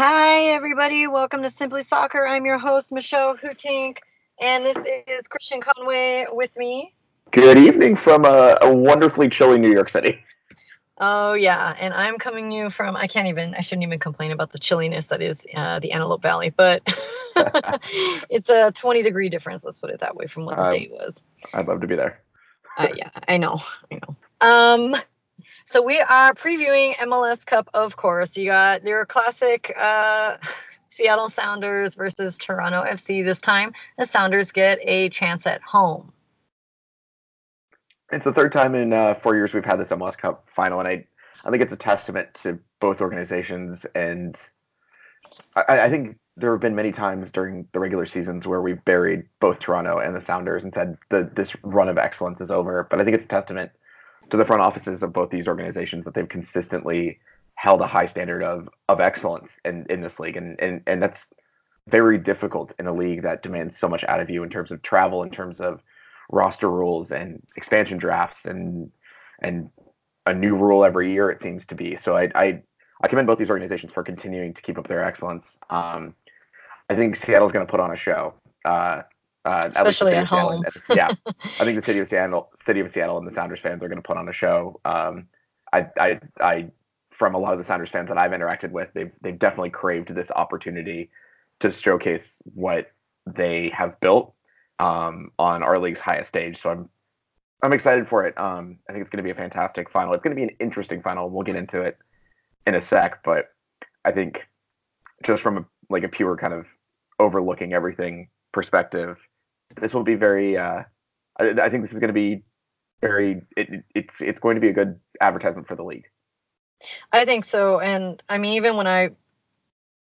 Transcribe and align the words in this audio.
Hi, 0.00 0.50
everybody. 0.50 1.08
Welcome 1.08 1.42
to 1.42 1.50
Simply 1.50 1.82
Soccer. 1.82 2.24
I'm 2.24 2.46
your 2.46 2.58
host, 2.58 2.92
Michelle 2.92 3.36
Hootink, 3.36 3.98
and 4.40 4.64
this 4.64 4.76
is 5.08 5.26
Christian 5.26 5.60
Conway 5.60 6.26
with 6.30 6.56
me. 6.56 6.94
Good 7.32 7.58
evening 7.58 7.96
from 7.96 8.24
a, 8.24 8.58
a 8.62 8.72
wonderfully 8.72 9.28
chilly 9.28 9.58
New 9.58 9.72
York 9.72 9.90
City. 9.90 10.20
Oh, 10.98 11.32
yeah. 11.32 11.74
And 11.80 11.92
I'm 11.92 12.18
coming 12.18 12.52
you 12.52 12.70
from, 12.70 12.94
I 12.94 13.08
can't 13.08 13.26
even, 13.26 13.56
I 13.56 13.60
shouldn't 13.60 13.82
even 13.82 13.98
complain 13.98 14.30
about 14.30 14.52
the 14.52 14.60
chilliness 14.60 15.08
that 15.08 15.20
is 15.20 15.44
uh, 15.52 15.80
the 15.80 15.90
Antelope 15.90 16.22
Valley, 16.22 16.50
but 16.50 16.80
it's 18.30 18.50
a 18.50 18.70
20 18.70 19.02
degree 19.02 19.30
difference, 19.30 19.64
let's 19.64 19.80
put 19.80 19.90
it 19.90 19.98
that 19.98 20.14
way, 20.14 20.26
from 20.26 20.44
what 20.44 20.58
the 20.58 20.62
uh, 20.62 20.70
date 20.70 20.92
was. 20.92 21.24
I'd 21.52 21.66
love 21.66 21.80
to 21.80 21.88
be 21.88 21.96
there. 21.96 22.20
uh, 22.76 22.86
yeah, 22.94 23.10
I 23.26 23.38
know. 23.38 23.62
I 23.90 23.96
know. 23.96 24.16
Um, 24.40 25.02
so 25.70 25.82
we 25.82 26.00
are 26.00 26.32
previewing 26.32 26.94
MLS 26.94 27.44
Cup, 27.44 27.68
of 27.74 27.94
course. 27.94 28.38
You 28.38 28.46
got 28.46 28.84
your 28.84 29.04
classic 29.04 29.74
uh, 29.76 30.38
Seattle 30.88 31.28
Sounders 31.28 31.94
versus 31.94 32.38
Toronto 32.38 32.82
FC 32.84 33.22
this 33.22 33.42
time. 33.42 33.74
The 33.98 34.06
Sounders 34.06 34.52
get 34.52 34.78
a 34.82 35.10
chance 35.10 35.46
at 35.46 35.60
home. 35.60 36.10
It's 38.10 38.24
the 38.24 38.32
third 38.32 38.52
time 38.52 38.74
in 38.74 38.94
uh, 38.94 39.16
four 39.22 39.34
years 39.34 39.52
we've 39.52 39.64
had 39.64 39.78
this 39.78 39.88
MLS 39.88 40.16
Cup 40.16 40.46
final, 40.56 40.80
and 40.80 40.88
I, 40.88 41.04
I 41.44 41.50
think 41.50 41.62
it's 41.62 41.72
a 41.72 41.76
testament 41.76 42.28
to 42.42 42.58
both 42.80 43.02
organizations. 43.02 43.84
And 43.94 44.36
I, 45.54 45.80
I 45.80 45.90
think 45.90 46.16
there 46.38 46.52
have 46.52 46.62
been 46.62 46.76
many 46.76 46.92
times 46.92 47.30
during 47.30 47.68
the 47.74 47.78
regular 47.78 48.06
seasons 48.06 48.46
where 48.46 48.62
we've 48.62 48.82
buried 48.86 49.24
both 49.38 49.58
Toronto 49.58 49.98
and 49.98 50.16
the 50.16 50.24
Sounders 50.24 50.62
and 50.62 50.72
said 50.72 50.96
that 51.10 51.36
this 51.36 51.50
run 51.62 51.90
of 51.90 51.98
excellence 51.98 52.40
is 52.40 52.50
over. 52.50 52.86
But 52.90 53.02
I 53.02 53.04
think 53.04 53.16
it's 53.16 53.26
a 53.26 53.28
testament 53.28 53.70
to 54.30 54.36
the 54.36 54.44
front 54.44 54.62
offices 54.62 55.02
of 55.02 55.12
both 55.12 55.30
these 55.30 55.46
organizations 55.46 56.04
that 56.04 56.14
they've 56.14 56.28
consistently 56.28 57.18
held 57.54 57.80
a 57.80 57.86
high 57.86 58.06
standard 58.06 58.42
of 58.42 58.68
of 58.88 59.00
excellence 59.00 59.50
in, 59.64 59.86
in 59.90 60.00
this 60.00 60.18
league, 60.18 60.36
and 60.36 60.58
and 60.60 60.82
and 60.86 61.02
that's 61.02 61.18
very 61.88 62.18
difficult 62.18 62.72
in 62.78 62.86
a 62.86 62.92
league 62.92 63.22
that 63.22 63.42
demands 63.42 63.74
so 63.78 63.88
much 63.88 64.04
out 64.04 64.20
of 64.20 64.30
you 64.30 64.42
in 64.42 64.50
terms 64.50 64.70
of 64.70 64.82
travel, 64.82 65.22
in 65.22 65.30
terms 65.30 65.60
of 65.60 65.80
roster 66.30 66.70
rules 66.70 67.10
and 67.10 67.42
expansion 67.56 67.98
drafts, 67.98 68.38
and 68.44 68.90
and 69.42 69.70
a 70.26 70.34
new 70.34 70.54
rule 70.54 70.84
every 70.84 71.12
year 71.12 71.30
it 71.30 71.42
seems 71.42 71.64
to 71.66 71.74
be. 71.74 71.98
So 72.04 72.16
I 72.16 72.30
I, 72.34 72.62
I 73.02 73.08
commend 73.08 73.26
both 73.26 73.38
these 73.38 73.50
organizations 73.50 73.92
for 73.92 74.02
continuing 74.02 74.54
to 74.54 74.62
keep 74.62 74.78
up 74.78 74.88
their 74.88 75.04
excellence. 75.04 75.44
Um, 75.70 76.14
I 76.90 76.94
think 76.94 77.16
Seattle's 77.16 77.52
going 77.52 77.66
to 77.66 77.70
put 77.70 77.80
on 77.80 77.92
a 77.92 77.96
show. 77.96 78.34
Uh, 78.64 79.02
uh, 79.48 79.68
Especially 79.70 80.12
at, 80.12 80.22
at 80.22 80.26
home. 80.26 80.62
yeah, 80.90 81.08
I 81.26 81.64
think 81.64 81.80
the 81.80 81.84
city 81.84 82.00
of 82.00 82.08
Seattle, 82.10 82.50
city 82.66 82.80
of 82.80 82.92
Seattle, 82.92 83.16
and 83.16 83.26
the 83.26 83.34
Sounders 83.34 83.60
fans 83.62 83.82
are 83.82 83.88
going 83.88 84.00
to 84.00 84.06
put 84.06 84.18
on 84.18 84.28
a 84.28 84.32
show. 84.32 84.78
Um, 84.84 85.28
I, 85.72 85.86
I, 85.98 86.20
I, 86.38 86.66
from 87.18 87.34
a 87.34 87.38
lot 87.38 87.54
of 87.54 87.58
the 87.58 87.66
Sounders 87.66 87.88
fans 87.90 88.08
that 88.08 88.18
I've 88.18 88.32
interacted 88.32 88.72
with, 88.72 88.88
they've 88.92 89.10
they've 89.22 89.38
definitely 89.38 89.70
craved 89.70 90.14
this 90.14 90.28
opportunity 90.36 91.10
to 91.60 91.72
showcase 91.72 92.24
what 92.54 92.92
they 93.26 93.72
have 93.74 93.98
built 94.00 94.34
um, 94.78 95.32
on 95.38 95.62
our 95.62 95.78
league's 95.78 96.00
highest 96.00 96.28
stage. 96.28 96.58
So 96.62 96.68
I'm 96.68 96.88
I'm 97.62 97.72
excited 97.72 98.06
for 98.08 98.26
it. 98.26 98.38
Um, 98.38 98.78
I 98.88 98.92
think 98.92 99.02
it's 99.02 99.10
going 99.10 99.24
to 99.24 99.26
be 99.26 99.30
a 99.30 99.34
fantastic 99.34 99.90
final. 99.90 100.12
It's 100.12 100.22
going 100.22 100.36
to 100.36 100.40
be 100.40 100.44
an 100.44 100.56
interesting 100.60 101.00
final. 101.00 101.30
We'll 101.30 101.42
get 101.42 101.56
into 101.56 101.80
it 101.80 101.96
in 102.66 102.74
a 102.74 102.86
sec, 102.88 103.20
but 103.24 103.46
I 104.04 104.12
think 104.12 104.40
just 105.24 105.42
from 105.42 105.56
a, 105.56 105.64
like 105.88 106.04
a 106.04 106.08
pure 106.08 106.36
kind 106.36 106.52
of 106.52 106.66
overlooking 107.18 107.72
everything 107.72 108.28
perspective, 108.52 109.16
this 109.80 109.92
will 109.92 110.04
be 110.04 110.14
very. 110.14 110.56
Uh, 110.56 110.82
I, 111.38 111.50
I 111.50 111.70
think 111.70 111.82
this 111.82 111.92
is 111.92 112.00
going 112.00 112.08
to 112.08 112.14
be 112.14 112.42
very. 113.00 113.42
It, 113.56 113.84
it's 113.94 114.14
it's 114.20 114.40
going 114.40 114.56
to 114.56 114.60
be 114.60 114.68
a 114.68 114.72
good 114.72 115.00
advertisement 115.20 115.68
for 115.68 115.76
the 115.76 115.84
league. 115.84 116.06
I 117.12 117.24
think 117.24 117.44
so, 117.44 117.80
and 117.80 118.22
I 118.28 118.38
mean 118.38 118.54
even 118.54 118.76
when 118.76 118.86
I 118.86 119.10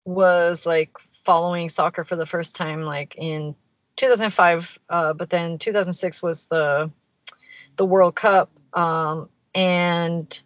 was 0.04 0.66
like 0.66 0.98
following 0.98 1.68
soccer 1.68 2.04
for 2.04 2.16
the 2.16 2.26
first 2.26 2.56
time, 2.56 2.82
like 2.82 3.14
in 3.16 3.54
2005, 3.96 4.78
uh, 4.88 5.12
but 5.12 5.30
then 5.30 5.58
2006 5.58 6.22
was 6.22 6.46
the 6.46 6.90
the 7.76 7.86
World 7.86 8.14
Cup, 8.14 8.50
um, 8.74 9.28
and 9.54 10.40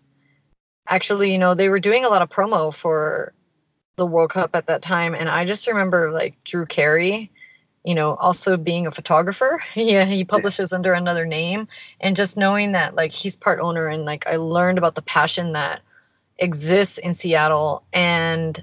actually, 0.89 1.33
you 1.33 1.39
know, 1.39 1.55
they 1.55 1.69
were 1.69 1.81
doing 1.81 2.05
a 2.05 2.09
lot 2.09 2.23
of 2.23 2.29
promo 2.29 2.73
for 2.73 3.33
the 3.97 4.07
World 4.07 4.31
Cup 4.31 4.51
at 4.55 4.67
that 4.67 4.83
time, 4.83 5.15
and 5.15 5.29
I 5.29 5.45
just 5.45 5.67
remember 5.67 6.11
like 6.11 6.43
Drew 6.45 6.67
Carey 6.67 7.31
you 7.87 7.95
know, 7.95 8.17
also 8.17 8.57
being 8.57 8.89
a 8.89 8.91
photographer. 8.91 9.63
yeah, 9.77 10.05
he 10.05 10.25
publishes 10.25 10.73
under 10.73 10.93
another 10.93 11.25
name 11.25 11.69
and 12.01 12.17
just 12.17 12.37
knowing 12.37 12.73
that 12.73 12.97
like 12.97 13.13
he's 13.13 13.37
part 13.37 13.61
owner 13.61 13.87
and 13.87 14.05
like 14.05 14.27
I 14.27 14.37
learned 14.37 14.77
about 14.77 14.97
the 14.97 15.03
passion 15.03 15.53
that 15.53 15.83
exists 16.37 16.99
in 16.99 17.15
Seattle 17.15 17.85
and 17.93 18.63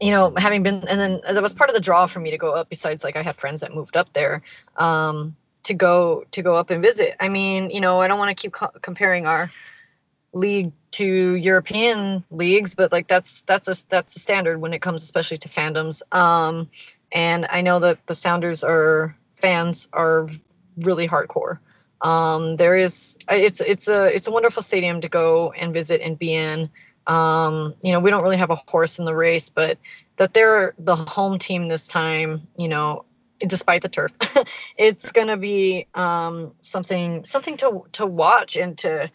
you 0.00 0.12
know, 0.12 0.32
having 0.34 0.62
been 0.62 0.88
and 0.88 0.98
then 0.98 1.20
that 1.30 1.42
was 1.42 1.52
part 1.52 1.68
of 1.68 1.74
the 1.74 1.80
draw 1.80 2.06
for 2.06 2.20
me 2.20 2.30
to 2.30 2.38
go 2.38 2.52
up 2.52 2.70
besides 2.70 3.04
like 3.04 3.16
I 3.16 3.22
had 3.22 3.36
friends 3.36 3.60
that 3.60 3.74
moved 3.74 3.96
up 3.96 4.12
there 4.14 4.42
um 4.78 5.36
to 5.64 5.74
go 5.74 6.24
to 6.30 6.40
go 6.40 6.56
up 6.56 6.70
and 6.70 6.82
visit. 6.82 7.16
I 7.20 7.28
mean, 7.28 7.68
you 7.68 7.82
know, 7.82 8.00
I 8.00 8.08
don't 8.08 8.18
want 8.18 8.30
to 8.30 8.40
keep 8.40 8.52
co- 8.52 8.72
comparing 8.80 9.26
our 9.26 9.52
league 10.32 10.72
to 10.92 11.34
European 11.34 12.24
leagues, 12.30 12.74
but 12.74 12.92
like 12.92 13.08
that's 13.08 13.42
that's 13.42 13.68
a 13.68 13.88
that's 13.88 14.14
the 14.14 14.20
standard 14.20 14.58
when 14.58 14.72
it 14.72 14.80
comes 14.80 15.02
especially 15.02 15.38
to 15.38 15.50
fandoms. 15.50 16.00
Um 16.12 16.70
and 17.12 17.46
I 17.48 17.62
know 17.62 17.80
that 17.80 18.06
the 18.06 18.14
Sounders 18.14 18.64
are 18.64 19.16
fans 19.34 19.88
are 19.92 20.28
really 20.78 21.08
hardcore. 21.08 21.58
Um, 22.00 22.56
there 22.56 22.76
is 22.76 23.18
it's 23.28 23.60
it's 23.60 23.88
a 23.88 24.14
it's 24.14 24.28
a 24.28 24.30
wonderful 24.30 24.62
stadium 24.62 25.02
to 25.02 25.08
go 25.08 25.52
and 25.52 25.72
visit 25.72 26.00
and 26.00 26.18
be 26.18 26.34
in. 26.34 26.70
Um, 27.06 27.74
you 27.82 27.92
know, 27.92 28.00
we 28.00 28.10
don't 28.10 28.22
really 28.22 28.36
have 28.36 28.50
a 28.50 28.56
horse 28.56 28.98
in 28.98 29.04
the 29.04 29.14
race, 29.14 29.50
but 29.50 29.78
that 30.16 30.32
they're 30.32 30.74
the 30.78 30.96
home 30.96 31.38
team 31.38 31.68
this 31.68 31.88
time, 31.88 32.46
you 32.56 32.68
know, 32.68 33.04
despite 33.38 33.82
the 33.82 33.88
turf, 33.88 34.12
it's 34.76 35.12
gonna 35.12 35.36
be 35.36 35.86
um, 35.94 36.52
something 36.60 37.24
something 37.24 37.56
to 37.58 37.84
to 37.92 38.06
watch 38.06 38.56
and 38.56 38.78
to, 38.78 39.10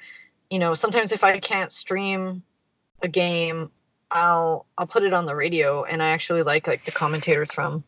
you 0.50 0.60
know, 0.60 0.74
sometimes 0.74 1.12
if 1.12 1.24
I 1.24 1.40
can't 1.40 1.72
stream 1.72 2.44
a 3.02 3.08
game, 3.08 3.72
I'll 4.12 4.66
I'll 4.78 4.88
put 4.88 5.04
it 5.04 5.14
on 5.14 5.26
the 5.26 5.36
radio, 5.36 5.84
and 5.84 6.02
I 6.02 6.10
actually 6.10 6.44
like 6.44 6.68
like 6.68 6.86
the 6.86 6.92
commentators 6.92 7.52
from 7.52 7.84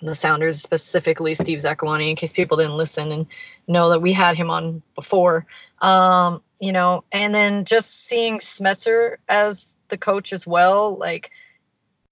the 0.00 0.14
Sounders, 0.14 0.60
specifically 0.60 1.34
Steve 1.34 1.58
Zakuani, 1.58 2.10
in 2.10 2.16
case 2.16 2.32
people 2.32 2.56
didn't 2.56 2.76
listen 2.76 3.12
and 3.12 3.26
know 3.66 3.90
that 3.90 4.00
we 4.00 4.12
had 4.12 4.36
him 4.36 4.50
on 4.50 4.82
before. 4.94 5.46
Um, 5.80 6.42
you 6.60 6.72
know, 6.72 7.04
and 7.12 7.34
then 7.34 7.64
just 7.64 8.06
seeing 8.06 8.38
Schmetzer 8.38 9.16
as 9.28 9.76
the 9.88 9.98
coach 9.98 10.32
as 10.32 10.46
well, 10.46 10.96
like 10.96 11.30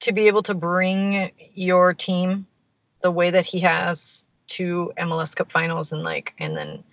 to 0.00 0.12
be 0.12 0.26
able 0.26 0.42
to 0.44 0.54
bring 0.54 1.30
your 1.54 1.94
team 1.94 2.46
the 3.02 3.10
way 3.10 3.30
that 3.30 3.44
he 3.44 3.60
has 3.60 4.24
to 4.48 4.92
MLS 4.98 5.34
Cup 5.34 5.50
finals 5.50 5.92
and 5.92 6.02
like 6.02 6.34
and 6.38 6.56
then 6.56 6.84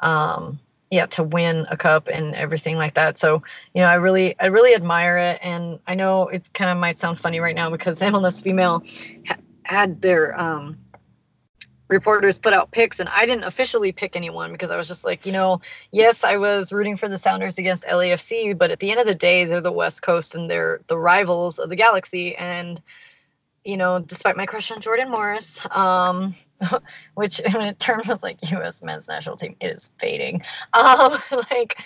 um 0.00 0.60
yeah 0.90 1.06
to 1.06 1.22
win 1.24 1.66
a 1.70 1.76
cup 1.76 2.08
and 2.08 2.34
everything 2.34 2.76
like 2.76 2.94
that. 2.94 3.18
So 3.18 3.42
you 3.74 3.82
know 3.82 3.88
i 3.88 3.94
really 3.94 4.38
i 4.38 4.46
really 4.46 4.74
admire 4.74 5.16
it. 5.18 5.38
And 5.42 5.80
i 5.86 5.94
know 5.94 6.28
it 6.28 6.52
kind 6.52 6.70
of 6.70 6.78
might 6.78 6.98
sound 6.98 7.18
funny 7.18 7.40
right 7.40 7.56
now 7.56 7.70
because 7.70 8.00
mls 8.12 8.42
female 8.42 8.82
ha- 9.26 9.36
had 9.64 10.00
their 10.00 10.38
um 10.38 10.78
reporters 11.88 12.38
put 12.38 12.52
out 12.52 12.70
picks 12.70 13.00
and 13.00 13.08
I 13.08 13.26
didn't 13.26 13.44
officially 13.44 13.92
pick 13.92 14.16
anyone 14.16 14.52
because 14.52 14.70
I 14.70 14.76
was 14.76 14.88
just 14.88 15.04
like, 15.04 15.26
you 15.26 15.32
know, 15.32 15.60
yes, 15.92 16.24
I 16.24 16.36
was 16.36 16.72
rooting 16.72 16.96
for 16.96 17.08
the 17.08 17.18
Sounders 17.18 17.58
against 17.58 17.84
LAFC, 17.84 18.56
but 18.58 18.70
at 18.70 18.80
the 18.80 18.90
end 18.90 19.00
of 19.00 19.06
the 19.06 19.14
day, 19.14 19.44
they're 19.44 19.60
the 19.60 19.72
West 19.72 20.02
Coast 20.02 20.34
and 20.34 20.50
they're 20.50 20.80
the 20.88 20.98
rivals 20.98 21.58
of 21.58 21.68
the 21.68 21.76
Galaxy. 21.76 22.34
And 22.36 22.80
you 23.66 23.76
know, 23.76 23.98
despite 23.98 24.36
my 24.36 24.46
crush 24.46 24.70
on 24.70 24.80
Jordan 24.80 25.10
Morris, 25.10 25.60
um, 25.70 26.34
which 27.14 27.40
in 27.40 27.74
terms 27.74 28.08
of 28.08 28.22
like 28.22 28.50
U.S. 28.50 28.82
men's 28.82 29.08
national 29.08 29.36
team, 29.36 29.56
it 29.60 29.76
is 29.76 29.90
fading. 29.98 30.42
Um, 30.72 31.18
like, 31.50 31.76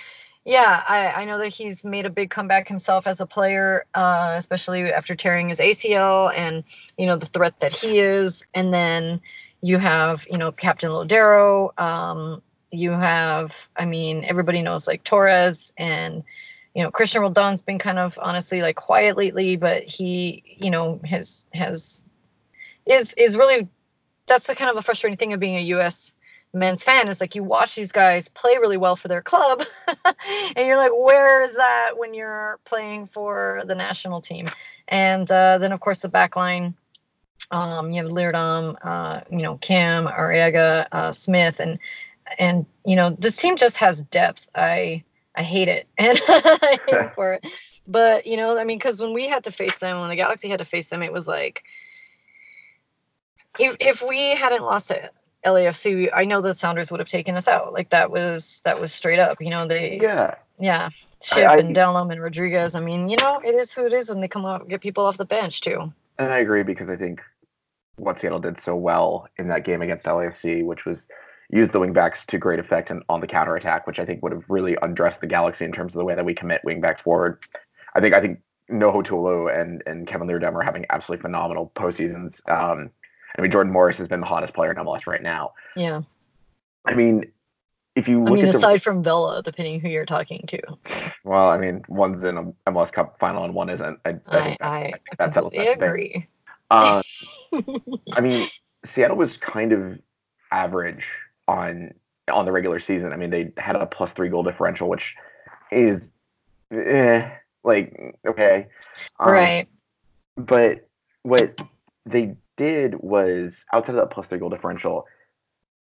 yeah, 0.45 0.83
I, 0.87 1.09
I 1.09 1.25
know 1.25 1.39
that 1.39 1.49
he's 1.49 1.85
made 1.85 2.07
a 2.07 2.11
big 2.11 2.31
comeback 2.31 2.69
himself 2.69 3.07
as 3.07 3.21
a 3.21 3.27
player, 3.27 3.85
uh, 3.95 4.35
especially 4.37 4.93
after 4.93 5.15
tearing 5.15 5.49
his 5.49 5.61
ACL 5.61 6.33
and 6.37 6.65
you 6.99 7.07
know 7.07 7.17
the 7.17 7.27
threat 7.27 7.61
that 7.61 7.73
he 7.73 7.99
is. 7.99 8.45
And 8.55 8.73
then 8.75 9.21
you 9.63 9.79
have 9.79 10.27
you 10.31 10.39
know 10.39 10.53
Captain 10.53 10.91
Lodeiro. 10.91 11.79
Um, 11.81 12.43
you 12.73 12.93
have, 12.93 13.69
I 13.77 13.85
mean, 13.85 14.25
everybody 14.25 14.63
knows 14.63 14.87
like 14.87 15.03
Torres 15.03 15.73
and 15.77 16.23
you 16.75 16.83
know, 16.83 16.91
Cristian 16.91 17.21
Roldan's 17.21 17.63
been 17.63 17.79
kind 17.79 17.99
of 17.99 18.19
honestly 18.21 18.63
like 18.63 18.77
quiet 18.77 19.17
lately, 19.17 19.57
but 19.57 19.83
he, 19.85 20.43
you 20.47 20.71
know, 20.71 21.01
has 21.05 21.47
has 21.53 22.03
is 22.87 23.15
is 23.15 23.37
really 23.37 23.69
that's 24.27 24.47
the 24.47 24.55
kind 24.55 24.71
of 24.71 24.77
the 24.77 24.83
frustrating 24.83 25.17
thing 25.17 25.33
of 25.33 25.41
being 25.41 25.57
a 25.57 25.63
U.S. 25.75 26.13
men's 26.53 26.85
fan 26.85 27.09
is 27.09 27.21
like 27.21 27.35
you 27.35 27.43
watch 27.43 27.75
these 27.75 27.91
guys 27.91 28.29
play 28.29 28.57
really 28.59 28.77
well 28.77 28.95
for 28.95 29.09
their 29.09 29.23
club, 29.23 29.65
and 30.05 30.67
you're 30.67 30.77
like, 30.77 30.93
where 30.97 31.43
is 31.43 31.57
that 31.57 31.93
when 31.97 32.15
you're 32.15 32.61
playing 32.65 33.07
for 33.07 33.63
the 33.67 33.75
national 33.75 34.21
team? 34.21 34.49
And 34.87 35.31
uh, 35.31 35.59
then 35.59 35.73
of 35.73 35.81
course 35.81 36.03
the 36.03 36.09
back 36.09 36.37
line, 36.37 36.75
um, 37.51 37.91
you 37.91 38.03
have 38.03 38.13
Leerdam, 38.13 38.77
uh, 38.81 39.23
you 39.29 39.41
know, 39.41 39.57
Kim, 39.57 40.07
Arreaga, 40.07 40.87
uh, 40.93 41.11
Smith, 41.11 41.59
and 41.59 41.81
and 42.39 42.67
you 42.85 42.95
know 42.95 43.11
this 43.19 43.37
team 43.37 43.57
just 43.57 43.79
has 43.79 44.03
depth. 44.03 44.49
I 44.55 45.03
I 45.35 45.43
hate 45.43 45.69
it 45.69 45.87
and 45.99 46.19
I 46.29 46.79
hate 46.87 46.95
it 46.95 47.15
for 47.15 47.35
it. 47.35 47.47
But 47.87 48.27
you 48.27 48.37
know, 48.37 48.59
I 48.59 48.65
mean, 48.65 48.79
because 48.79 49.01
when 49.01 49.13
we 49.15 49.27
had 49.29 49.45
to 49.45 49.51
face 49.53 49.79
them, 49.79 50.01
when 50.01 50.11
the 50.11 50.17
Galaxy 50.17 50.49
had 50.49 50.59
to 50.59 50.65
face 50.65 50.89
them, 50.89 51.03
it 51.03 51.13
was 51.13 51.27
like 51.27 51.65
if 53.59 53.77
if 53.81 54.03
we 54.07 54.31
hadn't 54.35 54.63
lost 54.63 54.91
it, 54.91 55.11
LAFC, 55.45 56.11
I 56.15 56.25
know 56.25 56.41
the 56.41 56.55
Sounders 56.55 56.91
would 56.91 57.01
have 57.01 57.09
taken 57.09 57.37
us 57.37 57.49
out. 57.49 57.73
Like 57.73 57.91
that 57.91 58.11
was 58.11 58.61
that 58.65 58.81
was 58.81 58.93
straight 58.93 59.19
up. 59.19 59.41
You 59.41 59.51
know, 59.51 59.67
they 59.67 59.99
Yeah. 60.01 60.35
yeah, 60.59 60.91
Shipp 61.23 61.49
I- 61.49 61.57
and 61.59 61.75
Delem 61.75 62.13
and 62.13 62.23
Rodriguez. 62.23 62.75
I 62.75 62.81
mean, 62.81 63.09
you 63.09 63.17
know, 63.21 63.41
it 63.45 63.55
is 63.55 63.73
who 63.73 63.87
it 63.87 63.93
is 63.93 64.09
when 64.09 64.21
they 64.21 64.29
come 64.29 64.45
out 64.47 64.69
get 64.69 64.81
people 64.81 65.05
off 65.07 65.17
the 65.17 65.25
bench 65.25 65.61
too. 65.63 65.93
And 66.19 66.33
I 66.33 66.39
agree 66.39 66.63
because 66.63 66.89
I 66.89 66.97
think 66.97 67.21
what 67.97 68.21
Seattle 68.21 68.39
did 68.41 68.59
so 68.65 68.77
well 68.77 69.29
in 69.39 69.49
that 69.49 69.65
game 69.65 69.83
against 69.83 70.07
LAFC, 70.07 70.65
which 70.65 70.85
was 70.85 70.99
use 71.53 71.69
the 71.73 71.81
wingbacks 71.81 72.25
to 72.29 72.39
great 72.39 72.59
effect 72.59 72.91
and 72.91 73.03
on 73.09 73.21
the 73.21 73.27
counterattack, 73.27 73.87
which 73.87 73.99
I 73.99 74.05
think 74.05 74.23
would 74.23 74.33
have 74.33 74.45
really 74.49 74.77
undressed 74.83 75.21
the 75.21 75.27
Galaxy 75.27 75.65
in 75.65 75.73
terms 75.73 75.95
of 75.95 75.99
the 75.99 76.05
way 76.05 76.15
that 76.15 76.25
we 76.25 76.35
commit 76.35 76.63
wingbacks 76.67 77.01
forward. 77.01 77.43
I 77.95 78.01
think 78.01 78.15
I 78.15 78.21
think 78.21 78.41
Nouhou 78.71 79.05
Tolo 79.07 79.49
and 79.49 79.83
and 79.87 80.07
Kevin 80.07 80.29
Leerdam 80.29 80.55
are 80.55 80.63
having 80.63 80.87
absolutely 80.91 81.23
phenomenal 81.23 81.73
postseasons. 81.77 82.35
Um, 82.49 82.91
I 83.37 83.43
mean, 83.43 83.51
Jordan 83.51 83.73
Morris 83.73 83.97
has 83.99 84.09
been 84.09 84.21
the 84.21 84.27
hottest 84.27 84.55
player 84.55 84.71
in 84.71 84.77
MLS 84.77 85.07
right 85.07 85.23
now. 85.23 85.53
Yeah. 85.77 86.03
I 86.87 86.95
mean, 86.95 87.31
if 87.97 88.09
you 88.09 88.25
I 88.27 88.31
mean, 88.31 88.47
at 88.47 88.53
the, 88.53 88.59
aside 88.59 88.83
from 88.83 89.03
Vela, 89.03 89.43
depending 89.43 89.81
who 89.81 89.89
you're 89.89 90.07
talking 90.07 90.45
to. 90.49 90.61
well, 91.25 91.49
I 91.49 91.59
mean, 91.59 91.83
one's 91.89 92.25
in 92.25 92.37
a 92.37 92.71
MLS 92.71 92.93
Cup 92.93 93.19
final 93.19 93.45
and 93.45 93.55
one 93.55 93.71
isn't. 93.71 93.99
I, 94.05 94.17
I, 94.27 94.39
I 94.39 94.57
I, 94.61 94.93
that 95.19 95.33
completely 95.33 95.67
that 95.67 95.83
agree. 95.83 96.29
Uh, 96.71 97.03
I 98.13 98.21
mean, 98.21 98.49
Seattle 98.95 99.17
was 99.17 99.37
kind 99.39 99.73
of 99.73 99.99
average 100.53 101.05
on 101.51 101.93
on 102.31 102.45
the 102.45 102.53
regular 102.53 102.81
season. 102.81 103.13
I 103.13 103.17
mean, 103.17 103.31
they 103.31 103.53
had 103.57 103.77
a 103.77 103.87
plus 103.87 104.13
three 104.13 104.29
goal 104.29 104.43
differential, 104.43 104.89
which 104.89 105.15
is 105.73 106.01
eh, 106.73 107.29
like 107.65 108.17
okay, 108.27 108.69
Um, 109.19 109.33
right. 109.33 109.69
But 110.37 110.89
what 111.23 111.61
they 112.07 112.37
did 112.57 112.95
was 113.01 113.53
outside 113.73 113.91
of 113.91 113.97
that 113.97 114.11
plus 114.11 114.27
three 114.29 114.39
goal 114.39 114.49
differential, 114.51 115.07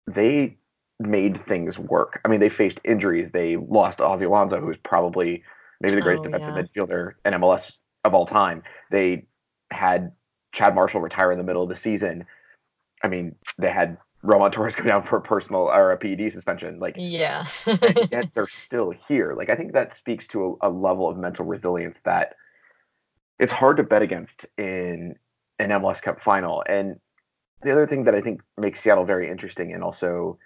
they 0.08 0.58
made 1.00 1.46
things 1.48 1.78
work. 1.78 2.22
I 2.24 2.28
mean, 2.30 2.40
they 2.40 2.50
faced 2.50 2.80
injuries. 2.86 3.30
They 3.34 3.58
lost 3.58 4.00
Ozzie 4.00 4.26
Alonso, 4.26 4.62
who's 4.62 4.78
probably 4.84 5.44
maybe 5.82 5.96
the 5.96 6.02
greatest 6.02 6.26
Oh, 6.28 6.32
defensive 6.32 6.56
yeah. 6.56 6.84
midfielder 6.84 7.14
in 7.26 7.34
MLS 7.34 7.64
of 8.06 8.14
all 8.14 8.26
time. 8.26 8.64
They 8.92 9.26
had 9.72 10.12
Chad 10.54 10.76
Marshall 10.76 11.02
retire 11.02 11.32
in 11.32 11.38
the 11.38 11.44
middle 11.44 11.64
of 11.64 11.70
the 11.70 11.76
season. 11.76 12.26
I 13.04 13.08
mean, 13.10 13.36
they 13.58 13.70
had 13.72 13.98
Roman 14.26 14.52
Torres 14.52 14.76
go 14.76 14.84
down 14.84 15.06
for 15.08 15.18
a 15.18 15.22
personal 15.22 15.62
or 15.64 15.92
a 15.92 15.98
PED 15.98 16.32
suspension. 16.34 16.80
Like, 16.80 16.96
Yeah. 16.98 17.46
and 17.66 18.08
yet 18.12 18.30
they're 18.34 18.48
still 18.66 18.94
here. 19.08 19.34
Like, 19.38 19.50
I 19.50 19.56
think 19.56 19.74
that 19.74 19.98
speaks 19.98 20.28
to 20.30 20.58
a, 20.62 20.70
a 20.70 20.70
level 20.70 21.10
of 21.10 21.18
mental 21.18 21.46
resilience 21.46 21.96
that 22.06 22.36
it's 23.40 23.52
hard 23.52 23.78
to 23.78 23.84
bet 23.84 24.02
against 24.02 24.46
in 24.58 25.16
an 25.60 25.70
MLS 25.70 26.02
Cup 26.02 26.22
final. 26.24 26.64
And 26.68 27.00
the 27.62 27.72
other 27.72 27.88
thing 27.88 28.06
that 28.06 28.16
I 28.16 28.22
think 28.22 28.42
makes 28.58 28.82
Seattle 28.82 29.06
very 29.06 29.30
interesting 29.30 29.74
and 29.74 29.84
also 29.84 30.38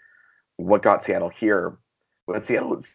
what 0.58 0.84
got 0.84 1.06
Seattle 1.06 1.30
here 1.30 1.78
was 2.28 2.44
Seattle 2.48 2.80
is 2.80 2.86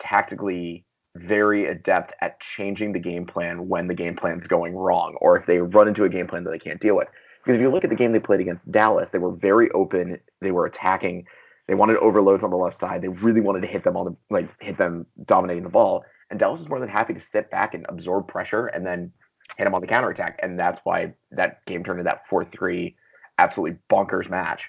tactically 0.00 0.84
very 1.16 1.66
adept 1.66 2.12
at 2.20 2.38
changing 2.56 2.92
the 2.92 2.98
game 2.98 3.26
plan 3.26 3.68
when 3.68 3.86
the 3.86 3.94
game 3.94 4.16
plan's 4.16 4.46
going 4.46 4.74
wrong 4.74 5.16
or 5.20 5.38
if 5.38 5.46
they 5.46 5.58
run 5.58 5.88
into 5.88 6.04
a 6.04 6.08
game 6.08 6.26
plan 6.26 6.44
that 6.44 6.50
they 6.50 6.58
can't 6.58 6.80
deal 6.80 6.94
with. 6.96 7.08
Because 7.46 7.58
if 7.58 7.62
you 7.62 7.70
look 7.70 7.84
at 7.84 7.90
the 7.90 7.96
game 7.96 8.10
they 8.10 8.18
played 8.18 8.40
against 8.40 8.70
Dallas, 8.72 9.08
they 9.12 9.18
were 9.18 9.30
very 9.30 9.70
open, 9.70 10.18
they 10.40 10.50
were 10.50 10.66
attacking, 10.66 11.26
they 11.68 11.74
wanted 11.74 11.96
overloads 11.98 12.42
on 12.42 12.50
the 12.50 12.56
left 12.56 12.80
side, 12.80 13.02
they 13.02 13.08
really 13.08 13.40
wanted 13.40 13.60
to 13.60 13.68
hit 13.68 13.84
them 13.84 13.96
on 13.96 14.06
the 14.06 14.16
like 14.30 14.48
hit 14.60 14.76
them 14.78 15.06
dominating 15.26 15.62
the 15.62 15.68
ball. 15.68 16.04
And 16.28 16.40
Dallas 16.40 16.58
was 16.58 16.68
more 16.68 16.80
than 16.80 16.88
happy 16.88 17.14
to 17.14 17.22
sit 17.30 17.48
back 17.52 17.74
and 17.74 17.86
absorb 17.88 18.26
pressure 18.26 18.66
and 18.66 18.84
then 18.84 19.12
hit 19.56 19.62
them 19.62 19.76
on 19.76 19.80
the 19.80 19.86
counterattack. 19.86 20.40
And 20.42 20.58
that's 20.58 20.80
why 20.82 21.14
that 21.30 21.64
game 21.66 21.84
turned 21.84 22.00
into 22.00 22.10
that 22.10 22.22
4 22.28 22.46
3 22.46 22.96
absolutely 23.38 23.78
bonkers 23.88 24.28
match 24.28 24.62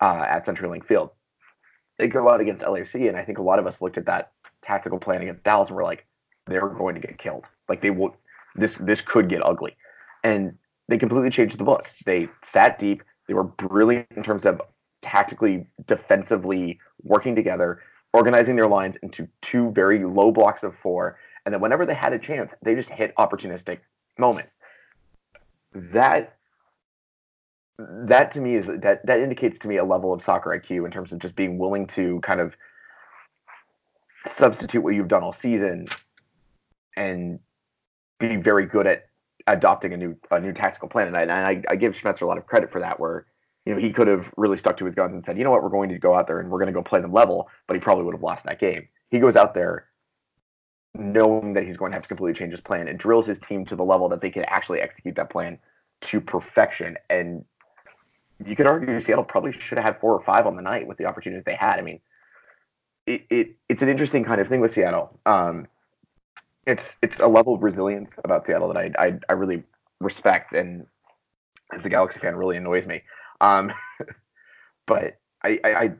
uh, 0.00 0.24
at 0.26 0.46
CenturyLink 0.46 0.86
Field. 0.86 1.10
They 1.98 2.06
go 2.08 2.30
out 2.30 2.40
against 2.40 2.62
LAFC, 2.62 3.06
and 3.06 3.18
I 3.18 3.24
think 3.24 3.36
a 3.36 3.42
lot 3.42 3.58
of 3.58 3.66
us 3.66 3.82
looked 3.82 3.98
at 3.98 4.06
that 4.06 4.32
tactical 4.64 4.98
plan 4.98 5.20
against 5.20 5.44
Dallas 5.44 5.68
and 5.68 5.76
we're 5.76 5.84
like, 5.84 6.06
they're 6.46 6.68
going 6.68 6.94
to 6.94 7.00
get 7.02 7.18
killed. 7.18 7.44
Like 7.68 7.82
they 7.82 7.90
will, 7.90 8.16
this 8.56 8.74
this 8.80 9.00
could 9.00 9.28
get 9.28 9.44
ugly, 9.44 9.76
and 10.22 10.56
they 10.88 10.98
completely 10.98 11.30
changed 11.30 11.58
the 11.58 11.64
book. 11.64 11.86
They 12.04 12.28
sat 12.52 12.78
deep. 12.78 13.02
They 13.26 13.34
were 13.34 13.44
brilliant 13.44 14.06
in 14.16 14.22
terms 14.22 14.44
of 14.44 14.60
tactically, 15.02 15.66
defensively 15.86 16.78
working 17.02 17.34
together, 17.34 17.80
organizing 18.12 18.56
their 18.56 18.68
lines 18.68 18.96
into 19.02 19.28
two 19.42 19.70
very 19.72 20.04
low 20.04 20.30
blocks 20.30 20.62
of 20.62 20.74
four, 20.82 21.18
and 21.44 21.52
then 21.52 21.60
whenever 21.60 21.84
they 21.86 21.94
had 21.94 22.12
a 22.12 22.18
chance, 22.18 22.50
they 22.62 22.74
just 22.74 22.88
hit 22.88 23.14
opportunistic 23.16 23.78
moments. 24.18 24.50
That 25.72 26.36
that 27.78 28.32
to 28.34 28.40
me 28.40 28.56
is 28.56 28.66
that 28.82 29.04
that 29.04 29.20
indicates 29.20 29.58
to 29.60 29.68
me 29.68 29.78
a 29.78 29.84
level 29.84 30.12
of 30.12 30.22
soccer 30.24 30.50
IQ 30.50 30.84
in 30.84 30.92
terms 30.92 31.10
of 31.12 31.18
just 31.18 31.34
being 31.34 31.58
willing 31.58 31.88
to 31.96 32.20
kind 32.22 32.40
of 32.40 32.54
substitute 34.38 34.80
what 34.80 34.94
you've 34.94 35.08
done 35.08 35.22
all 35.22 35.34
season 35.42 35.86
and 36.96 37.40
be 38.20 38.36
very 38.36 38.66
good 38.66 38.86
at 38.86 39.06
adopting 39.46 39.92
a 39.92 39.96
new 39.96 40.16
a 40.30 40.40
new 40.40 40.52
tactical 40.52 40.88
plan. 40.88 41.08
And 41.08 41.16
I, 41.16 41.22
and 41.22 41.32
I, 41.32 41.62
I 41.68 41.76
give 41.76 41.94
Schmetzer 41.94 42.22
a 42.22 42.26
lot 42.26 42.38
of 42.38 42.46
credit 42.46 42.72
for 42.72 42.80
that, 42.80 42.98
where 42.98 43.26
you 43.66 43.74
know 43.74 43.80
he 43.80 43.92
could 43.92 44.08
have 44.08 44.26
really 44.36 44.58
stuck 44.58 44.78
to 44.78 44.84
his 44.84 44.94
guns 44.94 45.14
and 45.14 45.24
said, 45.24 45.38
you 45.38 45.44
know 45.44 45.50
what, 45.50 45.62
we're 45.62 45.68
going 45.68 45.90
to 45.90 45.98
go 45.98 46.14
out 46.14 46.26
there 46.26 46.40
and 46.40 46.50
we're 46.50 46.58
going 46.58 46.72
to 46.72 46.72
go 46.72 46.82
play 46.82 47.00
them 47.00 47.12
level, 47.12 47.48
but 47.66 47.74
he 47.74 47.80
probably 47.80 48.04
would 48.04 48.14
have 48.14 48.22
lost 48.22 48.44
that 48.44 48.60
game. 48.60 48.88
He 49.10 49.18
goes 49.18 49.36
out 49.36 49.54
there 49.54 49.86
knowing 50.94 51.54
that 51.54 51.64
he's 51.64 51.76
going 51.76 51.90
to 51.90 51.96
have 51.96 52.02
to 52.02 52.08
completely 52.08 52.38
change 52.38 52.52
his 52.52 52.60
plan 52.60 52.88
and 52.88 52.98
drills 52.98 53.26
his 53.26 53.36
team 53.48 53.64
to 53.66 53.76
the 53.76 53.82
level 53.82 54.08
that 54.08 54.20
they 54.20 54.30
can 54.30 54.44
actually 54.44 54.80
execute 54.80 55.16
that 55.16 55.30
plan 55.30 55.58
to 56.10 56.20
perfection. 56.20 56.96
And 57.10 57.44
you 58.44 58.54
could 58.54 58.66
argue 58.66 59.02
Seattle 59.02 59.24
probably 59.24 59.52
should 59.52 59.78
have 59.78 59.84
had 59.84 60.00
four 60.00 60.12
or 60.12 60.24
five 60.24 60.46
on 60.46 60.56
the 60.56 60.62
night 60.62 60.86
with 60.86 60.98
the 60.98 61.06
opportunities 61.06 61.44
they 61.44 61.56
had. 61.56 61.78
I 61.78 61.82
mean, 61.82 62.00
it, 63.06 63.26
it 63.28 63.56
it's 63.68 63.82
an 63.82 63.88
interesting 63.88 64.24
kind 64.24 64.40
of 64.40 64.48
thing 64.48 64.60
with 64.60 64.72
Seattle. 64.72 65.18
Um, 65.26 65.66
it's 66.66 66.82
it's 67.02 67.20
a 67.20 67.26
level 67.26 67.54
of 67.54 67.62
resilience 67.62 68.10
about 68.24 68.46
Seattle 68.46 68.72
that 68.72 68.76
I 68.76 68.90
I, 68.98 69.18
I 69.28 69.32
really 69.32 69.62
respect, 70.00 70.52
and 70.52 70.86
as 71.72 71.84
a 71.84 71.88
Galaxy 71.88 72.20
fan, 72.20 72.36
really 72.36 72.56
annoys 72.56 72.86
me. 72.86 73.02
Um, 73.40 73.72
but 74.86 75.18
I, 75.42 75.58
I 75.64 75.90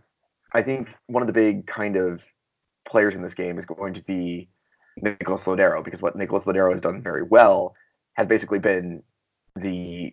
I 0.53 0.63
think 0.63 0.89
one 1.07 1.23
of 1.23 1.27
the 1.27 1.33
big 1.33 1.67
kind 1.67 1.97
of 1.97 2.21
players 2.89 3.15
in 3.15 3.23
this 3.23 3.35
game 3.35 3.59
is 3.59 3.65
going 3.67 3.95
to 3.95 4.03
be 4.03 4.49
Nicolas 4.97 5.43
Lodeiro 5.43 5.85
because 5.85 6.01
what 6.01 6.17
Nicolas 6.17 6.45
Lodeiro 6.45 6.73
has 6.73 6.81
done 6.81 7.03
very 7.03 7.23
well 7.23 7.75
has 8.15 8.29
basically 8.29 8.61
been 8.61 9.03
the 9.57 10.13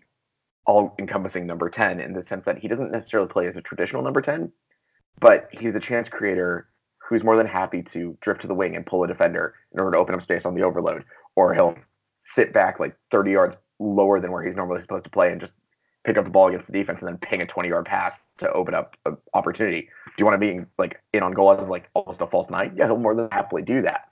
all-encompassing 0.66 1.46
number 1.46 1.70
10 1.70 2.00
in 2.00 2.14
the 2.14 2.25
sense 2.28 2.44
that 2.46 2.58
he 2.58 2.68
doesn't 2.68 2.92
necessarily 2.92 3.30
play 3.30 3.48
as 3.48 3.56
a 3.56 3.62
traditional 3.62 4.02
number 4.02 4.22
10, 4.22 4.52
but 5.20 5.50
he's 5.52 5.75
a 5.75 5.80
chance 5.80 6.08
creator 6.10 6.68
who's 7.12 7.25
more 7.25 7.36
than 7.36 7.46
happy 7.46 7.84
to 7.91 8.18
drift 8.22 8.39
to 8.39 8.48
the 8.48 8.53
wing 8.53 8.77
and 8.77 8.86
pull 8.86 9.03
a 9.03 9.08
defender 9.08 9.53
in 9.74 9.82
order 9.82 9.91
to 9.91 9.98
open 9.98 10.15
up 10.15 10.24
space 10.24 10.46
on 10.46 10.56
the 10.56 10.62
overload, 10.62 11.03
or 11.36 11.53
he'll 11.53 11.75
sit 12.36 12.53
back 12.53 12.80
like 12.80 12.96
30 13.12 13.32
yards 13.32 13.58
lower 13.80 14.22
than 14.22 14.32
where 14.32 14.41
he's 14.41 14.56
normally 14.56 14.82
supposed 14.82 15.03
to 15.03 15.10
play 15.10 15.30
and 15.30 15.41
just 15.41 15.51
pick 16.06 16.18
up 16.18 16.24
the 16.24 16.30
ball 16.30 16.48
against 16.48 16.68
the 16.68 16.74
defense 16.74 17.00
and 17.01 17.10
then 17.10 17.18
ping 17.18 17.41
a 17.41 17.46
20-yard 17.46 17.86
pass 17.86 18.15
to 18.38 18.50
open 18.53 18.74
up 18.74 18.96
an 19.06 19.18
opportunity. 19.34 19.82
Do 19.82 20.13
you 20.20 20.25
want 20.25 20.36
to 20.36 20.53
be 20.53 20.62
like 20.80 21.01
in 21.12 21.22
on 21.22 21.34
goal 21.34 21.51
as 21.51 21.68
like 21.68 21.89
almost 21.94 22.22
a 22.22 22.27
false 22.27 22.50
nine? 22.50 22.74
Yeah, 22.77 22.86
he'll 22.86 22.98
more 22.98 23.13
than 23.13 23.27
happily 23.30 23.62
do 23.62 23.82
that. 23.82 24.08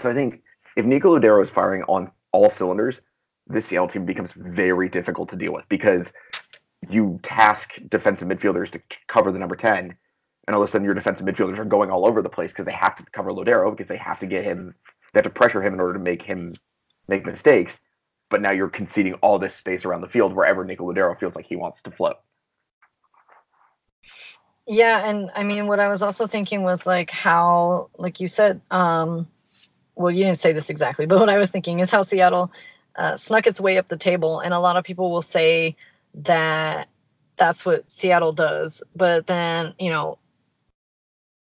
So 0.00 0.08
I 0.08 0.14
think 0.14 0.40
if 0.76 0.86
Nico 0.86 1.18
Lodeiro 1.18 1.42
is 1.42 1.50
firing 1.50 1.82
on 1.88 2.08
all 2.30 2.52
cylinders, 2.56 3.00
this 3.48 3.64
Seattle 3.68 3.88
team 3.88 4.06
becomes 4.06 4.30
very 4.36 4.88
difficult 4.88 5.28
to 5.30 5.36
deal 5.36 5.52
with 5.52 5.64
because 5.68 6.06
you 6.88 7.18
task 7.24 7.70
defensive 7.88 8.28
midfielders 8.28 8.70
to 8.70 8.80
cover 9.08 9.32
the 9.32 9.40
number 9.40 9.56
10, 9.56 9.96
and 10.48 10.54
all 10.54 10.62
of 10.62 10.68
a 10.68 10.72
sudden 10.72 10.86
your 10.86 10.94
defensive 10.94 11.26
midfielders 11.26 11.58
are 11.58 11.64
going 11.66 11.90
all 11.90 12.06
over 12.06 12.22
the 12.22 12.28
place 12.30 12.50
because 12.50 12.64
they 12.64 12.72
have 12.72 12.96
to 12.96 13.04
cover 13.12 13.30
Lodeiro 13.30 13.70
because 13.70 13.86
they 13.86 13.98
have 13.98 14.18
to 14.20 14.26
get 14.26 14.44
him, 14.44 14.74
they 15.12 15.18
have 15.18 15.24
to 15.24 15.30
pressure 15.30 15.62
him 15.62 15.74
in 15.74 15.80
order 15.80 15.92
to 15.92 15.98
make 15.98 16.22
him 16.22 16.56
make 17.06 17.26
mistakes. 17.26 17.70
But 18.30 18.40
now 18.40 18.52
you're 18.52 18.70
conceding 18.70 19.12
all 19.14 19.38
this 19.38 19.54
space 19.56 19.84
around 19.84 20.00
the 20.00 20.08
field 20.08 20.34
wherever 20.34 20.64
Nico 20.64 20.90
Lodeiro 20.90 21.20
feels 21.20 21.34
like 21.34 21.44
he 21.44 21.56
wants 21.56 21.82
to 21.82 21.90
float. 21.90 22.16
Yeah, 24.66 25.06
and 25.06 25.30
I 25.34 25.44
mean, 25.44 25.66
what 25.66 25.80
I 25.80 25.90
was 25.90 26.02
also 26.02 26.26
thinking 26.26 26.62
was 26.62 26.86
like 26.86 27.10
how, 27.10 27.90
like 27.98 28.20
you 28.20 28.26
said, 28.26 28.62
um, 28.70 29.28
well, 29.94 30.10
you 30.10 30.24
didn't 30.24 30.38
say 30.38 30.54
this 30.54 30.70
exactly, 30.70 31.04
but 31.04 31.18
what 31.18 31.28
I 31.28 31.36
was 31.36 31.50
thinking 31.50 31.80
is 31.80 31.90
how 31.90 32.00
Seattle 32.00 32.52
uh, 32.96 33.18
snuck 33.18 33.46
its 33.46 33.60
way 33.60 33.76
up 33.76 33.86
the 33.86 33.98
table, 33.98 34.40
and 34.40 34.54
a 34.54 34.60
lot 34.60 34.78
of 34.78 34.84
people 34.84 35.10
will 35.10 35.20
say 35.20 35.76
that 36.14 36.88
that's 37.36 37.66
what 37.66 37.90
Seattle 37.90 38.32
does, 38.32 38.82
but 38.96 39.26
then 39.26 39.74
you 39.78 39.90
know, 39.90 40.18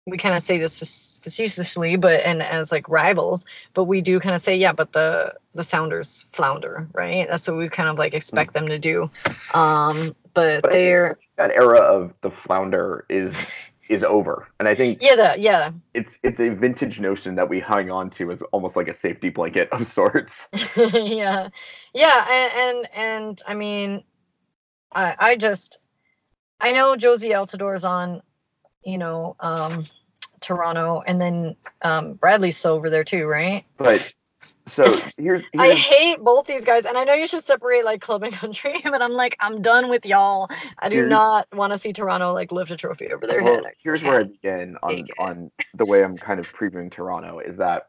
we 0.06 0.16
kind 0.16 0.34
of 0.34 0.42
say 0.42 0.58
this 0.58 0.78
facetiously, 1.22 1.96
but 1.96 2.22
and 2.22 2.42
as 2.42 2.72
like 2.72 2.88
rivals, 2.88 3.44
but 3.74 3.84
we 3.84 4.00
do 4.00 4.18
kind 4.20 4.34
of 4.34 4.40
say, 4.40 4.56
yeah, 4.56 4.72
but 4.72 4.92
the 4.92 5.34
the 5.54 5.62
Sounders 5.62 6.26
flounder, 6.32 6.88
right? 6.92 7.28
That's 7.28 7.46
what 7.48 7.56
we 7.56 7.68
kind 7.68 7.88
of 7.88 7.98
like 7.98 8.14
expect 8.14 8.54
them 8.54 8.68
to 8.68 8.78
do. 8.78 9.10
Um, 9.54 10.14
but, 10.32 10.62
But 10.62 10.72
they're 10.72 11.18
that 11.36 11.50
era 11.50 11.78
of 11.80 12.12
the 12.22 12.30
flounder 12.46 13.04
is 13.08 13.34
is 13.88 14.04
over. 14.04 14.46
And 14.58 14.68
I 14.68 14.74
think 14.74 15.02
Yeah, 15.02 15.16
the, 15.16 15.40
yeah. 15.40 15.72
it's 15.94 16.10
it's 16.22 16.38
a 16.38 16.48
vintage 16.50 17.00
notion 17.00 17.34
that 17.34 17.48
we 17.48 17.58
hung 17.60 17.90
on 17.90 18.10
to 18.10 18.30
as 18.30 18.40
almost 18.52 18.76
like 18.76 18.88
a 18.88 18.96
safety 19.00 19.28
blanket 19.30 19.68
of 19.72 19.92
sorts. 19.92 20.32
yeah. 20.76 21.48
Yeah, 21.92 22.26
and, 22.30 22.52
and 22.54 22.88
and 22.94 23.42
I 23.46 23.54
mean 23.54 24.04
I 24.92 25.14
I 25.18 25.36
just 25.36 25.78
I 26.60 26.72
know 26.72 26.94
Jozy 26.94 27.30
Altidore's 27.30 27.84
on, 27.84 28.22
you 28.84 28.98
know, 28.98 29.36
um 29.40 29.86
Toronto 30.40 31.02
and 31.06 31.20
then 31.20 31.56
um 31.82 32.14
Bradley's 32.14 32.56
still 32.56 32.72
over 32.72 32.90
there 32.90 33.04
too, 33.04 33.26
right? 33.26 33.64
But 33.76 34.14
so 34.74 34.84
here's, 35.18 35.42
I 35.56 35.74
hate 35.74 36.20
both 36.20 36.46
these 36.46 36.64
guys, 36.64 36.86
and 36.86 36.96
I 36.96 37.04
know 37.04 37.14
you 37.14 37.26
should 37.26 37.44
separate 37.44 37.84
like 37.84 38.00
club 38.00 38.22
and 38.22 38.32
country, 38.32 38.80
but 38.84 39.02
I'm 39.02 39.12
like, 39.12 39.36
I'm 39.40 39.62
done 39.62 39.88
with 39.90 40.06
y'all. 40.06 40.48
I 40.78 40.88
do 40.88 41.06
not 41.06 41.48
want 41.52 41.72
to 41.72 41.78
see 41.78 41.92
Toronto 41.92 42.32
like 42.32 42.52
lift 42.52 42.70
a 42.70 42.76
trophy 42.76 43.12
over 43.12 43.26
their 43.26 43.42
well, 43.42 43.54
head. 43.54 43.64
I 43.66 43.72
here's 43.82 44.02
where 44.02 44.20
I 44.20 44.24
begin 44.24 44.76
on 44.82 45.04
on 45.18 45.50
the 45.74 45.84
way 45.84 46.04
I'm 46.04 46.16
kind 46.16 46.40
of 46.40 46.52
previewing 46.52 46.92
Toronto 46.92 47.40
is 47.40 47.58
that 47.58 47.88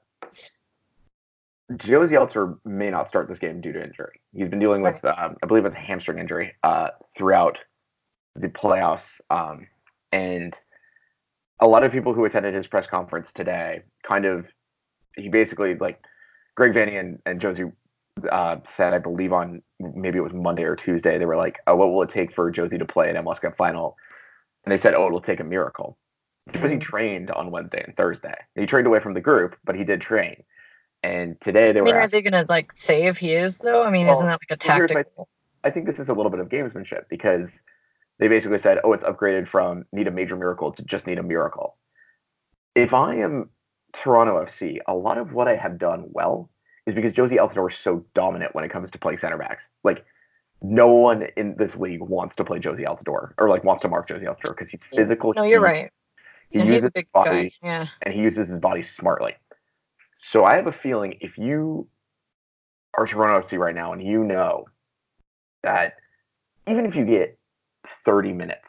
Jozy 1.74 2.12
Altidore 2.12 2.58
may 2.66 2.90
not 2.90 3.08
start 3.08 3.28
this 3.28 3.40
game 3.40 3.62
due 3.62 3.72
to 3.72 3.84
injury. 3.84 4.20
He's 4.34 4.50
been 4.50 4.60
dealing 4.60 4.82
with, 4.82 5.04
um, 5.06 5.38
I 5.42 5.46
believe, 5.48 5.66
it's 5.66 5.76
a 5.76 5.80
hamstring 5.80 6.20
injury 6.20 6.56
uh, 6.64 6.90
throughout 7.18 7.58
the 8.36 8.50
playoffs, 8.50 9.02
um, 9.30 9.68
and 10.12 10.54
a 11.62 11.68
lot 11.68 11.84
of 11.84 11.92
people 11.92 12.14
who 12.14 12.26
attended 12.26 12.54
his 12.54 12.68
press 12.68 12.88
conference 12.88 13.28
today 13.36 13.84
kind 14.08 14.26
of 14.26 14.46
he 15.16 15.30
basically 15.30 15.76
like 15.76 16.02
Greg 16.56 16.74
Vanney 16.74 17.00
and, 17.00 17.20
and 17.26 17.40
Jozy 17.40 17.72
uh, 18.30 18.58
said, 18.76 18.94
I 18.94 18.98
believe 18.98 19.32
on 19.32 19.62
maybe 19.80 20.18
it 20.18 20.22
was 20.22 20.34
Monday 20.34 20.64
or 20.64 20.76
Tuesday, 20.76 21.18
they 21.18 21.26
were 21.26 21.38
like, 21.38 21.60
oh, 21.68 21.76
what 21.76 21.92
will 21.92 22.04
it 22.04 22.12
take 22.12 22.34
for 22.34 22.52
Jozy 22.52 22.78
to 22.80 22.86
play 22.86 23.10
an 23.10 23.16
MLS 23.24 23.40
Cup 23.40 23.56
final? 23.58 23.96
And 24.66 24.72
they 24.72 24.78
said, 24.82 24.94
oh, 24.94 25.08
it'll 25.08 25.22
take 25.22 25.40
a 25.40 25.46
miracle. 25.46 25.98
Because 26.52 26.72
he 26.72 26.78
Mhm. 26.78 26.82
trained 26.82 27.32
on 27.32 27.52
Wednesday 27.52 27.84
and 27.86 27.96
Thursday. 27.96 28.36
He 28.56 28.66
trained 28.66 28.88
away 28.88 29.00
from 29.00 29.14
the 29.14 29.22
group, 29.22 29.56
but 29.64 29.76
he 29.76 29.84
did 29.84 30.02
train. 30.02 30.44
And 31.04 31.40
today 31.42 31.72
they 31.72 31.80
I 31.80 31.82
were 31.82 31.88
mean, 31.88 31.96
are 31.96 32.02
asked, 32.02 32.12
they 32.12 32.22
gonna 32.22 32.46
like 32.50 32.72
say 32.76 33.04
if 33.04 33.18
he 33.18 33.34
is 33.34 33.58
though? 33.58 33.84
I 33.84 33.90
mean, 33.90 34.08
isn't 34.08 34.26
that 34.26 34.40
like 34.40 34.52
a 34.52 34.68
well, 34.68 34.80
tactical? 34.80 35.28
I 35.64 35.70
think 35.70 35.86
this 35.86 36.00
is 36.00 36.10
a 36.10 36.14
little 36.14 36.30
bit 36.30 36.40
of 36.40 36.50
gamesmanship 36.50 37.04
because 37.10 37.48
they 38.22 38.28
basically 38.28 38.60
said, 38.60 38.78
oh, 38.84 38.94
it's 38.94 39.04
upgraded 39.04 39.50
from 39.50 39.84
need 39.92 40.08
a 40.08 40.12
major 40.12 40.36
miracle 40.38 40.72
to 40.72 40.84
just 40.84 41.08
need 41.08 41.18
a 41.18 41.24
miracle. 41.24 41.76
If 42.76 42.94
I 42.94 43.16
am 43.16 43.50
Toronto 44.02 44.46
FC, 44.46 44.78
a 44.88 44.94
lot 44.94 45.18
of 45.18 45.34
what 45.34 45.48
I 45.48 45.56
have 45.56 45.80
done 45.80 46.06
well 46.10 46.50
is 46.86 46.94
because 46.96 47.14
Jozy 47.14 47.38
Altidore 47.38 47.72
is 47.72 47.78
so 47.84 48.06
dominant 48.14 48.54
when 48.54 48.64
it 48.64 48.72
comes 48.72 48.92
to 48.92 49.00
playing 49.00 49.18
center 49.20 49.38
backs. 49.38 49.64
Like, 49.84 50.06
no 50.62 50.88
one 50.90 51.24
in 51.36 51.56
this 51.58 51.72
league 51.76 52.02
wants 52.02 52.36
to 52.36 52.44
play 52.44 52.60
Jozy 52.60 52.86
Altidore 52.86 53.32
or 53.40 53.50
like 53.50 53.64
wants 53.64 53.82
to 53.82 53.88
mark 53.88 54.08
Jozy 54.08 54.26
Altidore 54.26 54.56
because 54.56 54.70
he's 54.70 54.80
physical. 54.96 55.34
No, 55.36 55.44
you're 55.44 55.60
he- 55.60 55.66
right. 55.66 55.92
He 56.52 56.60
and 56.60 56.68
uses 56.68 56.84
he's 56.84 56.88
a 56.90 56.92
big 56.92 57.06
his 57.06 57.12
body 57.14 57.44
guy. 57.64 57.68
Yeah. 57.68 57.88
and 58.04 58.14
he 58.14 58.20
uses 58.22 58.50
his 58.50 58.60
body 58.60 58.86
smartly. 59.00 59.34
So 60.32 60.44
I 60.46 60.58
have 60.58 60.68
a 60.68 60.72
feeling 60.74 61.16
if 61.22 61.38
you 61.38 61.88
are 62.96 63.08
Toronto 63.08 63.48
FC 63.48 63.58
right 63.58 63.74
now 63.74 63.94
and 63.94 64.06
you 64.06 64.24
know 64.24 64.66
that 65.64 65.94
even 66.68 66.86
if 66.86 66.94
you 66.94 67.06
get 67.06 67.40
30 68.06 68.34
minutes 68.34 68.68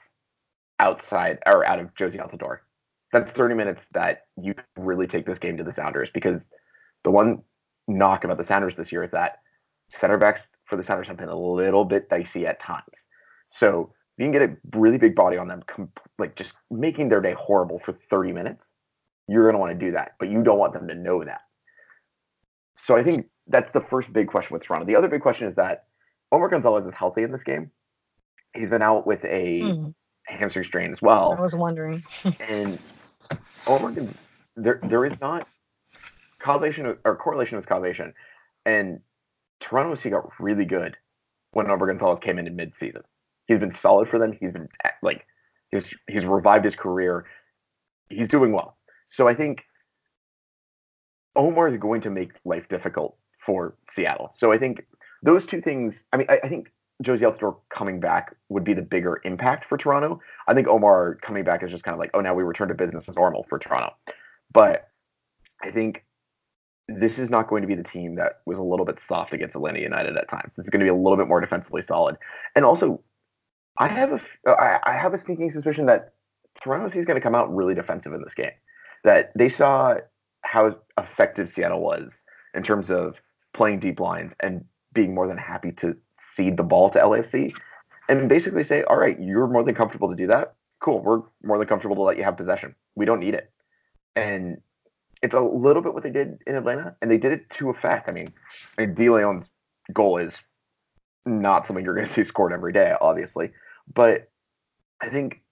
outside 0.78 1.38
or 1.46 1.64
out 1.64 1.78
of 1.78 1.94
Jozy 1.94 2.16
Altidore, 2.16 2.58
that's 3.12 3.30
30 3.36 3.54
minutes 3.54 3.82
that 3.92 4.22
you 4.36 4.54
really 4.76 5.06
take 5.06 5.26
this 5.26 5.38
game 5.38 5.56
to 5.56 5.64
the 5.64 5.74
Sounders 5.74 6.08
because 6.12 6.40
the 7.04 7.10
one 7.10 7.42
knock 7.88 8.24
about 8.24 8.38
the 8.38 8.46
Sounders 8.46 8.74
this 8.76 8.92
year 8.92 9.04
is 9.04 9.10
that 9.10 9.38
center 10.00 10.18
backs 10.18 10.40
for 10.66 10.76
the 10.76 10.84
Sounders 10.84 11.08
have 11.08 11.18
been 11.18 11.28
a 11.28 11.38
little 11.38 11.84
bit 11.84 12.08
dicey 12.08 12.46
at 12.46 12.60
times. 12.60 12.84
So 13.52 13.92
you 14.16 14.24
can 14.24 14.32
get 14.32 14.42
a 14.42 14.78
really 14.78 14.98
big 14.98 15.14
body 15.14 15.36
on 15.36 15.48
them, 15.48 15.62
com- 15.66 15.92
like 16.18 16.36
just 16.36 16.52
making 16.70 17.08
their 17.08 17.20
day 17.20 17.34
horrible 17.38 17.80
for 17.84 17.94
30 18.10 18.32
minutes, 18.32 18.62
you're 19.28 19.44
going 19.44 19.54
to 19.54 19.58
want 19.58 19.78
to 19.78 19.86
do 19.86 19.92
that, 19.92 20.12
but 20.18 20.30
you 20.30 20.42
don't 20.42 20.58
want 20.58 20.72
them 20.72 20.88
to 20.88 20.94
know 20.94 21.24
that. 21.24 21.40
So 22.86 22.96
I 22.96 23.02
think 23.02 23.26
that's 23.46 23.72
the 23.72 23.84
first 23.90 24.12
big 24.12 24.28
question 24.28 24.54
with 24.54 24.62
Toronto. 24.62 24.86
The 24.86 24.96
other 24.96 25.08
big 25.08 25.22
question 25.22 25.48
is 25.48 25.56
that 25.56 25.84
Omar 26.30 26.48
Gonzalez 26.48 26.86
is 26.86 26.94
healthy 26.94 27.22
in 27.22 27.32
this 27.32 27.42
game. 27.42 27.70
He's 28.54 28.68
been 28.68 28.82
out 28.82 29.06
with 29.06 29.25
a 29.25 29.61
Hmm, 29.62 29.88
hamstring 30.26 30.64
strain 30.64 30.92
as 30.92 31.00
well. 31.00 31.35
I 31.38 31.40
was 31.40 31.56
wondering. 31.56 32.02
and 32.25 32.78
Omar 33.66 33.92
Gon- 33.92 34.14
there 34.56 34.80
there 34.88 35.04
is 35.06 35.14
not 35.21 35.47
causation 36.40 36.97
or 37.04 37.16
correlation 37.16 37.56
with 37.56 37.66
causation, 37.66 38.12
and 38.66 39.00
Toronto 39.61 39.97
FC 39.97 40.11
got 40.11 40.30
really 40.38 40.64
good 40.64 40.97
when 41.52 41.71
Omar 41.71 41.88
Gonzalez 41.88 42.18
came 42.21 42.38
in 42.38 42.47
in 42.47 42.56
mid-season. 42.56 43.02
He's 43.47 43.61
been 43.61 43.75
solid 43.80 44.09
for 44.09 44.18
them. 44.18 44.32
He's 44.38 44.52
been 44.52 44.68
like 45.02 45.26
he's 45.71 45.85
he's 46.09 46.25
revived 46.25 46.64
his 46.64 46.75
career. 46.75 47.26
He's 48.09 48.28
doing 48.28 48.52
well. 48.52 48.76
So 49.11 49.26
I 49.28 49.35
think 49.35 49.62
Omar 51.35 51.68
is 51.68 51.78
going 51.78 52.02
to 52.02 52.11
make 52.11 52.32
life 52.44 52.68
difficult 52.68 53.16
for 53.44 53.76
Seattle. 53.94 54.35
So 54.37 54.52
I 54.52 54.59
think 54.59 54.85
those 55.23 55.47
two 55.47 55.61
things. 55.61 55.94
I 56.12 56.16
mean, 56.18 56.26
I, 56.28 56.40
I 56.44 56.49
think 56.49 56.71
Jozy 57.02 57.22
Altidore 57.22 57.56
coming 57.75 58.00
back 58.00 58.34
would 58.49 58.64
be 58.64 58.75
the 58.75 58.82
bigger 58.82 59.20
impact 59.25 59.66
for 59.68 59.76
Toronto. 59.76 60.20
I 60.46 60.54
think 60.54 60.68
Omar 60.68 61.18
coming 61.22 61.44
back 61.44 61.62
is 61.62 61.70
just 61.70 61.84
kind 61.84 61.94
of 61.94 61.99
like, 61.99 62.11
oh, 62.14 62.20
now 62.20 62.34
we 62.34 62.42
return 62.42 62.68
to 62.68 62.75
business 62.75 63.04
as 63.08 63.16
normal 63.16 63.46
for 63.49 63.58
Toronto. 63.58 63.94
But 64.52 64.88
I 65.62 65.70
think 65.70 66.04
this 66.88 67.18
is 67.18 67.30
not 67.30 67.49
going 67.49 67.62
to 67.62 67.68
be 67.68 67.75
the 67.75 67.82
team 67.82 68.16
that 68.16 68.40
was 68.46 68.58
a 68.58 68.62
little 68.62 68.84
bit 68.84 68.99
soft 69.08 69.32
against 69.32 69.54
Atlanta 69.54 69.80
United 69.80 70.16
at 70.16 70.28
times. 70.28 70.52
It's 70.58 70.68
going 70.68 70.80
to 70.80 70.84
be 70.84 70.88
a 70.88 70.94
little 70.94 71.16
bit 71.16 71.28
more 71.28 71.40
defensively 71.40 71.82
solid. 71.87 72.16
And 72.54 72.64
also, 72.64 73.00
I 73.78 73.88
have 73.88 74.12
a 74.12 74.20
uh, 74.49 74.52
I 74.52 74.78
I 74.84 74.99
have 74.99 75.14
a 75.14 75.18
sneaking 75.18 75.50
suspicion 75.50 75.87
that 75.87 76.12
Toronto 76.62 76.87
is 76.99 77.04
going 77.04 77.16
to 77.16 77.22
come 77.22 77.34
out 77.34 77.54
really 77.54 77.75
defensive 77.75 78.12
in 78.12 78.22
this 78.22 78.34
game. 78.34 78.52
That 79.04 79.32
they 79.37 79.49
saw 79.49 79.94
how 80.42 80.76
effective 80.99 81.50
Seattle 81.54 81.80
was 81.80 82.11
in 82.54 82.62
terms 82.62 82.90
of 82.90 83.14
playing 83.54 83.80
deep 83.80 84.00
lines 84.00 84.32
and 84.40 84.64
being 84.92 85.14
more 85.14 85.26
than 85.26 85.38
happy 85.38 85.72
to 85.72 85.96
cede 86.36 86.56
the 86.56 86.62
ball 86.62 86.90
to 86.90 86.98
LAFC 86.98 87.54
and 88.08 88.28
basically 88.28 88.64
say, 88.64 88.82
all 88.84 88.96
right, 88.96 89.18
you're 89.20 89.46
more 89.46 89.64
than 89.64 89.74
comfortable 89.74 90.08
to 90.10 90.16
do 90.16 90.26
that. 90.28 90.54
Cool. 90.80 91.00
We're 91.00 91.22
more 91.42 91.58
than 91.58 91.68
comfortable 91.68 91.96
to 91.96 92.02
let 92.02 92.16
you 92.16 92.24
have 92.24 92.36
possession. 92.36 92.74
We 92.94 93.06
don't 93.06 93.20
need 93.20 93.34
it. 93.34 93.50
And 94.16 94.58
it's 95.22 95.34
a 95.34 95.40
little 95.40 95.82
bit 95.82 95.94
what 95.94 96.02
they 96.02 96.10
did 96.10 96.38
in 96.46 96.56
Atlanta, 96.56 96.96
and 97.00 97.10
they 97.10 97.16
did 97.16 97.32
it 97.32 97.46
to 97.58 97.70
effect. 97.70 98.08
I 98.08 98.12
mean, 98.12 98.32
I 98.76 98.86
mean, 98.86 99.44
goal 99.92 100.18
is 100.18 100.34
not 101.24 101.66
something 101.66 101.84
you're 101.84 101.94
going 101.94 102.08
to 102.08 102.12
see 102.12 102.24
scored 102.24 102.52
every 102.52 102.72
day, 102.72 102.92
obviously. 103.00 103.50
But 103.94 104.30
I 105.00 105.08
think 105.08 105.42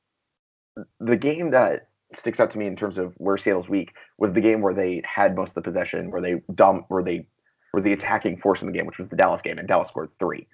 the 0.99 1.17
game 1.17 1.53
that 1.53 1.89
sticks 2.19 2.41
out 2.41 2.51
to 2.53 2.59
me 2.59 2.67
in 2.67 2.77
terms 2.77 2.99
of 2.99 3.15
where 3.17 3.39
Seattle's 3.39 3.69
weak 3.69 3.93
was 4.19 4.33
the 4.33 4.41
game 4.41 4.61
where 4.61 4.75
they 4.75 5.03
had 5.05 5.37
most 5.37 5.51
of 5.51 5.55
the 5.55 5.63
possession, 5.63 6.11
where 6.11 6.21
they 6.21 6.43
dom- 6.55 6.85
where 6.89 7.03
they 7.03 7.27
were 7.73 7.81
the 7.81 7.93
attacking 7.93 8.39
force 8.39 8.61
in 8.61 8.67
the 8.67 8.73
game, 8.73 8.87
which 8.87 8.99
was 8.99 9.09
the 9.09 9.17
Dallas 9.17 9.43
game, 9.43 9.59
and 9.59 9.69
Dallas 9.69 9.89
scored 9.89 10.11
three. 10.19 10.49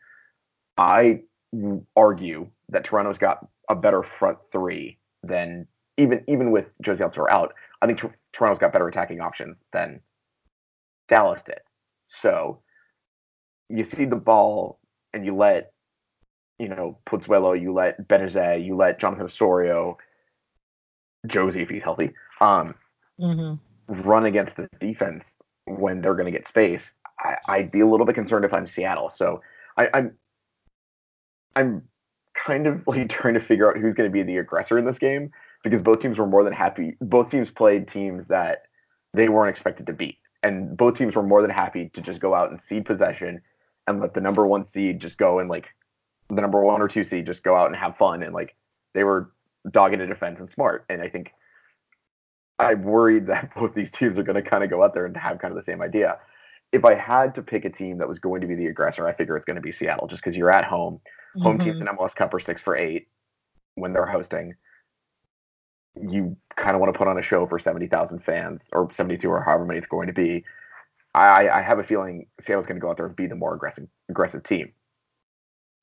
I 0.76 1.20
argue 1.96 2.48
that 2.68 2.84
Toronto's 2.84 3.18
got 3.18 3.46
a 3.68 3.74
better 3.74 4.02
front 4.18 4.38
three 4.52 4.98
than 5.22 5.66
even 5.98 6.22
even 6.28 6.50
with 6.50 6.66
Jozy 6.84 7.00
Altidore 7.00 7.30
out. 7.30 7.54
I 7.82 7.86
think 7.86 7.98
Tor- 7.98 8.16
Toronto's 8.32 8.60
got 8.60 8.72
better 8.72 8.88
attacking 8.88 9.20
options 9.20 9.56
than 9.72 10.00
Dallas 11.08 11.40
did. 11.46 11.60
So 12.22 12.60
you 13.68 13.86
see 13.96 14.04
the 14.04 14.16
ball 14.16 14.78
and 15.12 15.24
you 15.24 15.34
let 15.36 15.72
you 16.58 16.68
know 16.68 16.98
Pozuelo, 17.08 17.60
you 17.60 17.72
let 17.72 18.08
Benezet, 18.08 18.64
you 18.64 18.76
let 18.76 19.00
Jonathan 19.00 19.26
Osorio, 19.26 19.98
Jozy 21.26 21.62
if 21.62 21.68
he's 21.68 21.82
healthy, 21.82 22.12
um, 22.40 22.74
hmm 23.18 23.54
run 23.88 24.26
against 24.26 24.56
the 24.56 24.68
defense 24.80 25.24
when 25.66 26.00
they're 26.00 26.14
going 26.14 26.32
to 26.32 26.36
get 26.36 26.48
space. 26.48 26.82
I, 27.18 27.36
I'd 27.48 27.70
be 27.70 27.80
a 27.80 27.86
little 27.86 28.06
bit 28.06 28.14
concerned 28.14 28.44
if 28.44 28.52
I'm 28.52 28.66
Seattle. 28.66 29.12
So 29.16 29.42
I, 29.76 29.88
I'm 29.94 30.12
I'm 31.56 31.82
kind 32.46 32.66
of 32.66 32.82
like 32.86 33.08
trying 33.20 33.34
to 33.34 33.40
figure 33.40 33.68
out 33.68 33.76
who's 33.76 33.94
going 33.94 34.08
to 34.08 34.12
be 34.12 34.22
the 34.22 34.36
aggressor 34.36 34.78
in 34.78 34.84
this 34.84 34.98
game 34.98 35.30
because 35.64 35.82
both 35.82 36.00
teams 36.00 36.18
were 36.18 36.26
more 36.26 36.44
than 36.44 36.52
happy. 36.52 36.96
Both 37.00 37.30
teams 37.30 37.50
played 37.50 37.88
teams 37.88 38.24
that 38.28 38.62
they 39.14 39.28
weren't 39.28 39.50
expected 39.50 39.86
to 39.86 39.92
beat, 39.92 40.18
and 40.42 40.76
both 40.76 40.96
teams 40.96 41.14
were 41.14 41.22
more 41.22 41.42
than 41.42 41.50
happy 41.50 41.90
to 41.94 42.00
just 42.00 42.20
go 42.20 42.34
out 42.34 42.50
and 42.50 42.60
seed 42.68 42.84
possession 42.84 43.40
and 43.86 44.00
let 44.00 44.14
the 44.14 44.20
number 44.20 44.46
one 44.46 44.66
seed 44.72 45.00
just 45.00 45.16
go 45.16 45.38
and 45.38 45.48
like 45.48 45.66
the 46.28 46.40
number 46.40 46.60
one 46.62 46.82
or 46.82 46.88
two 46.88 47.04
seed 47.04 47.26
just 47.26 47.42
go 47.42 47.56
out 47.56 47.66
and 47.66 47.76
have 47.76 47.96
fun 47.96 48.22
and 48.22 48.34
like 48.34 48.56
they 48.94 49.04
were 49.04 49.30
dogged 49.70 50.00
in 50.00 50.08
defense 50.08 50.38
and 50.40 50.50
smart. 50.50 50.84
And 50.88 51.00
I 51.00 51.08
think 51.08 51.32
I'm 52.58 52.82
worried 52.82 53.26
that 53.28 53.54
both 53.54 53.74
these 53.74 53.90
teams 53.98 54.18
are 54.18 54.22
going 54.22 54.42
to 54.42 54.48
kind 54.48 54.64
of 54.64 54.70
go 54.70 54.82
out 54.82 54.94
there 54.94 55.06
and 55.06 55.16
have 55.16 55.38
kind 55.38 55.56
of 55.56 55.64
the 55.64 55.70
same 55.70 55.82
idea. 55.82 56.18
If 56.72 56.84
I 56.84 56.94
had 56.94 57.34
to 57.36 57.42
pick 57.42 57.64
a 57.64 57.70
team 57.70 57.98
that 57.98 58.08
was 58.08 58.18
going 58.18 58.40
to 58.40 58.46
be 58.46 58.54
the 58.54 58.66
aggressor, 58.66 59.06
I 59.06 59.14
figure 59.14 59.36
it's 59.36 59.46
going 59.46 59.56
to 59.56 59.62
be 59.62 59.72
Seattle 59.72 60.08
just 60.08 60.22
because 60.22 60.36
you're 60.36 60.50
at 60.50 60.64
home. 60.64 61.00
Home 61.42 61.58
teams 61.58 61.80
in 61.80 61.86
MLS 61.86 62.14
Cup 62.14 62.32
are 62.34 62.40
six 62.40 62.60
for 62.62 62.76
eight 62.76 63.08
when 63.74 63.92
they're 63.92 64.06
hosting. 64.06 64.54
You 66.00 66.36
kind 66.56 66.74
of 66.74 66.80
want 66.80 66.92
to 66.92 66.98
put 66.98 67.08
on 67.08 67.18
a 67.18 67.22
show 67.22 67.46
for 67.46 67.58
70,000 67.58 68.20
fans 68.24 68.60
or 68.72 68.90
72 68.96 69.28
or 69.28 69.42
however 69.42 69.64
many 69.64 69.78
it's 69.78 69.88
going 69.88 70.08
to 70.08 70.12
be. 70.12 70.44
I, 71.14 71.48
I 71.48 71.62
have 71.62 71.78
a 71.78 71.84
feeling 71.84 72.26
Seattle's 72.46 72.66
going 72.66 72.76
to 72.76 72.80
go 72.80 72.90
out 72.90 72.98
there 72.98 73.06
and 73.06 73.16
be 73.16 73.26
the 73.26 73.34
more 73.34 73.54
aggressive 73.54 73.88
aggressive 74.10 74.44
team, 74.44 74.72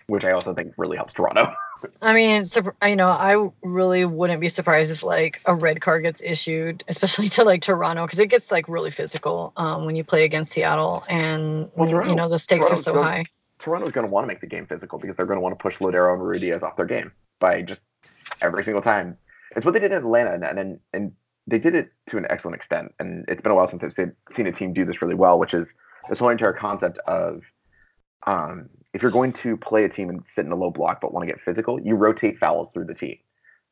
which 0.06 0.24
I 0.24 0.32
also 0.32 0.54
think 0.54 0.74
really 0.78 0.98
helps 0.98 1.14
Toronto. 1.14 1.54
I 2.02 2.14
mean, 2.14 2.44
you 2.86 2.96
know, 2.96 3.10
I 3.10 3.50
really 3.62 4.06
wouldn't 4.06 4.40
be 4.40 4.48
surprised 4.50 4.92
if 4.92 5.04
like 5.04 5.42
a 5.46 5.56
red 5.56 5.82
card 5.82 6.04
gets 6.04 6.22
issued, 6.24 6.84
especially 6.88 7.30
to 7.30 7.44
like 7.44 7.62
Toronto, 7.64 8.06
because 8.06 8.20
it 8.20 8.28
gets 8.28 8.52
like 8.52 8.70
really 8.70 8.92
physical 8.92 9.52
um, 9.58 9.86
when 9.86 9.96
you 9.96 10.04
play 10.04 10.24
against 10.24 10.54
Seattle, 10.54 11.04
and 11.10 11.70
Well, 11.76 11.90
you 11.90 12.16
know 12.16 12.30
the 12.30 12.40
stakes 12.40 12.68
Toronto's 12.68 12.88
are 12.88 12.92
so 12.92 12.94
gonna- 12.94 13.06
high. 13.06 13.26
Toronto's 13.64 13.92
going 13.92 14.06
to 14.06 14.12
want 14.12 14.26
to 14.26 14.28
make 14.28 14.42
the 14.42 14.48
game 14.48 14.68
physical 14.68 15.00
because 15.00 15.16
they're 15.16 15.26
going 15.26 15.38
to 15.38 15.42
want 15.42 15.58
to 15.58 15.62
push 15.62 15.78
Lodeiro 15.78 16.14
and 16.14 16.22
Ruidiaz 16.22 16.64
off 16.64 16.76
their 16.76 16.86
game 16.86 17.12
by 17.40 17.62
just 17.62 17.82
every 18.42 18.64
single 18.64 18.82
time. 18.82 19.18
It's 19.56 19.66
what 19.66 19.74
they 19.74 19.80
did 19.80 19.92
in 19.92 19.98
Atlanta, 19.98 20.34
and 20.34 20.60
and, 20.60 20.80
and 20.94 21.12
they 21.48 21.60
did 21.60 21.76
it 21.76 21.92
to 22.10 22.18
an 22.18 22.26
excellent 22.30 22.56
extent. 22.56 22.94
And 23.00 23.26
it's 23.28 23.42
been 23.42 23.52
a 23.52 23.56
while 23.56 23.70
since 23.70 23.84
I've 23.84 23.94
seen, 23.94 24.14
seen 24.36 24.48
a 24.48 24.52
team 24.52 24.74
do 24.74 24.86
this 24.86 25.02
really 25.02 25.16
well, 25.16 25.40
which 25.40 25.54
is 25.54 25.68
this 26.10 26.20
whole 26.20 26.30
entire 26.30 26.54
concept 26.54 27.00
of 27.08 27.42
um, 28.28 28.70
if 28.94 29.02
you're 29.02 29.12
going 29.12 29.34
to 29.44 29.58
play 29.58 29.86
a 29.86 29.90
team 29.90 30.10
and 30.10 30.24
sit 30.36 30.46
in 30.46 30.52
a 30.52 30.56
low 30.56 30.70
block 30.70 31.00
but 31.02 31.14
want 31.14 31.28
to 31.28 31.34
get 31.34 31.42
physical, 31.42 31.80
you 31.80 31.96
rotate 31.96 32.38
fouls 32.40 32.70
through 32.74 32.86
the 32.86 32.94
team, 32.94 33.18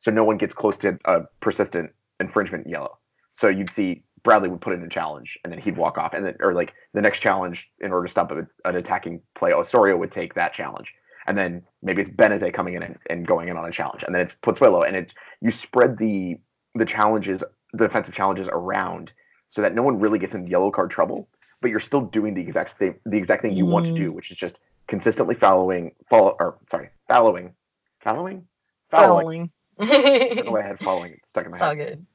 so 0.00 0.10
no 0.10 0.24
one 0.24 0.38
gets 0.38 0.54
close 0.54 0.76
to 0.78 0.98
a 1.04 1.20
persistent 1.40 1.90
infringement 2.20 2.68
yellow. 2.68 2.98
So 3.34 3.48
you'd 3.48 3.70
see 3.70 4.04
Bradley 4.24 4.48
would 4.48 4.60
put 4.60 4.72
in 4.74 4.82
a 4.82 4.88
challenge 4.88 5.38
and 5.42 5.52
then 5.52 5.60
he'd 5.60 5.76
walk 5.76 5.98
off, 5.98 6.14
and 6.14 6.24
then 6.24 6.36
or 6.40 6.54
like 6.54 6.72
the 6.94 7.00
next 7.00 7.20
challenge 7.20 7.64
in 7.80 7.92
order 7.92 8.06
to 8.06 8.10
stop 8.10 8.30
a, 8.30 8.46
an 8.68 8.76
attacking 8.76 9.20
play, 9.36 9.52
Osorio 9.52 9.96
would 9.96 10.12
take 10.12 10.34
that 10.34 10.54
challenge, 10.54 10.92
and 11.26 11.36
then 11.36 11.62
maybe 11.82 12.02
it's 12.02 12.10
Benezet 12.10 12.54
coming 12.54 12.74
in 12.74 12.82
and, 12.82 12.98
and 13.10 13.26
going 13.26 13.48
in 13.48 13.56
on 13.56 13.68
a 13.68 13.72
challenge, 13.72 14.02
and 14.04 14.14
then 14.14 14.22
it's 14.22 14.34
Pozuelo, 14.44 14.86
and 14.86 14.96
it's 14.96 15.12
you 15.40 15.52
spread 15.62 15.98
the 15.98 16.36
the 16.74 16.84
challenges, 16.86 17.42
the 17.72 17.86
defensive 17.86 18.14
challenges 18.14 18.48
around, 18.50 19.10
so 19.50 19.60
that 19.62 19.74
no 19.74 19.82
one 19.82 19.98
really 20.00 20.18
gets 20.18 20.34
in 20.34 20.46
yellow 20.46 20.70
card 20.70 20.90
trouble, 20.90 21.28
but 21.60 21.70
you're 21.70 21.80
still 21.80 22.02
doing 22.02 22.34
the 22.34 22.40
exact 22.40 22.78
thing, 22.78 22.94
the 23.04 23.16
exact 23.16 23.42
thing 23.42 23.52
you 23.56 23.66
want 23.66 23.86
to 23.86 23.92
Mm. 23.92 23.96
do, 23.96 24.12
which 24.12 24.30
is 24.30 24.36
just 24.38 24.54
consistently 24.88 25.34
following, 25.34 25.94
follow, 26.08 26.36
or 26.40 26.58
sorry, 26.70 26.90
following, 27.08 27.54
following, 28.02 28.46
following. 28.90 29.50
I 29.78 30.34
don't 30.34 30.46
know 30.46 30.52
why 30.52 30.60
I 30.62 30.66
had 30.66 30.78
following 30.80 31.18
stuck 31.30 31.44
in 31.46 31.50
my 31.50 31.56
it's 31.58 31.62
all 31.62 31.76
head. 31.76 31.78
good. 31.78 32.06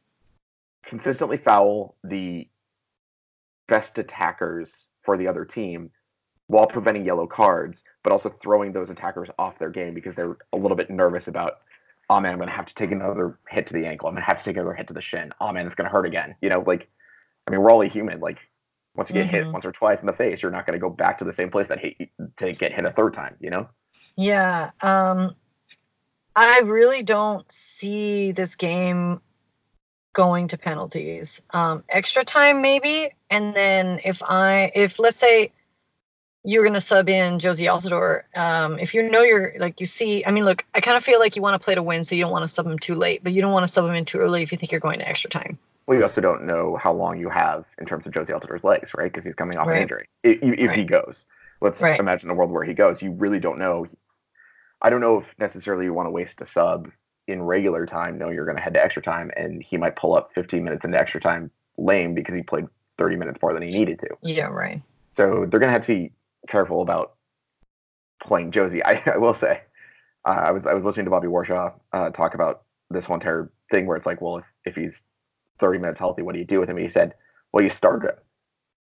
Consistently 0.86 1.38
foul 1.38 1.96
the 2.03 2.48
best 3.67 3.98
attackers 3.98 4.69
for 5.03 5.17
the 5.17 5.27
other 5.27 5.46
team 5.46 5.91
while 6.48 6.67
preventing 6.67 7.05
yellow 7.05 7.27
cards, 7.27 7.77
but 8.03 8.13
also 8.13 8.34
throwing 8.41 8.72
those 8.72 8.89
attackers 8.89 9.29
off 9.38 9.60
their 9.60 9.69
game 9.69 9.93
because 9.93 10.15
they're 10.15 10.38
a 10.53 10.57
little 10.57 10.77
bit 10.77 10.89
nervous 10.89 11.27
about, 11.27 11.60
oh 12.10 12.19
man, 12.19 12.31
I'm 12.31 12.38
going 12.38 12.50
to 12.50 12.55
have 12.55 12.67
to 12.67 12.75
take 12.75 12.91
another 12.91 13.38
hit 13.50 13.67
to 13.67 13.74
the 13.74 13.86
ankle. 13.86 14.07
I'm 14.07 14.15
going 14.15 14.24
to 14.24 14.27
have 14.27 14.39
to 14.39 14.46
take 14.46 14.55
another 14.55 14.74
hit 14.74 14.88
to 14.88 14.93
the 14.93 15.01
shin. 15.01 15.31
Oh 15.41 15.51
man, 15.51 15.65
it's 15.65 15.75
going 15.75 15.89
to 15.89 15.91
hurt 15.91 16.05
again. 16.05 16.36
You 16.41 16.50
know, 16.50 16.63
like, 16.65 16.88
I 17.46 17.51
mean, 17.51 17.62
we're 17.62 17.72
all 17.72 17.81
human. 17.81 18.19
Like, 18.22 18.38
once 18.96 19.10
you 19.10 19.13
get 19.13 19.27
hit 19.27 19.46
Mhm. 19.46 19.51
once 19.51 19.65
or 19.65 19.72
twice 19.72 20.00
in 20.00 20.07
the 20.07 20.13
face, 20.13 20.41
you're 20.41 20.51
not 20.51 20.65
going 20.65 20.74
to 20.74 20.81
go 20.81 20.89
back 20.89 21.19
to 21.19 21.25
the 21.25 21.34
same 21.34 21.51
place 21.51 21.67
that 21.67 21.79
hit 21.79 21.96
you 22.00 22.07
to 22.38 22.51
get 22.53 22.74
hit 22.74 22.86
a 22.86 22.91
third 22.91 23.13
time, 23.13 23.36
you 23.39 23.50
know? 23.50 23.67
Yeah. 24.15 24.72
Um, 24.81 25.36
I 26.36 26.60
really 26.62 27.03
don't 27.03 27.50
see 27.51 28.31
this 28.31 28.55
game 28.55 29.22
going 30.17 30.47
to 30.47 30.57
penalties. 30.57 31.43
Um, 31.51 31.83
extra 31.88 32.25
time 32.25 32.63
maybe, 32.63 33.12
and 33.29 33.55
then 33.55 34.01
if 34.03 34.24
I 34.24 34.71
if 34.74 34.97
let's 34.97 35.17
say 35.17 35.51
you're 36.43 36.65
gonna 36.65 36.81
sub 36.81 37.07
in 37.07 37.38
Jozy 37.38 37.67
Altidore, 37.71 38.24
um, 38.36 38.79
if 38.79 38.95
you 38.95 39.07
know 39.07 39.21
you're 39.21 39.53
like 39.59 39.79
you 39.79 39.86
see, 39.86 40.25
I 40.25 40.31
mean, 40.31 40.43
look, 40.43 40.65
I 40.74 40.81
kind 40.81 40.97
of 40.97 41.03
feel 41.03 41.19
like 41.19 41.36
you 41.36 41.43
want 41.43 41.53
to 41.53 41.63
play 41.63 41.75
to 41.75 41.83
win, 41.83 42.03
so 42.03 42.15
you 42.15 42.21
don't 42.24 42.31
want 42.31 42.41
to 42.43 42.47
sub 42.47 42.65
him 42.65 42.79
too 42.79 42.95
late, 42.95 43.24
but 43.24 43.31
you 43.31 43.41
don't 43.41 43.53
want 43.53 43.67
to 43.67 43.71
sub 43.71 43.86
him 43.86 43.93
in 43.93 44.05
too 44.05 44.17
early 44.17 44.41
if 44.41 44.51
you 44.51 44.57
think 44.57 44.71
you're 44.71 44.81
going 44.81 44.97
to 45.00 45.07
extra 45.07 45.29
time. 45.29 45.59
Well, 45.86 46.00
you 46.00 46.03
also 46.03 46.19
don't 46.19 46.47
know 46.47 46.77
how 46.81 46.93
long 46.93 47.19
you 47.19 47.29
have 47.29 47.65
in 47.77 47.86
terms 47.86 48.07
of 48.07 48.12
Jozy 48.12 48.29
Altidore's 48.29 48.63
legs, 48.63 48.89
right? 48.97 49.12
Because 49.12 49.24
he's 49.24 49.36
coming 49.36 49.55
off 49.57 49.67
Right. 49.67 49.77
an 49.77 49.81
injury. 49.83 50.07
If, 50.24 50.39
if 50.41 50.71
he 50.71 50.83
goes, 50.83 51.15
let's 51.62 51.79
Right. 51.79 52.00
imagine 52.00 52.31
a 52.31 52.33
world 52.33 52.50
where 52.50 52.63
he 52.65 52.74
goes. 52.74 53.01
You 53.03 53.12
really 53.12 53.39
don't 53.39 53.59
know. 53.59 53.86
I 54.81 54.89
don't 54.89 55.00
know 55.00 55.19
if 55.19 55.25
necessarily 55.38 55.86
you 55.86 55.93
want 55.93 56.07
to 56.07 56.12
waste 56.12 56.41
a 56.41 56.47
sub 56.53 56.89
in 57.27 57.41
regular 57.41 57.86
time. 57.86 58.17
No, 58.17 58.29
you're 58.29 58.46
going 58.46 58.57
to 58.57 58.62
head 58.62 58.74
to 58.74 58.84
extra 58.84 59.01
time, 59.01 59.31
and 59.36 59.62
he 59.62 59.77
might 59.77 59.96
pull 59.96 60.15
up 60.15 60.31
15 60.34 60.63
minutes 60.63 60.84
into 60.86 60.98
extra 60.98 61.19
time 61.19 61.51
lame 61.77 62.13
because 62.15 62.36
he 62.36 62.41
played 62.41 62.65
30 62.97 63.15
minutes 63.17 63.39
more 63.41 63.54
than 63.54 63.62
he 63.62 63.69
needed 63.69 63.99
to. 63.99 64.08
Yeah, 64.23 64.47
right. 64.47 64.82
So 65.15 65.45
they're 65.49 65.60
going 65.60 65.69
to 65.69 65.73
have 65.73 65.86
to 65.86 65.88
be 65.88 66.12
careful 66.47 66.82
about 66.82 67.13
playing 68.23 68.51
Jozy. 68.51 68.82
I, 68.86 69.04
I 69.13 69.17
will 69.17 69.36
say, 69.36 69.62
uh, 70.25 70.30
I 70.30 70.51
was 70.51 70.65
I 70.65 70.73
was 70.73 70.84
listening 70.84 71.06
to 71.06 71.12
Bobby 71.12 71.28
Warshaw 71.28 71.73
uh, 71.93 72.10
talk 72.12 72.34
about 72.34 72.63
this 72.89 73.08
one 73.08 73.19
entire 73.19 73.51
thing 73.71 73.86
where 73.86 73.97
it's 73.97 74.06
like, 74.06 74.21
well, 74.21 74.38
if, 74.38 74.45
if 74.65 74.75
he's 74.75 74.93
30 75.60 75.80
minutes 75.80 75.99
healthy, 75.99 76.21
what 76.21 76.34
do 76.34 76.39
you 76.39 76.45
do 76.45 76.60
with 76.60 76.69
him? 76.69 76.78
And 76.78 76.86
he 76.86 76.91
said, 76.91 77.13
well, 77.51 77.63
you 77.63 77.69
start 77.71 78.04
him 78.04 78.12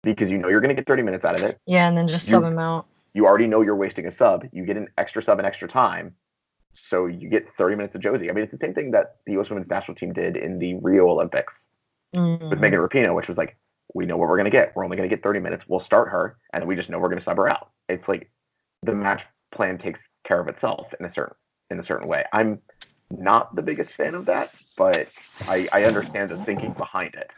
because 0.03 0.31
you 0.31 0.39
know 0.39 0.49
you're 0.49 0.61
going 0.61 0.75
to 0.75 0.75
get 0.75 0.87
30 0.87 1.03
minutes 1.03 1.25
out 1.25 1.39
of 1.39 1.45
it. 1.45 1.59
Yeah, 1.67 1.87
and 1.87 1.97
then 1.97 2.09
just 2.09 2.27
You- 2.27 2.33
sub 2.33 2.45
him 2.45 2.59
out. 2.59 2.87
You 3.13 3.27
already 3.27 3.49
know 3.49 3.61
you're 3.61 3.75
wasting 3.75 4.07
a 4.07 4.17
sub. 4.17 4.45
You 4.53 4.65
get 4.65 4.77
an 4.77 4.87
extra 4.97 5.21
sub 5.21 5.39
and 5.39 5.47
extra 5.47 5.67
time. 5.67 6.15
So 6.75 7.07
you 7.07 7.29
get 7.29 7.47
30 7.59 7.77
minutes 7.77 7.95
of 7.95 8.01
Jozy. 8.01 8.29
I 8.29 8.33
mean, 8.33 8.45
it's 8.45 8.53
the 8.53 8.59
same 8.61 8.75
thing 8.75 8.91
that 8.93 9.17
the 9.27 9.33
U.S. 9.33 9.49
women's 9.51 9.69
national 9.69 9.97
team 9.97 10.13
did 10.13 10.37
in 10.37 10.59
the 10.59 10.75
Rio 10.77 11.09
Olympics 11.09 11.55
with 12.13 12.21
Mhm. 12.21 12.61
Megan 12.61 12.81
Rapinoe, 12.81 13.15
which 13.15 13.29
was 13.29 13.37
like, 13.37 13.57
we 13.95 14.07
know 14.07 14.17
what 14.17 14.29
we're 14.29 14.37
going 14.37 14.45
to 14.45 14.51
get. 14.51 14.75
We're 14.75 14.85
only 14.85 14.97
going 14.97 15.09
to 15.09 15.15
get 15.15 15.23
30 15.23 15.41
minutes. 15.41 15.65
We'll 15.69 15.81
start 15.81 16.09
her, 16.11 16.37
and 16.53 16.67
we 16.67 16.77
just 16.77 16.89
know 16.91 16.99
we're 16.99 17.09
going 17.09 17.19
to 17.19 17.25
sub 17.25 17.37
her 17.37 17.49
out. 17.49 17.71
It's 17.89 18.07
like 18.09 18.31
the 18.83 18.93
match 18.95 19.23
plan 19.53 19.79
takes 19.79 20.01
care 20.25 20.41
of 20.41 20.49
itself 20.49 20.87
in 20.99 21.07
a 21.07 21.13
certain 21.13 21.35
in 21.71 21.79
a 21.81 21.85
certain 21.85 22.09
way. 22.09 22.25
I'm 22.33 22.61
not 23.11 23.55
the 23.55 23.63
biggest 23.63 23.91
fan 23.93 24.15
of 24.15 24.27
that, 24.27 24.51
but 24.77 25.09
I, 25.47 25.69
I 25.73 25.85
understand 25.85 26.31
the 26.31 26.45
thinking 26.45 26.73
behind 26.73 27.15
it. 27.15 27.31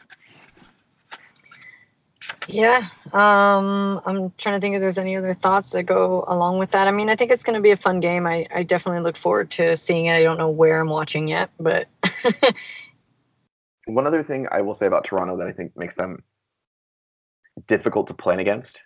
Yeah. 2.47 2.87
Um, 3.11 4.01
I'm 4.05 4.33
trying 4.37 4.55
to 4.55 4.59
think 4.59 4.75
if 4.75 4.81
there's 4.81 4.97
any 4.97 5.15
other 5.15 5.33
thoughts 5.33 5.71
that 5.71 5.83
go 5.83 6.23
along 6.27 6.57
with 6.57 6.71
that. 6.71 6.87
I 6.87 6.91
mean, 6.91 7.09
I 7.09 7.15
think 7.15 7.31
it's 7.31 7.43
going 7.43 7.55
to 7.55 7.61
be 7.61 7.71
a 7.71 7.77
fun 7.77 7.99
game. 7.99 8.25
I, 8.27 8.47
I 8.53 8.63
definitely 8.63 9.01
look 9.01 9.17
forward 9.17 9.51
to 9.51 9.77
seeing 9.77 10.07
it. 10.07 10.13
I 10.13 10.23
don't 10.23 10.37
know 10.37 10.49
where 10.49 10.79
I'm 10.79 10.89
watching 10.89 11.27
yet, 11.27 11.49
but 11.59 11.87
One 13.85 14.07
other 14.07 14.23
thing 14.23 14.47
I 14.51 14.61
will 14.61 14.75
say 14.75 14.85
about 14.85 15.05
Toronto 15.05 15.37
that 15.37 15.47
I 15.47 15.51
think 15.51 15.75
makes 15.75 15.95
them 15.95 16.23
difficult 17.67 18.07
to 18.07 18.13
plan 18.13 18.39
against 18.39 18.77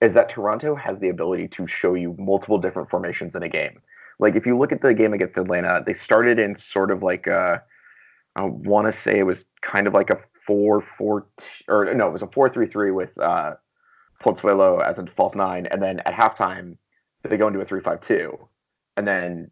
is 0.00 0.14
that 0.14 0.30
Toronto 0.30 0.74
has 0.74 0.98
the 0.98 1.08
ability 1.08 1.48
to 1.48 1.66
show 1.66 1.94
you 1.94 2.16
multiple 2.18 2.58
different 2.58 2.90
formations 2.90 3.34
in 3.34 3.42
a 3.42 3.48
game. 3.48 3.80
Like 4.18 4.34
if 4.34 4.46
you 4.46 4.58
look 4.58 4.72
at 4.72 4.82
the 4.82 4.92
game 4.92 5.12
against 5.12 5.36
Atlanta, 5.36 5.82
they 5.86 5.94
started 5.94 6.38
in 6.38 6.56
sort 6.72 6.90
of 6.90 7.02
like 7.02 7.26
a, 7.26 7.62
I 8.34 8.42
want 8.42 8.92
to 8.92 9.02
say 9.02 9.18
it 9.18 9.24
was 9.24 9.38
kind 9.62 9.86
of 9.86 9.94
like 9.94 10.10
a 10.10 10.18
four 10.46 10.84
four 10.98 11.26
or 11.68 11.92
no, 11.94 12.08
it 12.08 12.12
was 12.12 12.22
a 12.22 12.28
four 12.28 12.48
three 12.48 12.68
three 12.68 12.90
with 12.90 13.10
uh, 13.18 13.54
Pozuelo 14.22 14.84
as 14.84 14.98
a 14.98 15.06
false 15.16 15.34
nine, 15.34 15.66
and 15.66 15.82
then 15.82 16.00
at 16.00 16.14
halftime 16.14 16.76
they 17.28 17.36
go 17.36 17.48
into 17.48 17.60
a 17.60 17.64
three 17.64 17.80
five 17.80 18.00
two, 18.06 18.38
and 18.96 19.06
then 19.06 19.50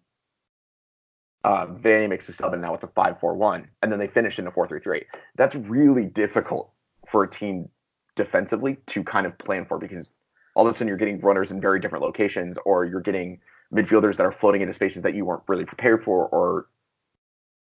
uh, 1.45 1.67
Vanney 1.67 2.09
makes 2.09 2.29
a 2.29 2.33
sub, 2.33 2.53
and 2.53 2.63
now 2.63 2.75
it's 2.75 2.85
a 2.85 2.89
five 2.89 3.19
four 3.21 3.35
one, 3.35 3.69
and 3.83 3.91
then 3.91 3.99
they 3.99 4.09
finish 4.09 4.39
in 4.39 4.47
a 4.47 4.51
four 4.51 4.67
three 4.69 4.81
three. 4.81 5.05
That's 5.37 5.55
really 5.55 6.05
difficult 6.05 6.71
for 7.11 7.25
a 7.25 7.31
team 7.31 7.69
defensively 8.17 8.77
to 8.89 9.03
kind 9.05 9.27
of 9.27 9.39
plan 9.39 9.65
for 9.67 9.79
because 9.79 10.07
all 10.55 10.67
of 10.67 10.71
a 10.71 10.75
sudden 10.75 10.89
you're 10.89 10.97
getting 10.97 11.21
runners 11.21 11.51
in 11.51 11.61
very 11.61 11.81
different 11.81 12.05
locations, 12.05 12.57
or 12.65 12.85
you're 12.85 13.01
getting 13.01 13.41
midfielders 13.73 14.17
that 14.17 14.25
are 14.25 14.35
floating 14.41 14.63
into 14.63 14.75
spaces 14.75 15.03
that 15.03 15.15
you 15.15 15.25
weren't 15.25 15.43
really 15.47 15.65
prepared 15.65 16.03
for, 16.05 16.27
or 16.29 16.67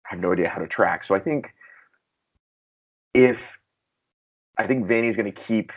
have 0.03 0.19
no 0.19 0.33
idea 0.33 0.49
how 0.49 0.59
to 0.59 0.67
track. 0.67 1.03
So 1.07 1.15
I 1.15 1.19
think 1.19 1.53
if 3.13 3.37
I 4.57 4.67
think 4.67 4.87
Vanney's 4.87 5.15
going 5.15 5.31
to 5.31 5.39
keep 5.47 5.71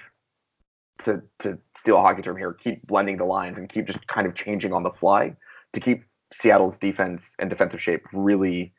to 1.05 1.23
to 1.40 1.59
steal 1.81 1.97
a 1.97 2.01
hockey 2.01 2.23
term 2.23 2.37
here, 2.37 2.53
keep 2.53 2.87
blending 2.87 3.16
the 3.16 3.25
lines 3.25 3.59
and 3.59 3.68
keep 3.68 3.87
just 3.87 4.07
kind 4.07 4.27
of 4.27 4.35
changing 4.35 4.73
on 4.73 4.83
the 4.83 4.90
fly 5.01 5.35
to 5.75 5.81
keep 5.81 6.05
Seattle's 6.40 6.75
defense 6.81 7.23
and 7.38 7.51
defensive 7.51 7.81
shape 7.81 8.03
really 8.12 8.73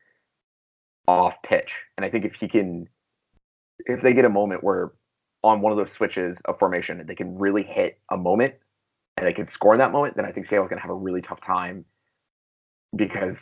off 1.08 1.34
pitch. 1.46 1.70
And 1.98 2.06
I 2.06 2.10
think 2.10 2.26
if 2.26 2.34
he 2.34 2.48
can, 2.48 2.88
if 3.80 4.02
they 4.02 4.14
get 4.14 4.26
a 4.26 4.30
moment 4.30 4.64
where 4.64 4.92
on 5.44 5.62
one 5.62 5.72
of 5.72 5.78
those 5.78 5.94
switches 5.96 6.38
of 6.46 6.58
formation 6.58 7.04
they 7.06 7.16
can 7.16 7.38
really 7.38 7.64
hit 7.64 8.00
a 8.10 8.18
moment 8.18 8.56
and 9.18 9.28
they 9.28 9.34
can 9.34 9.48
score 9.54 9.74
in 9.74 9.80
that 9.80 9.92
moment, 9.92 10.16
then 10.16 10.26
I 10.26 10.32
think 10.32 10.48
Seattle's 10.50 10.70
going 10.70 10.78
to 10.78 10.82
have 10.82 10.92
a 10.92 10.96
really 10.96 11.22
tough 11.22 11.42
time 11.42 11.86
because 12.96 13.38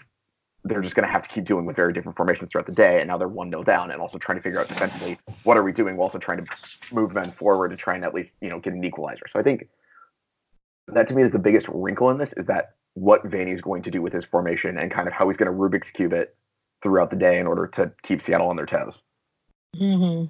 they're 0.66 0.82
just 0.82 0.96
going 0.96 1.06
to 1.06 1.12
have 1.12 1.24
to 1.24 1.30
keep 1.30 1.46
doing 1.46 1.66
with 1.66 1.76
very 1.76 1.92
different 1.92 2.16
formations 2.16 2.50
throughout 2.50 2.66
the 2.66 2.74
day. 2.74 3.00
And 3.00 3.08
now 3.08 3.18
they're 3.18 3.28
1 3.28 3.50
0 3.50 3.64
down 3.64 3.92
and 3.92 4.02
also 4.02 4.18
trying 4.18 4.38
to 4.38 4.42
figure 4.42 4.60
out 4.60 4.68
defensively 4.68 5.18
what 5.44 5.58
are 5.58 5.64
we 5.64 5.74
doing 5.74 5.98
while 5.98 6.08
also 6.08 6.20
trying 6.20 6.44
to 6.44 6.46
move 6.94 7.14
men 7.14 7.32
forward 7.32 7.70
to 7.70 7.76
try 7.76 7.96
and 7.96 8.06
at 8.06 8.14
least, 8.14 8.32
you 8.42 8.50
know, 8.50 8.60
get 8.60 8.74
an 8.74 8.84
equalizer. 8.84 9.26
So 9.32 9.40
I 9.40 9.44
think 9.44 9.68
that 10.88 11.08
to 11.10 11.14
me 11.14 11.24
is 11.24 11.32
the 11.32 11.40
biggest 11.40 11.68
wrinkle 11.70 12.10
in 12.12 12.18
this 12.18 12.30
is 12.38 12.46
that 12.48 12.76
what 12.94 13.24
Vanney's 13.26 13.62
going 13.62 13.84
to 13.84 13.92
do 13.92 14.02
with 14.02 14.14
his 14.14 14.24
formation 14.26 14.78
and 14.78 14.92
kind 14.92 15.08
of 15.08 15.14
how 15.14 15.28
he's 15.28 15.38
going 15.38 15.52
to 15.52 15.58
Rubik's 15.58 15.90
Cube 15.92 16.14
it 16.14 16.36
throughout 16.82 17.10
the 17.10 17.16
day 17.16 17.40
in 17.40 17.48
order 17.48 17.68
to 17.76 17.92
keep 18.04 18.24
Seattle 18.24 18.48
on 18.48 18.56
their 18.56 18.66
toes. 18.66 18.94
Mhm. 19.76 20.30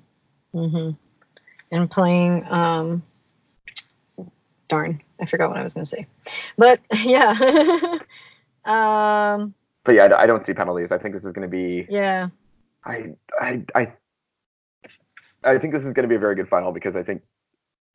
Mhm. 0.54 0.98
And 1.72 1.92
playing 1.92 2.46
um 2.50 3.04
darn, 4.68 5.02
I 5.20 5.26
forgot 5.26 5.50
what 5.50 5.60
I 5.60 5.64
was 5.64 5.74
going 5.74 5.84
to 5.84 5.90
say. 5.90 6.08
But 6.58 6.80
yeah. 7.04 7.98
um 8.66 9.54
But 9.86 9.96
yeah, 9.96 10.06
I, 10.06 10.24
I 10.24 10.26
don't 10.26 10.46
see 10.46 10.54
penalties. 10.54 10.90
I 10.92 10.98
think 10.98 11.14
this 11.14 11.24
is 11.24 11.34
going 11.34 11.48
to 11.48 11.52
be. 11.52 11.88
yeah. 11.90 12.30
I 12.86 13.14
I 13.40 13.64
I 13.76 13.94
I 15.44 15.58
think 15.58 15.74
this 15.74 15.80
is 15.80 15.94
going 15.94 16.04
to 16.04 16.08
be 16.08 16.16
a 16.16 16.20
very 16.20 16.36
good 16.36 16.50
final 16.50 16.72
because 16.72 16.96
I 16.96 17.04
think 17.04 17.22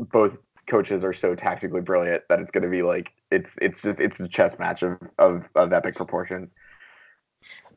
both 0.01 0.33
coaches 0.69 1.03
are 1.03 1.15
so 1.15 1.35
tactically 1.35 1.81
brilliant 1.81 2.23
that 2.29 2.41
it's 2.41 2.51
going 2.51 2.63
to 2.63 2.71
be 2.71 2.83
like 2.83 3.09
it's 3.31 3.49
it's 3.61 3.81
just 3.83 4.01
it's 4.01 4.19
a 4.21 4.29
chess 4.29 4.59
match 4.59 4.83
of 4.83 4.99
of, 5.19 5.45
of 5.55 5.73
epic 5.73 5.95
proportions. 5.95 6.49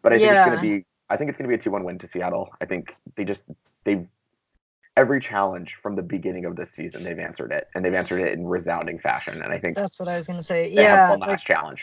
But 0.02 0.14
I 0.14 0.18
think 0.18 0.32
it's 0.32 0.46
gonna 0.46 0.62
be 0.62 0.86
I 1.10 1.18
think 1.18 1.30
it's 1.30 1.38
gonna 1.38 1.50
be 1.50 1.56
a 1.56 1.58
two 1.58 1.72
one 1.72 1.84
win 1.84 2.00
to 2.00 2.10
Seattle. 2.12 2.50
I 2.60 2.66
think 2.66 2.96
they 3.16 3.24
just 3.24 3.42
they 3.84 4.06
every 4.98 5.22
challenge 5.22 5.76
from 5.82 5.96
the 5.96 6.02
beginning 6.02 6.46
of 6.46 6.56
this 6.56 6.70
season 6.76 7.04
they've 7.04 7.20
answered 7.20 7.52
it 7.52 7.68
and 7.74 7.84
they've 7.86 7.94
answered 7.94 8.20
it 8.20 8.34
in 8.34 8.46
resounding 8.46 9.00
fashion. 9.00 9.42
And 9.42 9.54
I 9.54 9.60
think 9.60 9.76
That's 9.76 10.00
what 10.00 10.10
I 10.10 10.18
was 10.18 10.28
gonna 10.28 10.44
say. 10.44 10.74
they 10.74 10.84
yeah, 10.84 11.08
have 11.08 11.12
the 11.12 11.18
like, 11.20 11.30
last 11.30 11.46
challenge. 11.46 11.82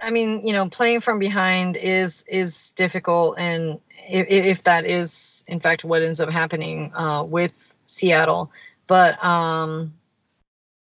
I 0.00 0.10
mean, 0.10 0.46
you 0.46 0.52
know, 0.52 0.68
playing 0.68 1.00
from 1.00 1.18
behind 1.18 1.76
is 1.76 2.24
is 2.28 2.72
difficult, 2.72 3.36
and 3.38 3.80
if, 4.08 4.26
if 4.28 4.62
that 4.64 4.86
is 4.86 5.44
in 5.46 5.60
fact 5.60 5.84
what 5.84 6.02
ends 6.02 6.20
up 6.20 6.30
happening 6.30 6.92
uh, 6.94 7.24
with 7.24 7.74
Seattle, 7.86 8.50
but 8.86 9.22
um, 9.24 9.94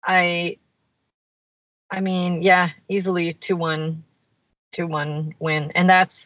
I, 0.03 0.57
I 1.89 2.01
mean, 2.01 2.41
yeah, 2.41 2.69
easily 2.89 3.33
two 3.33 3.55
one, 3.55 4.03
two 4.71 4.87
one 4.87 5.35
win, 5.39 5.71
and 5.75 5.89
that's 5.89 6.25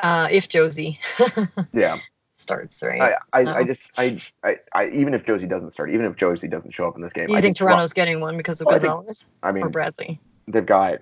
uh, 0.00 0.28
if 0.30 0.48
Jozy 0.48 0.98
Yeah. 1.72 1.98
starts 2.36 2.82
right. 2.82 3.14
I, 3.32 3.40
I, 3.40 3.44
So, 3.44 3.50
I 3.50 3.64
just 3.64 3.98
I, 3.98 4.20
I 4.44 4.56
I 4.74 4.88
even 4.90 5.14
if 5.14 5.24
Jozy 5.24 5.48
doesn't 5.48 5.72
start, 5.72 5.90
even 5.90 6.04
if 6.06 6.16
Jozy 6.16 6.50
doesn't 6.50 6.74
show 6.74 6.86
up 6.86 6.94
in 6.96 7.02
this 7.02 7.12
game, 7.14 7.30
you 7.30 7.36
I 7.36 7.40
think 7.40 7.56
Toron- 7.56 7.70
Toronto's 7.70 7.92
getting 7.94 8.20
one 8.20 8.36
because 8.36 8.60
of 8.60 8.66
Well, 8.66 8.76
I 8.76 8.78
think- 8.78 8.92
Gonzalez 8.92 9.26
I 9.42 9.52
mean 9.52 9.64
or 9.64 9.68
Bradley? 9.70 10.20
they've 10.46 10.64
got 10.66 10.98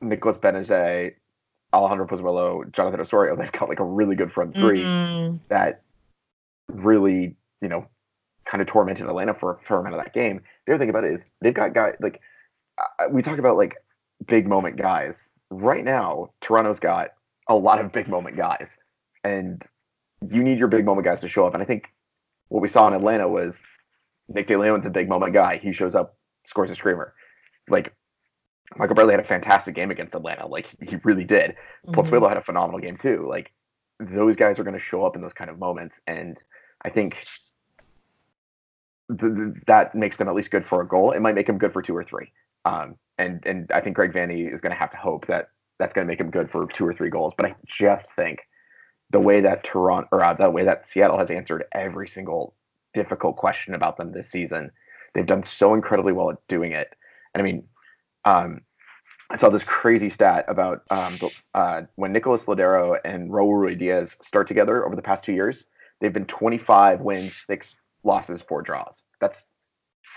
Nicholas 0.00 0.36
Benezet, 0.38 1.14
Alejandro 1.72 2.06
Pozuelo, 2.06 2.70
Jonathan 2.72 3.00
Osorio. 3.00 3.36
They've 3.36 3.52
got 3.52 3.68
like 3.68 3.80
a 3.80 3.84
really 3.84 4.16
good 4.16 4.32
front 4.32 4.54
3 4.54 4.82
Mm, 4.82 5.40
that 5.48 5.82
really, 6.68 7.36
you 7.60 7.68
know, 7.68 7.86
kind 8.50 8.60
of 8.60 8.68
tormented 8.68 9.06
Atlanta 9.06 9.34
for 9.34 9.40
for 9.40 9.52
a 9.52 9.68
fair 9.68 9.78
amount 9.78 9.94
of 9.94 10.04
that 10.04 10.14
game. 10.14 10.40
The 10.66 10.74
other 10.74 10.82
thing 10.82 10.90
about 10.90 11.04
it 11.04 11.14
is 11.14 11.20
they've 11.40 11.54
got 11.54 11.74
guys 11.74 11.94
like 12.00 12.20
uh, 12.78 13.04
we 13.10 13.22
talk 13.22 13.38
about 13.38 13.56
like 13.56 13.76
big 14.26 14.48
moment 14.48 14.76
guys. 14.76 15.14
Right 15.50 15.84
now, 15.84 16.30
Toronto's 16.40 16.78
got 16.78 17.08
a 17.48 17.54
lot 17.54 17.80
of 17.80 17.92
big 17.92 18.08
moment 18.08 18.36
guys, 18.36 18.66
and 19.24 19.62
you 20.28 20.42
need 20.42 20.58
your 20.58 20.68
big 20.68 20.84
moment 20.84 21.04
guys 21.06 21.20
to 21.20 21.28
show 21.28 21.46
up. 21.46 21.54
And 21.54 21.62
I 21.62 21.66
think 21.66 21.84
what 22.48 22.62
we 22.62 22.70
saw 22.70 22.86
in 22.88 22.94
Atlanta 22.94 23.28
was 23.28 23.54
Nick 24.28 24.48
DeLeon's 24.48 24.86
a 24.86 24.90
big 24.90 25.08
moment 25.08 25.32
guy. 25.32 25.58
He 25.62 25.72
shows 25.72 25.94
up, 25.94 26.16
scores 26.46 26.70
a 26.70 26.74
screamer. 26.74 27.14
Like 27.68 27.92
Michael 28.76 28.94
Bradley 28.94 29.14
had 29.14 29.24
a 29.24 29.28
fantastic 29.28 29.74
game 29.74 29.90
against 29.90 30.14
Atlanta. 30.14 30.46
Like 30.46 30.66
he 30.80 30.96
really 31.04 31.24
did. 31.24 31.56
mhm. 31.86 31.94
Pozuelo 31.94 32.28
had 32.28 32.36
a 32.36 32.42
phenomenal 32.42 32.80
game 32.80 32.96
too. 33.02 33.26
Like 33.28 33.52
those 33.98 34.36
guys 34.36 34.58
are 34.58 34.64
going 34.64 34.78
to 34.78 34.84
show 34.84 35.04
up 35.04 35.16
in 35.16 35.22
those 35.22 35.32
kind 35.32 35.50
of 35.50 35.58
moments, 35.58 35.94
and 36.06 36.40
I 36.84 36.90
think 36.90 37.16
th- 39.08 39.34
th- 39.34 39.54
that 39.66 39.94
makes 39.94 40.16
them 40.16 40.28
at 40.28 40.34
least 40.34 40.50
good 40.50 40.64
for 40.68 40.80
a 40.80 40.86
goal. 40.88 41.12
It 41.12 41.20
might 41.20 41.34
make 41.34 41.46
them 41.46 41.58
good 41.58 41.72
for 41.72 41.82
two 41.82 41.96
or 41.96 42.04
three. 42.04 42.32
Um, 42.64 42.96
and 43.18 43.44
and 43.46 43.70
I 43.72 43.80
think 43.80 43.96
Greg 43.96 44.12
Vanney 44.12 44.52
is 44.52 44.60
going 44.60 44.72
to 44.72 44.78
have 44.78 44.90
to 44.92 44.96
hope 44.96 45.26
that 45.26 45.50
that's 45.78 45.92
going 45.92 46.06
to 46.06 46.10
make 46.10 46.20
him 46.20 46.30
good 46.30 46.50
for 46.50 46.66
two 46.66 46.86
or 46.86 46.92
three 46.92 47.10
goals. 47.10 47.32
But 47.36 47.46
I 47.46 47.54
just 47.78 48.06
think 48.16 48.40
the 49.10 49.20
way 49.20 49.40
that 49.40 49.64
Toronto 49.64 50.08
or 50.12 50.24
uh, 50.24 50.34
the 50.34 50.50
way 50.50 50.64
that 50.64 50.84
Seattle 50.92 51.18
has 51.18 51.30
answered 51.30 51.64
every 51.72 52.08
single 52.08 52.54
difficult 52.94 53.36
question 53.36 53.74
about 53.74 53.96
them 53.96 54.12
this 54.12 54.26
season, 54.30 54.70
they've 55.14 55.26
done 55.26 55.44
so 55.58 55.74
incredibly 55.74 56.12
well 56.12 56.30
at 56.30 56.38
doing 56.48 56.72
it. 56.72 56.88
And 57.34 57.42
I 57.42 57.44
mean, 57.44 57.64
um, 58.24 58.62
I 59.30 59.38
saw 59.38 59.48
this 59.48 59.62
crazy 59.64 60.10
stat 60.10 60.44
about 60.48 60.82
um, 60.90 61.16
uh, 61.54 61.82
when 61.94 62.12
Nicolas 62.12 62.42
Lodeiro 62.42 62.98
and 63.04 63.30
Raul 63.30 63.52
Ruidiaz 63.52 64.08
start 64.26 64.48
together 64.48 64.84
over 64.84 64.96
the 64.96 65.02
past 65.02 65.24
two 65.24 65.32
years, 65.32 65.62
they've 66.00 66.12
been 66.12 66.26
25 66.26 67.00
wins, 67.00 67.44
six 67.46 67.68
losses, 68.02 68.40
four 68.48 68.62
draws. 68.62 68.96
That's 69.20 69.38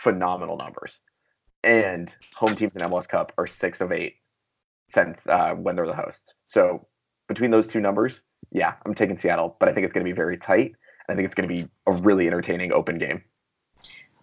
phenomenal 0.04 0.58
numbers. 0.58 0.92
And 1.63 2.10
home 2.36 2.56
teams 2.56 2.74
in 2.76 2.82
MLS 2.82 3.08
Cup 3.08 3.32
are 3.38 3.48
six 3.48 3.82
of 3.82 3.92
eight 3.92 4.16
since 4.96 5.20
uh, 5.28 5.54
when 5.54 5.76
they're 5.76 5.88
the 5.88 5.96
hosts. 5.96 6.34
So 6.48 6.88
between 7.28 7.52
those 7.52 7.68
two 7.68 7.80
numbers, 7.80 8.13
yeah, 8.52 8.74
I'm 8.86 8.96
taking 8.96 9.20
Seattle, 9.20 9.56
but 9.60 9.70
I 9.70 9.74
think 9.74 9.86
it's 9.86 9.94
going 9.94 10.06
to 10.06 10.12
be 10.12 10.16
very 10.16 10.38
tight. 10.38 10.74
I 11.10 11.16
think 11.16 11.26
it's 11.26 11.36
going 11.36 11.50
to 11.50 11.56
be 11.56 11.70
a 11.88 11.92
really 11.92 12.28
entertaining 12.28 12.72
open 12.74 12.98
game. 12.98 13.24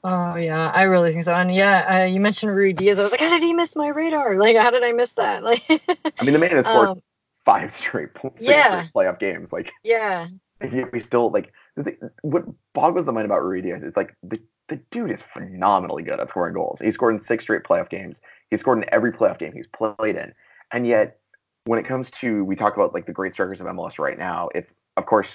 Oh 0.02 0.36
yeah, 0.36 0.70
I 0.70 0.84
really 0.84 1.12
think 1.12 1.24
so. 1.24 1.34
And 1.34 1.54
yeah, 1.54 2.02
uh, 2.02 2.04
you 2.04 2.20
mentioned 2.20 2.52
Ruidiaz. 2.52 2.98
I 2.98 3.02
was 3.02 3.12
like, 3.12 3.20
how 3.20 3.28
did 3.28 3.42
he 3.42 3.52
miss 3.52 3.76
my 3.76 3.88
radar? 3.88 4.36
Like, 4.38 4.56
how 4.56 4.70
did 4.70 4.82
I 4.82 4.92
miss 4.92 5.12
that? 5.12 5.42
Like, 5.50 5.62
I 5.68 6.24
mean, 6.24 6.32
the 6.32 6.38
man 6.38 6.50
has 6.52 6.64
scored 6.64 6.88
um, 6.88 7.02
five 7.44 7.72
straight, 7.78 8.10
six 8.22 8.34
yeah. 8.40 8.86
playoff 8.94 9.18
games. 9.18 9.48
Like, 9.52 9.70
yeah, 9.82 10.28
And 10.60 10.72
yet 10.72 10.92
we 10.92 11.00
still 11.00 11.30
like 11.30 11.52
the 11.76 11.84
thing, 11.84 11.96
what 12.22 12.44
boggles 12.74 13.06
the 13.06 13.12
mind 13.12 13.26
about 13.26 13.40
Ruidiaz 13.42 13.86
is 13.86 13.96
like 13.96 14.14
the, 14.22 14.38
the 14.68 14.76
dude 14.90 15.10
is 15.10 15.20
phenomenally 15.32 16.02
good 16.02 16.20
at 16.20 16.28
scoring 16.28 16.54
goals. 16.54 16.78
He 16.80 16.92
scored 16.92 17.16
in 17.16 17.26
six 17.26 17.44
straight 17.44 17.64
playoff 17.64 17.90
games. 17.90 18.16
He 18.50 18.56
scored 18.56 18.78
in 18.78 18.84
every 18.92 19.12
playoff 19.12 19.38
game 19.38 19.52
he's 19.52 19.66
played 19.66 20.16
in. 20.16 20.32
And 20.72 20.86
yet, 20.86 21.18
when 21.64 21.78
it 21.78 21.86
comes 21.86 22.08
to 22.20 22.44
we 22.44 22.56
talk 22.56 22.74
about 22.74 22.94
like 22.94 23.06
the 23.06 23.12
great 23.12 23.32
strikers 23.32 23.60
of 23.60 23.66
MLS 23.66 23.98
right 23.98 24.18
now, 24.18 24.48
it's 24.54 24.72
of 24.96 25.06
course, 25.06 25.28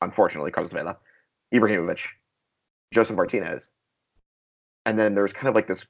unfortunately, 0.00 0.50
Carlos 0.50 0.72
Vela, 0.72 0.96
Ibrahimovic, 1.52 1.98
Josef 2.92 3.16
Martinez, 3.16 3.62
and 4.86 4.98
then 4.98 5.14
there's 5.14 5.32
kind 5.32 5.48
of 5.48 5.54
like 5.54 5.68
this 5.68 5.80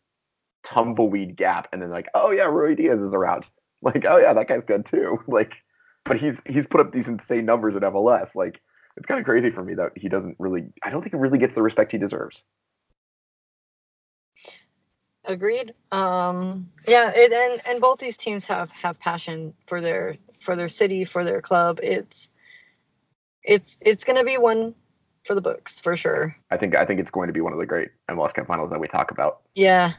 tumbleweed 0.65 1.37
gap, 1.37 1.69
and 1.73 1.83
then 1.83 1.91
like, 1.91 2.09
oh 2.15 2.31
yeah, 2.31 2.45
Ruidiaz 2.47 3.07
is 3.07 3.15
around. 3.15 3.45
Like, 3.83 4.07
oh 4.09 4.17
yeah, 4.17 4.33
that 4.33 4.49
guy's 4.49 4.63
good 4.67 4.87
too. 4.91 5.19
Like, 5.29 5.53
but 6.07 6.17
he's 6.19 6.37
he's 6.47 6.65
put 6.71 6.81
up 6.81 6.91
these 6.91 7.07
insane 7.07 7.45
numbers 7.45 7.75
in 7.75 7.83
MLS. 7.83 8.29
Like, 8.35 8.59
it's 8.97 9.05
kind 9.05 9.21
of 9.21 9.27
crazy 9.27 9.51
for 9.51 9.63
me 9.63 9.75
that 9.75 9.91
he 9.95 10.09
doesn't 10.09 10.37
really. 10.39 10.73
I 10.83 10.89
don't 10.89 11.03
think 11.03 11.13
he 11.13 11.19
really 11.21 11.37
gets 11.37 11.55
the 11.55 11.61
respect 11.61 11.93
he 11.93 11.99
deserves. 11.99 12.35
agreed. 15.25 15.75
Um, 15.93 16.71
yeah, 16.87 17.11
it, 17.15 17.33
and 17.33 17.61
and 17.67 17.81
both 17.81 17.99
these 17.99 18.17
teams 18.17 18.45
have 18.47 18.71
have 18.73 18.99
passion 18.99 19.55
for 19.67 19.81
their 19.81 20.17
for 20.41 20.57
their 20.57 20.69
city, 20.69 21.05
for 21.05 21.25
their 21.25 21.41
club. 21.41 21.81
It's 21.83 22.29
it's 23.43 23.79
it's 23.81 24.05
gonna 24.05 24.25
be 24.25 24.39
one 24.39 24.75
for 25.25 25.35
the 25.35 25.41
books 25.41 25.81
for 25.81 25.97
sure. 25.97 26.37
I 26.51 26.57
think 26.57 26.75
I 26.75 26.85
think 26.85 27.01
it's 27.01 27.11
going 27.11 27.29
to 27.29 27.33
be 27.33 27.41
one 27.41 27.53
of 27.53 27.59
the 27.59 27.67
great 27.67 27.91
MLS 28.09 28.35
Cup 28.35 28.47
finals 28.47 28.71
that 28.71 28.81
we 28.81 28.89
talk 28.89 29.11
about. 29.11 29.41
Yeah, 29.55 29.93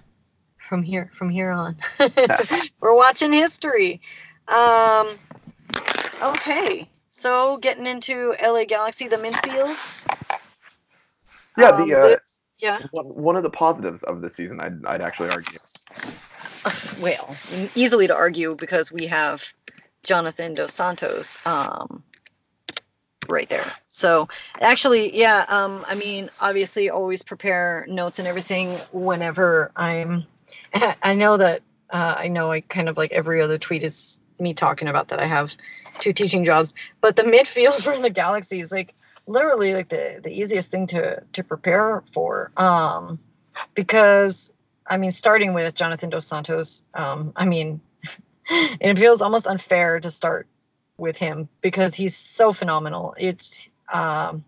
from 0.57 0.83
here 0.83 1.11
from 1.13 1.29
here 1.29 1.51
on, 1.51 1.77
we're 2.79 2.95
watching 2.95 3.33
history. 3.33 4.01
Um, 4.47 5.09
okay, 6.21 6.87
so 7.11 7.57
getting 7.57 7.87
into 7.87 8.35
LA 8.41 8.65
Galaxy, 8.65 9.07
the 9.07 9.17
Minfield. 9.17 9.75
Yeah, 11.57 11.69
Um, 11.69 11.89
the 11.89 11.95
uh, 11.95 12.15
yeah. 12.59 12.79
one, 12.91 13.05
one 13.05 13.35
of 13.35 13.43
the 13.43 13.49
positives 13.49 14.03
of 14.03 14.21
this 14.21 14.35
season, 14.35 14.59
I'd 14.59 14.85
I'd 14.85 15.01
actually 15.01 15.29
argue. 15.29 15.59
Well, 16.99 17.35
easily 17.75 18.07
to 18.07 18.15
argue 18.15 18.55
because 18.55 18.91
we 18.91 19.05
have 19.05 19.53
Jonathan 20.03 20.55
Dos 20.55 20.73
Santos 20.73 21.37
um, 21.45 22.03
right 23.29 23.49
there. 23.49 23.65
So 23.87 24.27
actually, 24.59 25.17
yeah. 25.17 25.45
Um, 25.47 25.85
I 25.87 25.95
mean, 25.95 26.29
obviously, 26.39 26.89
always 26.89 27.23
prepare 27.23 27.85
notes 27.87 28.19
and 28.19 28.27
everything 28.27 28.77
whenever 28.91 29.71
I'm. 29.75 30.25
I 30.73 31.15
know 31.15 31.37
that 31.37 31.61
uh, 31.89 32.15
I 32.17 32.27
know 32.27 32.51
I 32.51 32.61
kind 32.61 32.89
of 32.89 32.97
like 32.97 33.11
every 33.11 33.41
other 33.41 33.57
tweet 33.57 33.83
is 33.83 34.19
me 34.39 34.53
talking 34.53 34.87
about 34.87 35.09
that 35.09 35.19
I 35.19 35.25
have 35.25 35.55
two 35.99 36.13
teaching 36.13 36.43
jobs, 36.43 36.73
but 37.01 37.15
the 37.15 37.23
midfield 37.23 37.75
for 37.83 37.97
the 37.97 38.09
Galaxy 38.09 38.59
is 38.59 38.71
like 38.71 38.93
literally 39.27 39.73
like 39.73 39.89
the 39.89 40.19
the 40.21 40.29
easiest 40.29 40.71
thing 40.71 40.87
to 40.87 41.23
to 41.33 41.43
prepare 41.43 42.03
for. 42.11 42.51
Um, 42.57 43.19
because 43.73 44.51
I 44.87 44.97
mean, 44.97 45.11
starting 45.11 45.53
with 45.53 45.73
Jonathan 45.73 46.09
Dos 46.09 46.27
Santos, 46.27 46.83
um, 46.93 47.33
I 47.35 47.45
mean, 47.45 47.81
it 48.49 48.97
feels 48.99 49.21
almost 49.21 49.47
unfair 49.47 49.99
to 49.99 50.11
start 50.11 50.47
with 50.97 51.17
him 51.17 51.49
because 51.61 51.95
he's 51.95 52.15
so 52.15 52.51
phenomenal. 52.51 53.15
It's 53.17 53.69
um, 53.91 54.43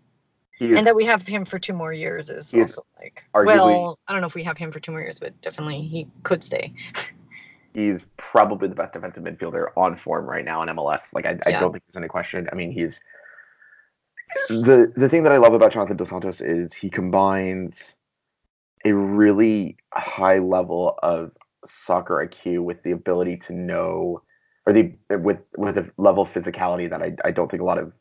and 0.60 0.86
that 0.86 0.96
we 0.96 1.04
have 1.04 1.26
him 1.26 1.44
for 1.44 1.58
two 1.58 1.72
more 1.72 1.92
years 1.92 2.30
is 2.30 2.54
also 2.54 2.84
like 2.98 3.24
arguably- 3.34 3.46
well, 3.46 3.98
I 4.08 4.12
don't 4.12 4.20
know 4.20 4.26
if 4.26 4.34
we 4.34 4.42
have 4.44 4.58
him 4.58 4.72
for 4.72 4.80
two 4.80 4.92
more 4.92 5.00
years, 5.00 5.18
but 5.18 5.40
definitely 5.40 5.82
he 5.82 6.08
could 6.22 6.42
stay. 6.42 6.72
he's 7.74 8.00
probably 8.16 8.68
the 8.68 8.74
best 8.74 8.92
defensive 8.92 9.22
midfielder 9.22 9.66
on 9.76 9.98
form 9.98 10.26
right 10.26 10.44
now 10.44 10.62
in 10.62 10.68
MLS. 10.68 11.02
Like 11.12 11.26
I, 11.26 11.38
I 11.46 11.50
Yeah. 11.50 11.60
don't 11.60 11.72
think 11.72 11.84
there's 11.86 12.00
any 12.00 12.08
question. 12.08 12.48
I 12.50 12.54
mean, 12.54 12.72
he's 12.72 12.94
the 14.48 14.92
the 14.96 15.08
thing 15.08 15.22
that 15.24 15.32
I 15.32 15.38
love 15.38 15.54
about 15.54 15.72
Jonathan 15.72 15.96
Dos 15.96 16.08
Santos 16.08 16.40
is 16.40 16.70
he 16.72 16.90
combines 16.90 17.74
a 18.84 18.92
really 18.92 19.76
high 19.92 20.38
level 20.38 20.98
of 21.02 21.32
soccer 21.86 22.26
IQ 22.26 22.62
with 22.64 22.82
the 22.82 22.92
ability 22.92 23.40
to 23.46 23.52
know, 23.52 24.22
or 24.68 24.74
the 24.74 24.92
with 25.16 25.38
with 25.56 25.78
a 25.78 25.90
level 25.96 26.24
of 26.24 26.28
physicality 26.30 26.90
that 26.90 27.02
I 27.02 27.16
I 27.24 27.30
don't 27.30 27.50
think 27.50 27.62
a 27.62 27.64
lot 27.64 27.78
of 27.78 27.92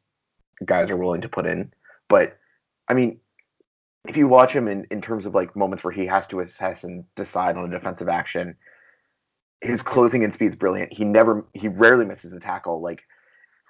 guys 0.66 0.90
are 0.90 0.98
willing 0.98 1.22
to 1.22 1.30
put 1.30 1.46
in. 1.46 1.72
But 2.10 2.38
I 2.90 2.94
mean, 2.94 3.20
if 4.06 4.18
you 4.18 4.28
watch 4.28 4.52
him 4.52 4.68
in 4.68 4.86
in 4.92 5.02
terms 5.02 5.26
of 5.26 5.34
like 5.34 5.56
moments 5.56 5.84
where 5.86 5.94
he 5.94 6.06
has 6.08 6.28
to 6.28 6.42
assess 6.42 6.84
and 6.84 7.06
decide 7.16 7.56
on 7.56 7.72
a 7.72 7.72
defensive 7.72 8.10
action, 8.10 8.58
his 9.62 9.82
closing 9.82 10.24
in 10.24 10.34
speed 10.34 10.52
is 10.52 10.58
brilliant. 10.58 10.92
He 10.94 11.06
never, 11.06 11.46
he 11.54 11.70
rarely 11.70 12.06
misses 12.06 12.34
a 12.34 12.40
tackle. 12.40 12.82
Like 12.82 13.00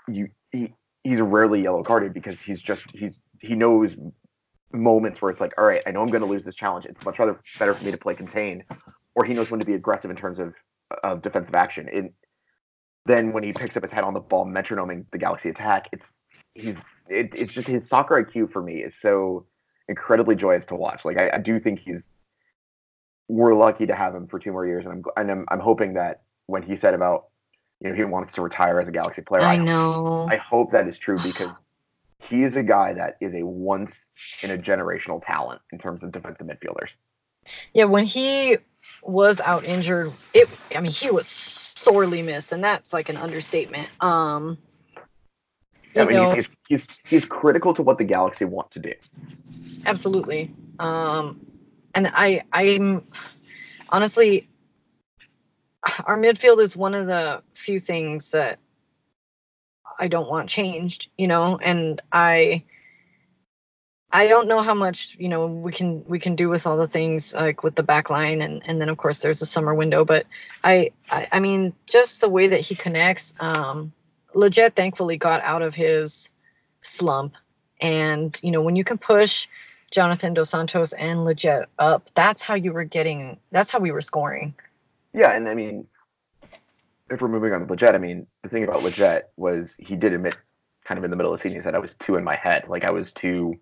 you, 0.08 0.30
he, 0.52 0.74
he's 1.04 1.20
rarely 1.20 1.62
yellow 1.62 1.84
carded 1.84 2.14
because 2.14 2.36
he's 2.46 2.62
just, 2.62 2.86
he's, 2.94 3.14
he 3.40 3.56
knows 3.56 3.96
moments 4.74 5.22
where 5.22 5.32
it's 5.32 5.40
like, 5.40 5.54
all 5.58 5.66
right, 5.66 5.82
I 5.86 5.92
know 5.92 6.02
I'm 6.02 6.10
going 6.10 6.24
to 6.24 6.28
lose 6.28 6.44
this 6.44 6.56
challenge. 6.56 6.86
It's 6.86 7.04
much 7.06 7.20
rather 7.20 7.40
better 7.60 7.74
for 7.74 7.86
me 7.86 7.92
to 7.92 7.98
play 7.98 8.16
contain, 8.16 8.64
or 9.16 9.24
he 9.24 9.34
knows 9.34 9.50
when 9.50 9.60
to 9.60 9.66
be 9.66 9.74
aggressive 9.76 10.10
in 10.10 10.18
terms 10.18 10.40
of 10.40 10.54
of 11.04 11.22
defensive 11.22 11.54
action. 11.54 11.90
In 11.90 12.14
then 13.08 13.32
when 13.32 13.44
he 13.44 13.54
picks 13.54 13.76
up 13.78 13.84
his 13.84 13.92
head 13.92 14.04
on 14.04 14.14
the 14.14 14.20
ball, 14.20 14.46
metronoming 14.46 15.06
the 15.12 15.18
Galaxy 15.18 15.50
attack, 15.50 15.90
it's 15.92 16.06
he's 16.54 16.76
it, 17.10 17.32
it's 17.34 17.54
just 17.54 17.68
his 17.68 17.88
soccer 17.90 18.24
IQ 18.24 18.52
for 18.52 18.62
me 18.62 18.80
is 18.80 18.94
so 19.02 19.46
incredibly 19.88 20.36
joyous 20.36 20.66
to 20.66 20.76
watch. 20.76 21.06
Like 21.06 21.18
I, 21.18 21.32
I 21.34 21.38
do 21.38 21.60
think 21.60 21.80
he's 21.80 22.02
we're 23.30 23.56
lucky 23.56 23.86
to 23.86 23.96
have 23.96 24.14
him 24.14 24.28
for 24.28 24.40
two 24.40 24.52
more 24.52 24.68
years, 24.68 24.86
and 24.86 24.94
I'm 24.94 25.04
and 25.16 25.32
I'm, 25.32 25.46
I'm 25.50 25.60
hoping 25.60 25.94
that 25.94 26.22
when 26.48 26.64
he 26.64 26.76
said 26.76 26.94
about 26.94 27.28
you 27.80 27.90
know 27.90 27.96
he 27.96 28.04
wants 28.04 28.34
to 28.36 28.42
retire 28.42 28.80
as 28.80 28.88
a 28.88 28.92
Galaxy 28.92 29.22
player, 29.22 29.44
I 29.44 29.56
know. 29.56 30.28
I 30.30 30.36
hope 30.38 30.74
that 30.74 30.88
is 30.88 30.98
true 30.98 31.18
because 31.22 31.52
he 32.30 32.44
is 32.44 32.56
a 32.56 32.64
guy 32.64 32.94
that 32.94 33.18
is 33.22 33.34
a 33.34 33.46
once 33.46 33.92
in 34.44 34.52
a 34.52 34.58
generational 34.58 35.26
talent 35.26 35.62
in 35.72 35.80
terms 35.80 36.04
of 36.04 36.12
defensive 36.12 36.46
midfielders. 36.46 36.90
Yeah, 37.74 37.86
when 37.86 38.06
he 38.06 38.58
was 39.02 39.40
out 39.40 39.64
injured, 39.64 40.12
it 40.34 40.50
I 40.76 40.82
mean 40.82 40.92
he 40.92 41.10
was 41.10 41.67
sorely 41.88 42.22
missed, 42.22 42.52
and 42.52 42.64
that's 42.64 42.94
like 42.94 43.10
an 43.10 43.18
understatement. 43.18 43.90
Um, 44.00 44.58
I 45.96 46.06
mean, 46.06 46.14
know, 46.14 46.32
he's, 46.32 46.46
he's 46.68 47.06
he's 47.08 47.26
critical 47.26 47.74
to 47.76 47.82
what 47.82 47.98
the 47.98 48.04
Galaxy 48.04 48.46
want 48.46 48.72
to 48.72 48.80
do. 48.80 48.94
Absolutely. 49.86 50.54
Um, 50.80 51.46
and 51.96 52.12
I 52.14 52.44
I'm 52.52 53.08
honestly 53.90 54.48
our 56.06 56.18
midfield 56.18 56.60
is 56.60 56.76
one 56.76 56.94
of 56.94 57.08
the 57.08 57.42
few 57.54 57.80
things 57.80 58.32
that 58.32 58.60
I 60.00 60.08
don't 60.08 60.30
want 60.30 60.50
changed, 60.50 61.10
you 61.18 61.28
know, 61.28 61.58
and 61.58 62.02
I 62.12 62.64
I 64.12 64.28
don't 64.28 64.48
know 64.48 64.62
how 64.62 64.74
much, 64.74 65.18
you 65.20 65.28
know, 65.28 65.48
we 65.48 65.72
can 65.72 66.06
we 66.08 66.20
can 66.20 66.36
do 66.36 66.50
with 66.50 66.66
all 66.66 66.78
the 66.78 66.88
things 66.88 67.34
like 67.34 67.64
with 67.64 67.76
the 67.76 67.84
back 67.84 68.10
line 68.10 68.42
and 68.42 68.62
and 68.66 68.80
then 68.80 68.90
of 68.90 68.98
course 68.98 69.20
there's 69.20 69.42
a 69.42 69.46
summer 69.46 69.74
window, 69.74 70.06
but 70.06 70.26
I 70.64 70.92
I, 71.10 71.28
I 71.34 71.40
mean 71.40 71.74
just 71.86 72.22
the 72.22 72.30
way 72.30 72.48
that 72.48 72.62
he 72.62 72.76
connects 72.76 73.34
um 73.40 73.92
Lletget 74.34 74.76
thankfully 74.76 75.18
got 75.18 75.42
out 75.42 75.62
of 75.62 75.76
his 75.76 76.30
slump 76.82 77.34
and 77.82 78.40
you 78.42 78.52
know 78.52 78.62
when 78.62 78.76
you 78.76 78.84
can 78.84 78.98
push 78.98 79.48
Jonathan 79.92 80.34
Dos 80.34 80.50
Santos 80.50 80.94
and 80.94 81.20
Lletget 81.20 81.66
up, 81.80 82.10
that's 82.14 82.42
how 82.42 82.56
you 82.56 82.72
were 82.72 82.86
getting 82.86 83.38
that's 83.52 83.72
how 83.72 83.80
we 83.80 83.92
were 83.92 84.02
scoring. 84.02 84.54
Yeah, 85.14 85.32
and 85.32 85.50
I 85.50 85.54
mean 85.54 85.88
if 87.10 87.22
we're 87.22 87.28
moving 87.28 87.54
on 87.54 87.66
to 87.66 87.66
Lletget, 87.66 87.96
I 87.96 88.00
mean, 88.00 88.28
the 88.44 88.50
thing 88.50 88.64
about 88.64 88.82
Lletget 88.82 89.24
was 89.38 89.70
he 89.78 89.96
did 89.96 90.14
admit 90.14 90.36
kind 90.86 90.98
of 90.98 91.04
in 91.04 91.12
the 91.12 91.18
middle 91.18 91.34
of 91.34 91.40
the 91.40 91.44
season, 91.44 91.60
he 91.60 91.64
said 91.64 91.76
I 91.76 91.80
was 91.80 91.92
too 92.00 92.16
in 92.16 92.24
my 92.24 92.36
head. 92.36 92.66
Like 92.68 92.84
I 92.84 92.92
was 92.92 93.12
too 93.12 93.60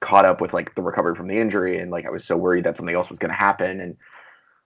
caught 0.00 0.24
up 0.24 0.40
with 0.40 0.52
like 0.52 0.74
the 0.74 0.82
recovery 0.82 1.14
from 1.14 1.28
the 1.28 1.38
injury 1.38 1.78
and 1.78 1.90
like 1.90 2.06
I 2.06 2.10
was 2.10 2.24
so 2.24 2.36
worried 2.36 2.64
that 2.64 2.76
something 2.76 2.94
else 2.94 3.10
was 3.10 3.18
gonna 3.18 3.34
happen. 3.34 3.80
And 3.80 3.96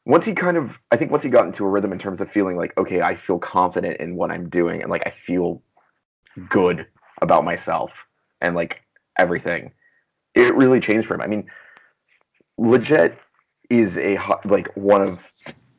once 0.04 0.24
he 0.24 0.32
kind 0.32 0.56
of 0.56 0.70
I 0.90 0.96
think 0.96 1.10
once 1.10 1.22
he 1.22 1.30
got 1.30 1.46
into 1.46 1.64
a 1.64 1.68
rhythm 1.68 1.92
in 1.92 1.98
terms 1.98 2.20
of 2.20 2.30
feeling 2.30 2.56
like, 2.56 2.76
okay, 2.76 3.00
I 3.00 3.16
feel 3.16 3.38
confident 3.38 4.00
in 4.00 4.16
what 4.16 4.30
I'm 4.30 4.48
doing 4.48 4.82
and 4.82 4.90
like 4.90 5.06
I 5.06 5.14
feel 5.26 5.62
good 6.48 6.86
about 7.22 7.44
myself 7.44 7.90
and 8.40 8.54
like 8.54 8.80
everything, 9.18 9.72
it 10.34 10.54
really 10.54 10.80
changed 10.80 11.06
for 11.06 11.14
him. 11.14 11.20
I 11.20 11.26
mean, 11.26 11.46
Lletget 12.58 13.16
is 13.68 13.96
a 13.96 14.18
like 14.44 14.68
one 14.74 15.02
of 15.02 15.20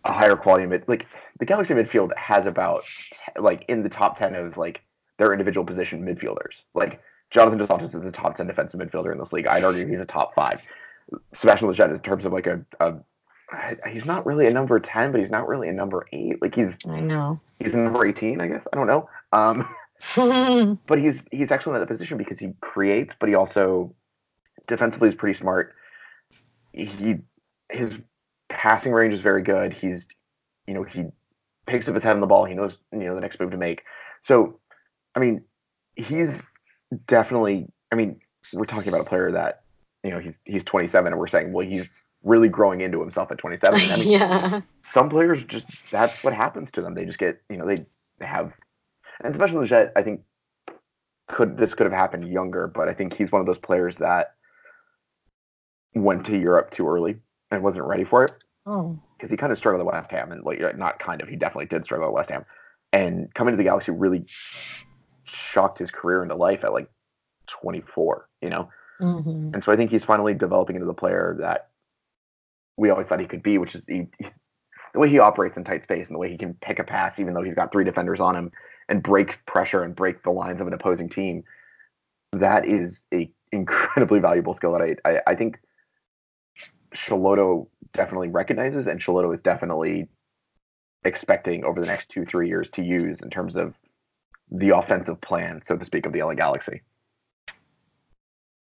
a 0.04 0.12
higher 0.12 0.36
quality 0.36 0.66
mid 0.66 0.84
like 0.88 1.06
the 1.40 1.46
Galaxy 1.46 1.74
midfield 1.74 2.16
has 2.16 2.46
about 2.46 2.84
like 3.40 3.66
in 3.68 3.84
the 3.84 3.90
top 3.90 4.18
ten 4.18 4.36
of 4.36 4.58
like 4.58 4.82
their 5.18 5.34
individual 5.34 5.66
position 5.66 6.04
midfielders. 6.04 6.56
Like 6.74 7.02
Jonathan 7.32 7.60
Dos 7.60 7.68
Santos 7.68 7.94
is 7.94 8.06
a 8.06 8.12
top 8.12 8.38
ten 8.38 8.48
defensive 8.48 8.80
midfielder 8.80 9.12
in 9.12 9.20
this 9.20 9.32
league. 9.32 9.48
I'd 9.48 9.64
argue 9.64 9.88
he's 9.88 10.00
a 10.00 10.06
top 10.06 10.36
five. 10.36 10.62
Sebastian 11.36 11.68
Lletget 11.68 11.94
in 11.94 12.00
terms 12.02 12.26
of 12.26 12.34
like 12.34 12.48
a, 12.48 12.64
a 12.80 12.96
he's 13.90 14.06
not 14.06 14.26
really 14.26 14.48
a 14.48 14.52
number 14.52 14.80
ten, 14.80 15.12
but 15.12 15.20
he's 15.22 15.30
not 15.30 15.48
really 15.48 15.68
a 15.70 15.74
number 15.74 16.06
eight. 16.12 16.42
Like 16.42 16.56
he's 16.56 16.70
I 16.88 17.00
know 17.00 17.40
he's 17.60 17.74
a 17.74 17.78
number 17.78 18.06
eighteen, 18.06 18.42
I 18.42 18.48
guess. 18.48 18.62
I 18.72 18.76
don't 18.76 18.88
know. 18.88 19.10
Um, 19.32 19.68
but 20.88 21.00
he's 21.00 21.16
he's 21.32 21.52
excellent 21.52 21.82
at 21.82 21.88
the 21.88 21.94
position 21.94 22.18
because 22.18 22.38
he 22.40 22.54
creates, 22.62 23.14
but 23.20 23.30
he 23.30 23.36
also 23.36 23.94
defensively 24.68 25.10
is 25.10 25.16
pretty 25.16 25.40
smart. 25.40 25.74
He 26.74 27.16
his 27.70 27.94
passing 28.50 28.92
range 28.92 29.14
is 29.14 29.22
very 29.22 29.42
good. 29.42 29.74
He's, 29.74 30.06
you 30.68 30.74
know, 30.74 30.84
he 30.84 31.06
picks 31.68 31.88
up 31.88 31.96
his 31.96 32.04
head 32.04 32.14
on 32.14 32.22
the 32.22 32.28
ball. 32.28 32.46
He 32.46 32.54
knows, 32.54 32.74
you 32.92 33.00
know, 33.00 33.16
the 33.16 33.22
next 33.22 33.40
move 33.40 33.52
to 33.52 33.58
make. 33.58 33.82
So, 34.26 34.60
I 35.16 35.20
mean, 35.20 35.44
he's 35.96 36.30
definitely. 37.08 37.68
I 37.92 37.96
mean, 37.96 38.20
we're 38.54 38.66
talking 38.66 38.90
about 38.90 39.02
a 39.02 39.06
player 39.06 39.32
that, 39.32 39.64
you 40.04 40.12
know, 40.12 40.20
he's 40.20 40.36
he's 40.46 40.64
27, 40.64 41.12
and 41.12 41.20
we're 41.20 41.28
saying, 41.28 41.54
well, 41.54 41.66
he's 41.66 41.86
really 42.24 42.50
growing 42.50 42.82
into 42.82 43.00
himself 43.00 43.32
at 43.32 43.38
27. 43.38 43.80
I 43.80 43.98
mean, 43.98 44.10
yeah. 44.12 44.62
Some 44.94 45.10
players 45.10 45.44
just 45.48 45.66
that's 45.92 46.24
what 46.24 46.34
happens 46.34 46.70
to 46.74 46.82
them. 46.82 46.96
They 46.96 47.06
just 47.06 47.20
get, 47.20 47.42
you 47.50 47.58
know, 47.58 47.68
they 47.68 47.78
they 48.20 48.26
have, 48.26 48.54
and 49.24 49.34
especially 49.34 49.68
Jet, 49.68 49.92
I 49.96 50.04
think 50.04 50.22
could 51.28 51.58
this 51.58 51.74
could 51.74 51.86
have 51.86 51.94
happened 51.94 52.32
younger, 52.32 52.68
but 52.68 52.88
I 52.88 52.94
think 52.94 53.14
he's 53.14 53.32
one 53.32 53.42
of 53.42 53.48
those 53.48 53.58
players 53.58 53.96
that 54.00 54.36
went 55.94 56.26
to 56.26 56.38
Europe 56.38 56.72
too 56.72 56.88
early 56.88 57.18
and 57.50 57.64
wasn't 57.64 57.86
ready 57.86 58.04
for 58.04 58.24
it. 58.24 58.32
Oh. 58.66 59.00
Because 59.18 59.32
he 59.32 59.38
kind 59.38 59.52
of 59.52 59.58
struggled 59.58 59.86
at 59.86 59.92
West 59.92 60.12
Ham, 60.12 60.32
and 60.32 60.44
like 60.44 60.60
not 60.78 61.00
kind 61.00 61.22
of, 61.22 61.28
he 61.28 61.36
definitely 61.36 61.66
did 61.66 61.84
struggle 61.84 62.08
at 62.08 62.14
West 62.14 62.30
Ham. 62.30 62.46
And 62.94 63.34
coming 63.34 63.54
to 63.54 63.58
the 63.58 63.64
Galaxy 63.64 63.92
really 63.92 64.26
shocked 65.54 65.80
his 65.80 65.92
career 65.92 66.24
into 66.24 66.36
life 66.36 66.64
at 66.64 66.74
like 66.74 66.90
24, 67.62 68.28
you 68.42 68.50
know. 68.50 68.70
Mm-hmm. 69.02 69.54
And 69.54 69.64
so 69.64 69.72
I 69.72 69.76
think 69.76 69.92
he's 69.92 70.04
finally 70.04 70.34
developing 70.34 70.76
into 70.76 70.86
the 70.86 70.94
player 70.94 71.36
that 71.40 71.70
we 72.78 72.90
always 72.90 73.08
thought 73.08 73.20
he 73.20 73.28
could 73.28 73.44
be, 73.44 73.58
which 73.58 73.76
is 73.76 73.84
he, 73.88 74.08
he, 74.18 74.28
the 74.94 75.00
way 75.00 75.10
he 75.10 75.20
operates 75.20 75.58
in 75.58 75.64
tight 75.64 75.84
space 75.84 76.08
and 76.08 76.16
the 76.16 76.20
way 76.20 76.30
he 76.30 76.38
can 76.38 76.54
pick 76.62 76.80
a 76.80 76.84
pass, 76.84 77.20
even 77.20 77.34
though 77.34 77.44
he's 77.44 77.56
got 77.56 77.72
three 77.72 77.84
defenders 77.84 78.20
on 78.20 78.36
him, 78.36 78.52
and 78.90 79.02
break 79.02 79.38
pressure 79.46 79.84
and 79.84 79.96
break 79.96 80.24
the 80.24 80.32
lines 80.32 80.62
of 80.62 80.68
an 80.68 80.74
opposing 80.74 81.10
team. 81.10 81.44
That 82.34 82.68
is 82.68 82.98
a 83.14 83.32
incredibly 83.52 84.20
valuable 84.20 84.54
skill 84.54 84.74
that 84.74 84.82
I, 84.82 85.10
I, 85.10 85.22
I 85.28 85.36
think 85.36 85.58
Schelotto 86.94 87.68
definitely 87.94 88.30
recognizes, 88.30 88.88
and 88.88 89.02
Schelotto 89.02 89.34
is 89.34 89.42
definitely 89.42 90.08
expecting 91.04 91.64
over 91.64 91.82
the 91.82 91.88
next 91.88 92.10
two 92.10 92.26
three 92.26 92.48
years 92.48 92.70
to 92.74 92.84
use 92.84 93.22
in 93.22 93.30
terms 93.30 93.56
of 93.56 93.74
the 94.52 94.70
offensive 94.70 95.22
plan, 95.22 95.62
so 95.68 95.78
to 95.78 95.86
speak, 95.86 96.06
of 96.06 96.14
the 96.14 96.22
LA 96.22 96.34
Galaxy. 96.34 96.82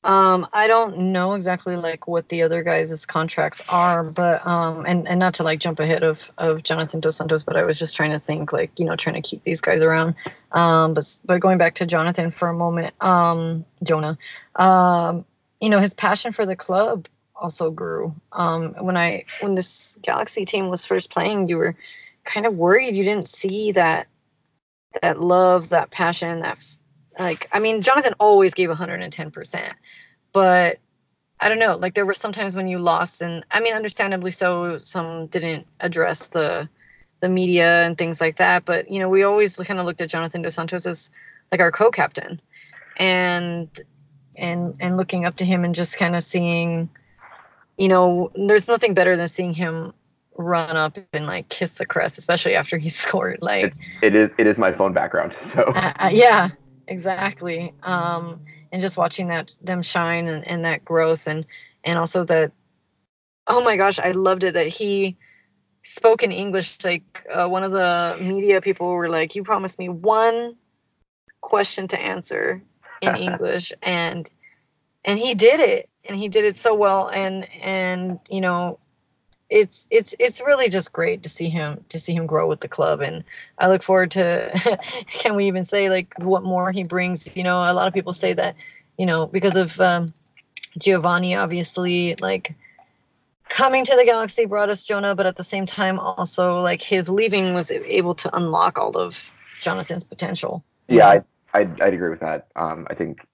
Um, 0.05 0.49
I 0.53 0.67
don't 0.67 1.13
know 1.13 1.35
exactly 1.35 1.77
like 1.77 2.09
what 2.09 2.29
the 2.29 2.43
other 2.43 2.65
guys' 2.65 3.07
contracts 3.07 3.63
are, 3.69 4.03
but 4.03 4.45
um, 4.45 4.85
and 4.85 5.07
and 5.07 5.21
not 5.21 5.35
to 5.35 5.45
like 5.45 5.61
jump 5.61 5.79
ahead 5.79 6.03
of 6.03 6.29
of 6.39 6.65
Jonathan 6.65 6.99
Dos 6.99 7.17
Santos, 7.17 7.45
but 7.45 7.57
I 7.57 7.63
was 7.63 7.79
just 7.79 7.95
trying 7.95 8.11
to 8.11 8.19
think 8.19 8.53
like 8.53 8.77
you 8.81 8.85
know 8.85 8.97
trying 8.97 9.15
to 9.15 9.29
keep 9.29 9.45
these 9.45 9.61
guys 9.61 9.81
around. 9.81 10.17
Um, 10.51 10.95
but 10.95 11.21
but 11.25 11.41
going 11.41 11.59
back 11.59 11.77
to 11.77 11.87
Jonathan 11.87 12.33
for 12.33 12.49
a 12.49 12.55
moment, 12.55 12.95
um, 13.01 13.65
Jonah, 13.85 14.19
um, 14.57 15.25
you 15.61 15.71
know 15.71 15.79
his 15.79 15.95
passion 15.95 16.33
for 16.33 16.47
the 16.47 16.57
club 16.57 17.07
also 17.37 17.71
grew. 17.71 18.13
Um, 18.33 18.75
when 18.81 18.97
I 18.97 19.27
when 19.41 19.55
this 19.55 19.97
Galaxy 20.03 20.45
team 20.45 20.69
was 20.69 20.85
first 20.85 21.11
playing, 21.11 21.49
you 21.49 21.59
were 21.59 21.77
kind 22.25 22.47
of 22.47 22.57
worried 22.57 22.97
you 22.97 23.05
didn't 23.05 23.29
see 23.29 23.73
that 23.73 24.07
that 25.01 25.21
love, 25.21 25.71
that 25.71 25.91
passion, 25.91 26.41
that 26.41 26.59
like 27.19 27.49
I 27.53 27.61
mean, 27.61 27.83
Jonathan 27.83 28.15
always 28.19 28.55
gave 28.55 28.69
110%, 28.69 29.73
but 30.33 30.79
I 31.41 31.49
don't 31.49 31.59
know, 31.59 31.77
like 31.77 31.95
there 31.95 32.07
were 32.07 32.15
sometimes 32.15 32.55
when 32.55 32.69
you 32.69 32.79
lost 32.79 33.23
and 33.23 33.45
I 33.51 33.61
mean 33.61 33.75
understandably 33.75 34.31
so 34.31 34.79
some 34.79 35.27
didn't 35.27 35.67
address 35.81 36.29
the 36.29 36.69
the 37.21 37.29
media 37.29 37.85
and 37.85 37.97
things 37.97 38.21
like 38.21 38.37
that, 38.37 38.65
but 38.65 38.91
you 38.91 38.99
know, 38.99 39.09
we 39.09 39.23
always 39.23 39.57
kind 39.57 39.79
of 39.79 39.87
looked 39.87 40.01
at 40.01 40.11
Jonathan 40.11 40.43
Dos 40.43 40.55
Santos 40.55 40.87
as 40.87 41.11
like 41.51 41.61
our 41.61 41.73
co-captain. 41.73 42.41
And 42.97 43.69
and 44.37 44.77
and 44.81 44.97
looking 44.97 45.25
up 45.25 45.37
to 45.37 45.45
him 45.45 45.65
and 45.65 45.75
just 45.75 45.99
kind 45.99 46.17
of 46.17 46.23
seeing 46.23 46.91
you 47.79 47.89
know, 47.89 48.31
there's 48.35 48.69
nothing 48.69 48.95
better 48.95 49.17
than 49.17 49.29
seeing 49.29 49.55
him 49.55 49.95
run 50.37 50.77
up 50.77 50.99
and 51.13 51.27
like 51.27 51.49
kiss 51.49 51.77
the 51.77 51.87
crest, 51.87 52.19
especially 52.19 52.55
after 52.55 52.79
he 52.79 52.89
scored. 53.03 53.39
Like 53.41 53.67
it's, 53.67 53.79
it 54.03 54.15
is 54.15 54.31
it 54.39 54.47
is 54.47 54.59
my 54.59 54.73
phone 54.73 54.93
background. 54.93 55.35
So 55.53 55.63
uh, 55.63 55.93
uh, 55.99 56.11
yeah, 56.13 56.51
exactly. 56.87 57.75
Um, 57.83 58.41
and 58.71 58.81
just 58.81 58.97
watching 58.97 59.29
that 59.29 59.55
them 59.63 59.83
shine 59.83 60.29
and, 60.29 60.47
and 60.47 60.65
that 60.65 60.85
growth 60.85 61.27
and 61.27 61.47
and 61.85 61.99
also 61.99 62.25
that 62.25 62.53
oh 63.47 63.63
my 63.63 63.77
gosh, 63.77 63.99
I 63.99 64.13
loved 64.13 64.45
it 64.45 64.55
that 64.55 64.69
he 64.69 65.17
spoke 65.83 66.23
in 66.23 66.33
English. 66.33 66.79
Like 66.85 67.27
uh, 67.31 67.49
one 67.49 67.65
of 67.65 67.73
the 67.73 68.17
media 68.21 68.61
people 68.61 68.93
were 68.95 69.09
like, 69.09 69.35
"You 69.35 69.45
promised 69.45 69.79
me 69.79 69.89
one 69.89 70.57
question 71.41 71.89
to 71.89 72.01
answer 72.01 72.63
in 73.01 73.17
English," 73.29 73.73
and 73.83 74.29
and 75.05 75.19
he 75.19 75.35
did 75.35 75.61
it 75.61 75.89
and 76.05 76.19
he 76.19 76.29
did 76.29 76.45
it 76.45 76.59
so 76.59 76.75
well 76.75 77.09
and 77.09 77.49
and 77.61 78.21
you 78.29 78.41
know 78.41 78.79
it's 79.53 79.87
it's 79.91 80.15
it's 80.19 80.41
really 80.41 80.69
just 80.69 80.93
great 80.93 81.25
to 81.25 81.29
see 81.29 81.49
him 81.49 81.85
to 81.91 82.01
see 82.01 82.15
him 82.15 82.27
grow 82.27 82.49
with 82.49 82.61
the 82.61 82.69
club 82.69 83.01
and 83.01 83.23
I 83.59 83.69
look 83.69 83.83
forward 83.83 84.13
to 84.13 84.51
can 85.11 85.37
we 85.37 85.49
even 85.49 85.65
say 85.65 85.91
like 85.91 86.15
what 86.19 86.43
more 86.43 86.73
he 86.73 86.85
brings 86.85 87.37
you 87.37 87.43
know 87.43 87.57
a 87.57 87.75
lot 87.75 87.87
of 87.87 87.95
people 87.95 88.15
say 88.15 88.33
that 88.33 88.57
you 88.97 89.07
know 89.07 89.27
because 89.27 89.57
of 89.57 89.79
um, 89.81 90.09
Giovani 90.79 91.37
obviously 91.37 92.17
like 92.17 92.55
coming 93.49 93.85
to 93.85 93.95
the 93.95 94.07
galaxy 94.07 94.47
brought 94.47 94.71
us 94.71 94.85
Jonah 94.85 95.15
but 95.15 95.27
at 95.27 95.37
the 95.37 95.45
same 95.45 95.67
time 95.67 95.99
also 95.99 96.61
like 96.61 96.81
his 96.81 97.11
leaving 97.11 97.53
was 97.53 97.71
able 97.71 98.15
to 98.17 98.35
unlock 98.35 98.79
all 98.79 98.97
of 98.97 99.31
Jonathan's 99.63 100.05
potential. 100.05 100.65
Yeah, 100.89 101.09
I, 101.09 101.23
I'd, 101.55 101.81
I'd 101.81 101.95
agree 101.95 102.11
with 102.11 102.21
that. 102.21 102.49
Um, 102.57 102.87
I 102.91 102.95
think, 102.95 103.25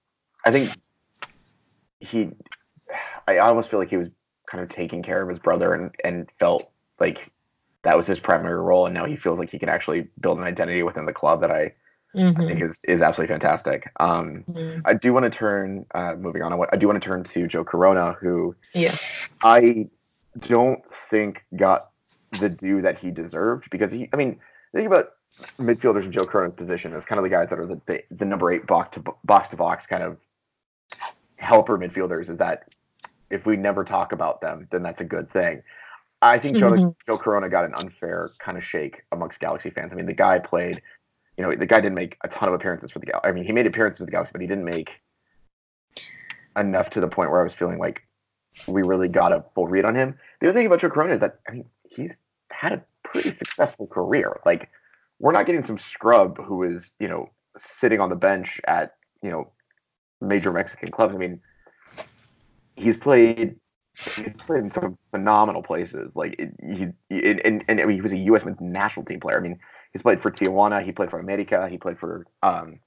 I 0.45 0.51
think 0.51 0.71
he, 1.99 2.29
I 3.27 3.39
almost 3.39 3.69
feel 3.69 3.79
like 3.79 3.89
he 3.89 3.97
was 3.97 4.09
kind 4.49 4.63
of 4.63 4.69
taking 4.69 5.03
care 5.03 5.21
of 5.21 5.29
his 5.29 5.39
brother 5.39 5.73
and, 5.73 5.91
and 6.03 6.27
felt 6.39 6.71
like 6.99 7.31
that 7.83 7.95
was 7.95 8.07
his 8.07 8.19
primary 8.19 8.59
role. 8.59 8.85
And 8.85 8.93
now 8.93 9.05
he 9.05 9.15
feels 9.15 9.39
like 9.39 9.49
he 9.49 9.59
can 9.59 9.69
actually 9.69 10.07
build 10.19 10.37
an 10.37 10.43
identity 10.43 10.83
within 10.83 11.05
the 11.05 11.13
club 11.13 11.41
that 11.41 11.51
I, 11.51 11.73
mm-hmm. 12.15 12.41
I 12.41 12.45
think 12.45 12.61
is, 12.61 12.75
is 12.83 13.01
absolutely 13.01 13.33
fantastic. 13.33 13.91
Um, 13.99 14.43
mm-hmm. 14.49 14.81
I 14.85 14.93
do 14.93 15.13
want 15.13 15.31
to 15.31 15.37
turn, 15.37 15.85
uh, 15.93 16.15
moving 16.15 16.41
on, 16.41 16.67
I 16.71 16.75
do 16.77 16.87
want 16.87 17.01
to 17.01 17.07
turn 17.07 17.23
to 17.23 17.47
Joe 17.47 17.63
Corona, 17.63 18.13
who 18.19 18.55
yes, 18.73 19.07
I 19.43 19.87
don't 20.47 20.81
think 21.09 21.43
got 21.55 21.91
the 22.39 22.49
due 22.49 22.81
that 22.81 22.99
he 22.99 23.11
deserved 23.11 23.69
because 23.71 23.91
he, 23.91 24.09
I 24.13 24.17
mean, 24.17 24.39
think 24.73 24.87
about 24.87 25.13
midfielders 25.59 26.03
in 26.03 26.11
Joe 26.11 26.25
Corona's 26.25 26.55
position 26.55 26.93
as 26.93 27.05
kind 27.05 27.17
of 27.17 27.23
the 27.23 27.29
guys 27.29 27.49
that 27.49 27.59
are 27.59 27.65
the, 27.65 27.79
the, 27.85 28.03
the 28.11 28.25
number 28.25 28.51
eight 28.51 28.67
box 28.67 28.95
to 28.95 29.03
box 29.23 29.49
to 29.49 29.55
box 29.55 29.85
kind 29.85 30.03
of 30.03 30.17
helper 31.37 31.77
midfielders. 31.77 32.29
Is 32.29 32.37
that 32.37 32.69
if 33.29 33.45
we 33.45 33.57
never 33.57 33.83
talk 33.83 34.11
about 34.11 34.41
them, 34.41 34.67
then 34.71 34.83
that's 34.83 35.01
a 35.01 35.05
good 35.05 35.31
thing. 35.31 35.61
I 36.21 36.37
think 36.37 36.57
mm-hmm. 36.57 36.77
Joe, 36.77 36.95
Joe 37.05 37.17
Corona 37.17 37.49
got 37.49 37.65
an 37.65 37.73
unfair 37.77 38.31
kind 38.39 38.57
of 38.57 38.63
shake 38.63 39.03
amongst 39.11 39.39
Galaxy 39.39 39.69
fans. 39.69 39.91
I 39.91 39.95
mean, 39.95 40.05
the 40.05 40.13
guy 40.13 40.39
played, 40.39 40.81
you 41.37 41.43
know, 41.43 41.55
the 41.55 41.65
guy 41.65 41.79
didn't 41.79 41.95
make 41.95 42.17
a 42.23 42.27
ton 42.27 42.49
of 42.49 42.55
appearances 42.55 42.91
for 42.91 42.99
the 42.99 43.05
Galaxy. 43.05 43.29
I 43.29 43.31
mean, 43.31 43.45
he 43.45 43.53
made 43.53 43.67
appearances 43.67 43.99
for 43.99 44.05
the 44.05 44.11
Galaxy, 44.11 44.31
but 44.33 44.41
he 44.41 44.47
didn't 44.47 44.65
make 44.65 44.89
enough 46.57 46.89
to 46.91 46.99
the 46.99 47.07
point 47.07 47.31
where 47.31 47.39
I 47.39 47.43
was 47.43 47.53
feeling 47.53 47.79
like 47.79 48.01
we 48.67 48.81
really 48.81 49.07
got 49.07 49.31
a 49.31 49.45
full 49.55 49.67
read 49.67 49.85
on 49.85 49.95
him. 49.95 50.15
The 50.41 50.49
other 50.49 50.59
thing 50.59 50.65
about 50.65 50.81
Joe 50.81 50.89
Corona 50.89 51.13
is 51.13 51.21
that 51.21 51.39
I 51.47 51.53
mean, 51.53 51.65
he's 51.89 52.11
had 52.51 52.73
a 52.73 52.83
pretty 53.03 53.29
successful 53.29 53.87
career. 53.87 54.39
Like, 54.45 54.69
we're 55.19 55.31
not 55.31 55.45
getting 55.45 55.65
some 55.65 55.79
scrub 55.93 56.37
who 56.43 56.63
is, 56.63 56.83
you 56.99 57.07
know, 57.07 57.29
sitting 57.79 57.99
on 57.99 58.09
the 58.09 58.15
bench 58.15 58.59
at, 58.67 58.95
you 59.21 59.29
know, 59.29 59.51
major 60.21 60.51
Mexican 60.51 60.91
clubs. 60.91 61.13
I 61.13 61.17
mean, 61.17 61.41
he's 62.79 62.97
played 62.97 63.55
he's 63.95 64.33
played 64.37 64.63
in 64.63 64.71
some 64.71 64.97
phenomenal 65.11 65.61
places. 65.63 66.11
Like 66.15 66.39
he, 66.61 66.87
he 67.09 67.31
and, 67.43 67.63
and 67.67 67.81
I 67.81 67.85
mean, 67.85 67.95
he 67.95 68.01
was 68.01 68.11
a 68.11 68.17
U.S. 68.17 68.45
men's 68.45 68.61
national 68.61 69.05
team 69.05 69.19
player. 69.19 69.37
I 69.37 69.41
mean, 69.41 69.59
he's 69.93 70.01
played 70.01 70.21
for 70.21 70.31
Tijuana, 70.31 70.83
he 70.83 70.91
played 70.91 71.09
for 71.09 71.19
America, 71.19 71.67
he 71.69 71.77
played 71.77 71.99
for 71.99 72.25
um, 72.43 72.79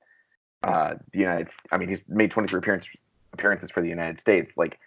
uh, 0.62 0.94
the 1.12 1.18
United. 1.18 1.48
I 1.70 1.76
mean, 1.76 1.88
he's 1.88 2.00
made 2.08 2.30
23 2.30 2.58
appearances 2.58 2.90
appearances 3.32 3.70
for 3.70 3.82
the 3.82 3.88
United 3.88 4.20
States. 4.20 4.52
Like, 4.56 4.78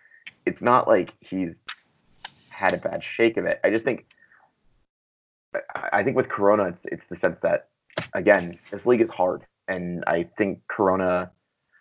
it's 0.45 0.61
not 0.61 0.87
like 0.87 1.11
he's 1.19 1.53
had 2.49 2.73
a 2.73 2.77
bad 2.77 3.03
shake 3.03 3.37
of 3.37 3.45
it. 3.45 3.59
I 3.63 3.69
just 3.69 3.83
think, 3.83 4.05
I 5.91 6.03
think 6.03 6.15
with 6.15 6.29
Corona, 6.29 6.65
it's 6.65 6.79
it's 6.85 7.03
the 7.09 7.17
sense 7.17 7.37
that 7.41 7.69
again, 8.13 8.57
this 8.71 8.85
league 8.85 9.01
is 9.01 9.09
hard, 9.09 9.43
and 9.67 10.03
I 10.07 10.27
think 10.37 10.61
Corona. 10.67 11.31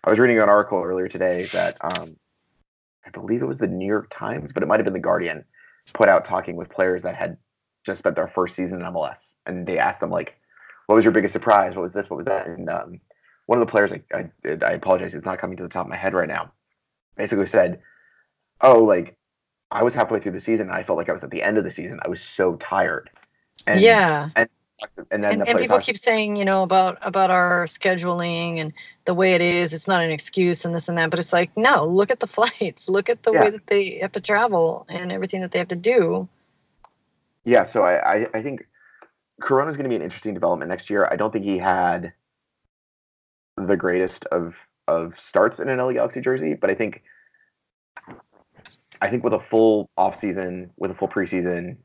I 0.06 0.10
was 0.10 0.18
reading 0.18 0.38
an 0.38 0.50
article 0.50 0.82
earlier 0.82 1.08
today 1.08 1.44
that 1.54 1.78
um, 1.80 2.16
I 3.06 3.10
believe 3.10 3.42
it 3.42 3.46
was 3.46 3.58
the 3.58 3.66
New 3.66 3.86
York 3.86 4.12
Times, 4.16 4.50
but 4.52 4.62
it 4.62 4.66
might 4.66 4.80
have 4.80 4.84
been 4.84 4.94
the 4.94 5.00
Guardian, 5.00 5.44
put 5.92 6.08
out 6.08 6.24
talking 6.26 6.56
with 6.56 6.70
players 6.70 7.02
that 7.02 7.14
had 7.14 7.36
just 7.84 7.98
spent 7.98 8.16
their 8.16 8.32
first 8.34 8.56
season 8.56 8.80
in 8.80 8.86
MLS, 8.86 9.16
and 9.46 9.66
they 9.66 9.78
asked 9.78 10.00
them 10.00 10.10
like, 10.10 10.34
"What 10.86 10.96
was 10.96 11.04
your 11.04 11.12
biggest 11.12 11.32
surprise? 11.32 11.74
What 11.74 11.82
was 11.82 11.92
this? 11.92 12.08
What 12.08 12.18
was 12.18 12.26
that?" 12.26 12.46
And 12.46 12.68
um, 12.68 13.00
one 13.46 13.60
of 13.60 13.66
the 13.66 13.70
players, 13.70 13.92
I, 13.92 14.16
I, 14.16 14.64
I 14.64 14.72
apologize, 14.72 15.14
it's 15.14 15.26
not 15.26 15.38
coming 15.38 15.56
to 15.58 15.62
the 15.62 15.68
top 15.68 15.86
of 15.86 15.90
my 15.90 15.96
head 15.96 16.14
right 16.14 16.28
now, 16.28 16.52
basically 17.16 17.48
said, 17.48 17.80
"Oh, 18.60 18.82
like 18.82 19.16
I 19.70 19.82
was 19.82 19.94
halfway 19.94 20.20
through 20.20 20.32
the 20.32 20.40
season, 20.40 20.62
and 20.62 20.72
I 20.72 20.82
felt 20.82 20.98
like 20.98 21.08
I 21.08 21.12
was 21.12 21.22
at 21.22 21.30
the 21.30 21.42
end 21.42 21.58
of 21.58 21.64
the 21.64 21.72
season. 21.72 22.00
I 22.04 22.08
was 22.08 22.20
so 22.36 22.56
tired." 22.56 23.10
And, 23.66 23.80
yeah. 23.80 24.30
And 24.36 24.48
and 25.10 25.22
then 25.22 25.40
and, 25.40 25.48
and 25.48 25.58
people 25.58 25.78
keep 25.78 25.96
saying 25.96 26.36
you 26.36 26.44
know 26.44 26.62
about 26.62 26.98
about 27.02 27.30
our 27.30 27.64
scheduling 27.64 28.60
and 28.60 28.72
the 29.04 29.14
way 29.14 29.34
it 29.34 29.40
is 29.40 29.72
it's 29.72 29.86
not 29.86 30.02
an 30.02 30.10
excuse 30.10 30.64
and 30.64 30.74
this 30.74 30.88
and 30.88 30.98
that 30.98 31.10
but 31.10 31.18
it's 31.18 31.32
like 31.32 31.56
no 31.56 31.84
look 31.84 32.10
at 32.10 32.20
the 32.20 32.26
flights 32.36 32.88
look 32.88 33.08
at 33.08 33.22
the 33.22 33.32
yeah. 33.32 33.40
way 33.40 33.50
that 33.50 33.66
they 33.66 33.98
have 34.00 34.12
to 34.12 34.20
travel 34.20 34.84
and 34.88 35.12
everything 35.12 35.40
that 35.40 35.52
they 35.52 35.58
have 35.58 35.68
to 35.68 35.76
do. 35.76 36.28
Yeah 37.44 37.70
so 37.72 37.82
i 37.82 38.16
i, 38.16 38.26
I 38.34 38.42
think 38.42 38.66
corona 39.40 39.70
is 39.70 39.76
going 39.76 39.84
to 39.84 39.90
be 39.90 39.96
an 39.96 40.02
interesting 40.02 40.34
development 40.34 40.68
next 40.70 40.88
year. 40.88 41.08
I 41.10 41.16
don't 41.16 41.32
think 41.32 41.44
he 41.44 41.58
had 41.58 42.12
the 43.56 43.76
greatest 43.76 44.24
of 44.32 44.54
of 44.88 45.12
starts 45.28 45.58
in 45.58 45.68
an 45.68 45.78
LA 45.78 45.92
Galaxy 45.92 46.20
jersey 46.20 46.54
but 46.54 46.68
i 46.68 46.74
think 46.74 47.02
i 49.00 49.08
think 49.08 49.24
with 49.24 49.32
a 49.32 49.40
full 49.50 49.88
off 49.96 50.20
season 50.20 50.70
with 50.76 50.90
a 50.90 50.94
full 50.94 51.08
preseason 51.08 51.76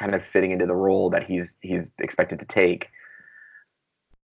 kind 0.00 0.14
of 0.14 0.22
fitting 0.32 0.50
into 0.50 0.66
the 0.66 0.74
role 0.74 1.10
that 1.10 1.24
he's 1.24 1.48
he's 1.60 1.84
expected 1.98 2.38
to 2.40 2.46
take, 2.46 2.86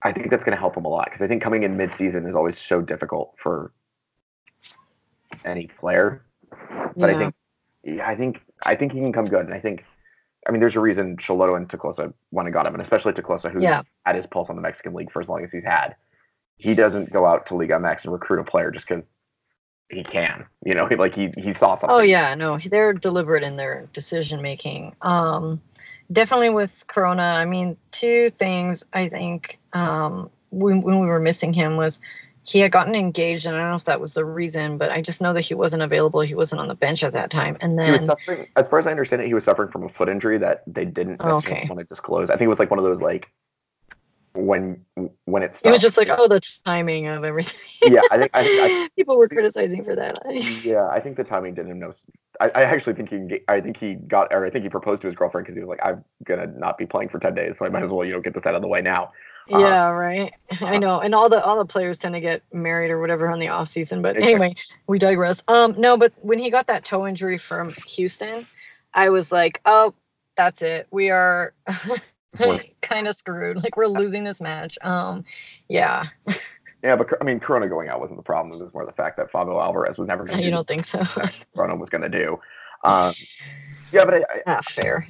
I 0.01 0.13
think 0.13 0.29
that's 0.29 0.43
going 0.43 0.55
to 0.55 0.59
help 0.59 0.77
him 0.77 0.85
a 0.85 0.89
lot 0.89 1.05
because 1.05 1.23
I 1.23 1.27
think 1.27 1.43
coming 1.43 1.63
in 1.63 1.75
mid-season 1.75 2.25
is 2.27 2.35
always 2.35 2.55
so 2.69 2.81
difficult 2.81 3.35
for 3.41 3.73
any 5.43 5.67
player. 5.79 6.23
But 6.95 7.09
yeah. 7.09 7.15
I 7.15 7.19
think 7.19 7.35
yeah, 7.83 8.07
I 8.07 8.15
think 8.15 8.37
I 8.65 8.75
think 8.75 8.93
he 8.93 8.99
can 8.99 9.11
come 9.11 9.25
good, 9.25 9.45
and 9.45 9.53
I 9.53 9.59
think 9.59 9.83
I 10.47 10.51
mean 10.51 10.61
there's 10.61 10.75
a 10.75 10.79
reason 10.79 11.17
Schelotto 11.17 11.57
and 11.57 11.69
Te-Kloese 11.69 12.13
went 12.31 12.47
and 12.47 12.53
got 12.53 12.65
him, 12.65 12.73
and 12.73 12.81
especially 12.81 13.13
Te-Kloese 13.13 13.51
who 13.51 13.61
yeah. 13.61 13.81
had 14.05 14.15
his 14.15 14.25
pulse 14.25 14.49
on 14.49 14.55
the 14.55 14.61
Mexican 14.61 14.93
league 14.93 15.11
for 15.11 15.21
as 15.21 15.27
long 15.27 15.43
as 15.43 15.51
he's 15.51 15.65
had. 15.65 15.95
He 16.59 16.73
doesn't 16.73 17.11
go 17.13 17.25
out 17.25 17.45
to 17.47 17.55
Liga 17.55 17.73
MX 17.73 18.05
and 18.05 18.13
recruit 18.13 18.39
a 18.39 18.43
player 18.43 18.71
just 18.71 18.87
because 18.87 19.03
he 19.89 20.03
can. 20.03 20.45
You 20.63 20.73
know, 20.73 20.87
like 20.97 21.15
he 21.15 21.31
he 21.37 21.53
saw 21.53 21.75
something. 21.75 21.89
Oh 21.89 21.99
yeah, 21.99 22.35
no, 22.35 22.57
they're 22.57 22.93
deliberate 22.93 23.43
in 23.43 23.57
their 23.57 23.87
decision 23.93 24.41
making. 24.41 24.95
Um, 25.01 25.61
definitely 26.11 26.49
with 26.49 26.85
Corona. 26.87 27.23
I 27.23 27.45
mean, 27.45 27.77
two 27.91 28.29
things 28.29 28.85
I 28.93 29.09
think 29.09 29.59
um, 29.73 30.29
when, 30.49 30.81
when 30.81 30.99
we 30.99 31.07
were 31.07 31.19
missing 31.19 31.53
him 31.53 31.77
was 31.77 31.99
he 32.43 32.59
had 32.59 32.71
gotten 32.71 32.95
engaged, 32.95 33.45
and 33.45 33.55
I 33.55 33.59
don't 33.59 33.69
know 33.69 33.75
if 33.75 33.85
that 33.85 33.99
was 33.99 34.13
the 34.13 34.23
reason, 34.23 34.77
but 34.77 34.89
I 34.89 35.01
just 35.01 35.19
know 35.19 35.33
that 35.33 35.41
he 35.41 35.53
wasn't 35.53 35.83
available. 35.83 36.21
He 36.21 36.33
wasn't 36.33 36.61
on 36.61 36.69
the 36.69 36.75
bench 36.75 37.03
at 37.03 37.11
that 37.11 37.29
time. 37.29 37.57
And 37.59 37.77
then, 37.77 38.09
as 38.55 38.67
far 38.67 38.79
as 38.79 38.87
I 38.87 38.91
understand 38.91 39.21
it, 39.21 39.27
he 39.27 39.33
was 39.33 39.43
suffering 39.43 39.69
from 39.69 39.83
a 39.83 39.89
foot 39.89 40.07
injury 40.07 40.37
that 40.37 40.63
they 40.65 40.85
didn't 40.85 41.19
okay. 41.19 41.65
want 41.67 41.79
to 41.79 41.85
disclose. 41.85 42.29
I 42.29 42.33
think 42.33 42.43
it 42.43 42.47
was 42.47 42.59
like 42.59 42.71
one 42.71 42.79
of 42.79 42.85
those 42.85 43.01
like 43.01 43.27
when 44.37 44.85
when 45.25 45.43
it 45.43 45.55
It 45.63 45.71
was 45.71 45.81
just 45.81 45.97
like, 45.97 46.09
oh, 46.09 46.27
the 46.27 46.39
timing 46.65 47.07
of 47.07 47.23
everything. 47.23 47.59
yeah, 47.81 48.01
I 48.11 48.17
think, 48.17 48.31
I, 48.33 48.41
I, 48.41 48.89
people 48.95 49.17
were 49.17 49.27
criticizing 49.27 49.83
for 49.83 49.95
that. 49.95 50.19
yeah, 50.63 50.87
I 50.87 50.99
think 50.99 51.17
the 51.17 51.23
timing 51.23 51.55
didn't 51.55 51.79
know. 51.79 51.93
I, 52.39 52.49
I 52.49 52.61
actually 52.63 52.93
think 52.93 53.09
he, 53.09 53.39
I 53.47 53.61
think 53.61 53.77
he 53.77 53.95
got, 53.95 54.33
or 54.33 54.45
I 54.45 54.49
think 54.49 54.63
he 54.63 54.69
proposed 54.69 55.01
to 55.01 55.07
his 55.07 55.15
girlfriend 55.15 55.47
because 55.47 55.57
he 55.57 55.63
was 55.63 55.69
like, 55.69 55.79
I'm 55.83 56.03
gonna 56.23 56.47
not 56.47 56.77
be 56.77 56.85
playing 56.85 57.09
for 57.09 57.19
ten 57.19 57.33
days, 57.33 57.55
so 57.57 57.65
I 57.65 57.69
might 57.69 57.83
as 57.83 57.91
well, 57.91 58.05
you 58.05 58.13
know, 58.13 58.21
get 58.21 58.33
this 58.33 58.45
out 58.45 58.55
of 58.55 58.61
the 58.61 58.67
way 58.67 58.81
now. 58.81 59.11
Yeah, 59.47 59.57
uh, 59.87 59.91
right. 59.91 60.33
I 60.61 60.77
know, 60.77 60.99
and 60.99 61.15
all 61.15 61.29
the 61.29 61.43
all 61.43 61.57
the 61.57 61.65
players 61.65 61.97
tend 61.97 62.15
to 62.15 62.21
get 62.21 62.43
married 62.53 62.91
or 62.91 62.99
whatever 62.99 63.29
on 63.29 63.39
the 63.39 63.49
off 63.49 63.69
season. 63.69 64.01
But 64.01 64.17
anyway, 64.17 64.55
we 64.87 64.99
digress. 64.99 65.43
Um, 65.47 65.75
no, 65.77 65.97
but 65.97 66.13
when 66.21 66.39
he 66.39 66.49
got 66.49 66.67
that 66.67 66.83
toe 66.83 67.07
injury 67.07 67.37
from 67.37 67.73
Houston, 67.87 68.47
I 68.93 69.09
was 69.09 69.31
like, 69.31 69.61
oh, 69.65 69.93
that's 70.35 70.61
it. 70.61 70.87
We 70.91 71.09
are 71.09 71.53
kind 72.81 73.07
of 73.07 73.15
screwed. 73.15 73.63
Like 73.63 73.77
we're 73.77 73.87
losing 73.87 74.23
this 74.23 74.41
match. 74.41 74.77
Um, 74.81 75.25
yeah. 75.67 76.05
Yeah, 76.83 76.95
but 76.95 77.07
I 77.19 77.23
mean, 77.23 77.39
Corona 77.39 77.67
going 77.67 77.89
out 77.89 77.99
wasn't 77.99 78.19
the 78.19 78.23
problem. 78.23 78.53
It 78.61 78.63
was 78.63 78.71
more 78.71 78.85
the 78.85 78.91
fact 78.91 79.17
that 79.17 79.31
Favio 79.31 79.61
Alvarez 79.61 79.97
was 79.97 80.07
never 80.07 80.23
going 80.25 80.37
to. 80.37 80.45
You 80.45 80.51
don't 80.51 80.67
think 80.67 80.85
so? 80.85 81.03
Corona 81.55 81.75
was 81.75 81.89
going 81.89 82.03
to 82.03 82.09
do. 82.09 82.39
Um, 82.83 83.13
yeah, 83.91 84.05
but 84.05 84.13
I, 84.13 84.17
I, 84.17 84.41
not 84.45 84.63
fair. 84.63 85.07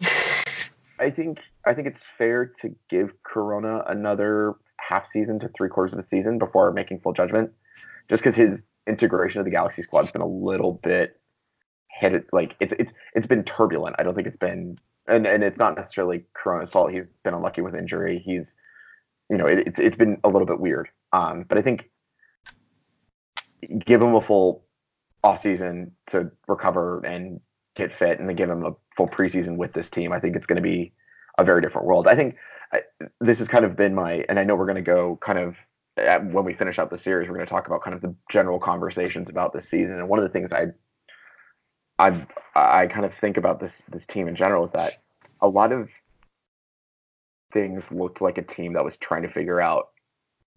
I 0.99 1.09
think 1.09 1.39
I 1.65 1.73
think 1.73 1.87
it's 1.87 1.99
fair 2.17 2.53
to 2.61 2.73
give 2.89 3.11
Corona 3.23 3.83
another 3.87 4.55
half 4.77 5.03
season 5.11 5.39
to 5.39 5.49
three 5.57 5.67
quarters 5.67 5.93
of 5.93 5.99
a 5.99 6.05
season 6.09 6.39
before 6.39 6.71
making 6.71 7.01
full 7.01 7.13
judgment, 7.13 7.51
just 8.09 8.23
because 8.23 8.35
his 8.35 8.61
integration 8.87 9.39
of 9.39 9.45
the 9.45 9.51
Galaxy 9.51 9.83
squad's 9.83 10.11
been 10.11 10.21
a 10.21 10.27
little 10.27 10.79
bit 10.83 11.19
hit. 11.91 12.27
Like 12.31 12.55
it's 12.61 12.73
it's 12.79 12.91
it's 13.13 13.27
been 13.27 13.43
turbulent. 13.43 13.97
I 13.99 14.03
don't 14.03 14.15
think 14.15 14.27
it's 14.27 14.37
been 14.37 14.79
and 15.07 15.25
and 15.25 15.43
it's 15.43 15.57
not 15.57 15.75
necessarily 15.75 16.25
Corona's 16.33 16.69
fault. 16.69 16.91
He's 16.91 17.05
been 17.23 17.33
unlucky 17.33 17.61
with 17.61 17.75
injury. 17.75 18.21
He's, 18.25 18.51
you 19.29 19.37
know, 19.37 19.45
it, 19.45 19.59
it's 19.67 19.79
it's 19.79 19.97
been 19.97 20.17
a 20.23 20.29
little 20.29 20.47
bit 20.47 20.59
weird. 20.59 20.89
Um, 21.13 21.45
but 21.47 21.57
I 21.57 21.61
think 21.61 21.89
give 23.85 24.01
him 24.01 24.15
a 24.15 24.21
full 24.21 24.65
off 25.23 25.41
season 25.41 25.91
to 26.11 26.31
recover 26.47 27.05
and 27.05 27.39
get 27.75 27.91
fit, 27.97 28.19
and 28.19 28.27
then 28.27 28.35
give 28.35 28.49
him 28.49 28.65
a 28.65 28.71
full 28.95 29.07
preseason 29.07 29.57
with 29.57 29.73
this 29.73 29.89
team. 29.89 30.11
I 30.11 30.19
think 30.19 30.35
it's 30.35 30.45
going 30.45 30.57
to 30.57 30.61
be 30.61 30.93
a 31.37 31.43
very 31.43 31.61
different 31.61 31.87
world. 31.87 32.07
I 32.07 32.15
think 32.15 32.35
I, 32.73 32.81
this 33.21 33.37
has 33.39 33.47
kind 33.47 33.65
of 33.65 33.75
been 33.75 33.93
my, 33.93 34.25
and 34.27 34.39
I 34.39 34.43
know 34.43 34.55
we're 34.55 34.65
going 34.65 34.75
to 34.75 34.81
go 34.81 35.19
kind 35.23 35.39
of 35.39 35.55
when 36.31 36.45
we 36.45 36.53
finish 36.53 36.77
out 36.77 36.91
the 36.91 36.99
series, 36.99 37.27
we're 37.27 37.35
going 37.35 37.47
to 37.47 37.51
talk 37.51 37.67
about 37.67 37.83
kind 37.83 37.95
of 37.95 38.01
the 38.01 38.13
general 38.31 38.59
conversations 38.59 39.29
about 39.29 39.53
this 39.53 39.65
season. 39.69 39.93
And 39.93 40.07
one 40.07 40.19
of 40.19 40.23
the 40.23 40.29
things 40.29 40.51
I 40.51 40.67
I 41.99 42.25
I 42.55 42.87
kind 42.87 43.05
of 43.05 43.11
think 43.19 43.37
about 43.37 43.59
this 43.59 43.71
this 43.91 44.05
team 44.05 44.27
in 44.27 44.35
general 44.35 44.65
is 44.65 44.71
that 44.73 44.97
a 45.41 45.47
lot 45.47 45.71
of 45.71 45.89
things 47.53 47.83
looked 47.91 48.21
like 48.21 48.37
a 48.37 48.41
team 48.41 48.73
that 48.73 48.83
was 48.83 48.93
trying 48.99 49.23
to 49.23 49.29
figure 49.31 49.61
out, 49.61 49.89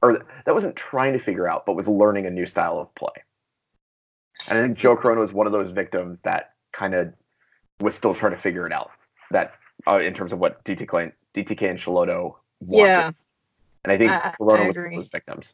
or 0.02 0.24
that 0.46 0.54
wasn't 0.54 0.76
trying 0.76 1.12
to 1.16 1.24
figure 1.24 1.48
out, 1.48 1.66
but 1.66 1.74
was 1.76 1.86
learning 1.86 2.26
a 2.26 2.30
new 2.30 2.46
style 2.46 2.78
of 2.78 2.94
play. 2.94 3.22
And 4.48 4.58
I 4.58 4.62
think 4.62 4.78
Joe 4.78 4.96
Corona 4.96 5.20
was 5.20 5.32
one 5.32 5.46
of 5.46 5.52
those 5.52 5.72
victims 5.72 6.18
that 6.24 6.54
kind 6.72 6.94
of 6.94 7.12
was 7.80 7.94
still 7.94 8.14
trying 8.14 8.32
to 8.34 8.40
figure 8.40 8.66
it 8.66 8.72
out. 8.72 8.90
That 9.30 9.52
uh, 9.86 9.98
in 9.98 10.14
terms 10.14 10.32
of 10.32 10.38
what 10.38 10.64
DTK, 10.64 11.12
DTK 11.34 11.70
and 11.70 11.78
Schelotto 11.78 12.34
wanted. 12.60 12.88
Yeah. 12.88 13.10
And 13.84 13.92
I 13.92 13.98
think 13.98 14.10
I- 14.10 14.30
I 14.30 14.34
Corona 14.36 14.66
was 14.66 14.76
one 14.76 14.86
of 14.86 14.92
those 14.92 15.08
victims. 15.12 15.46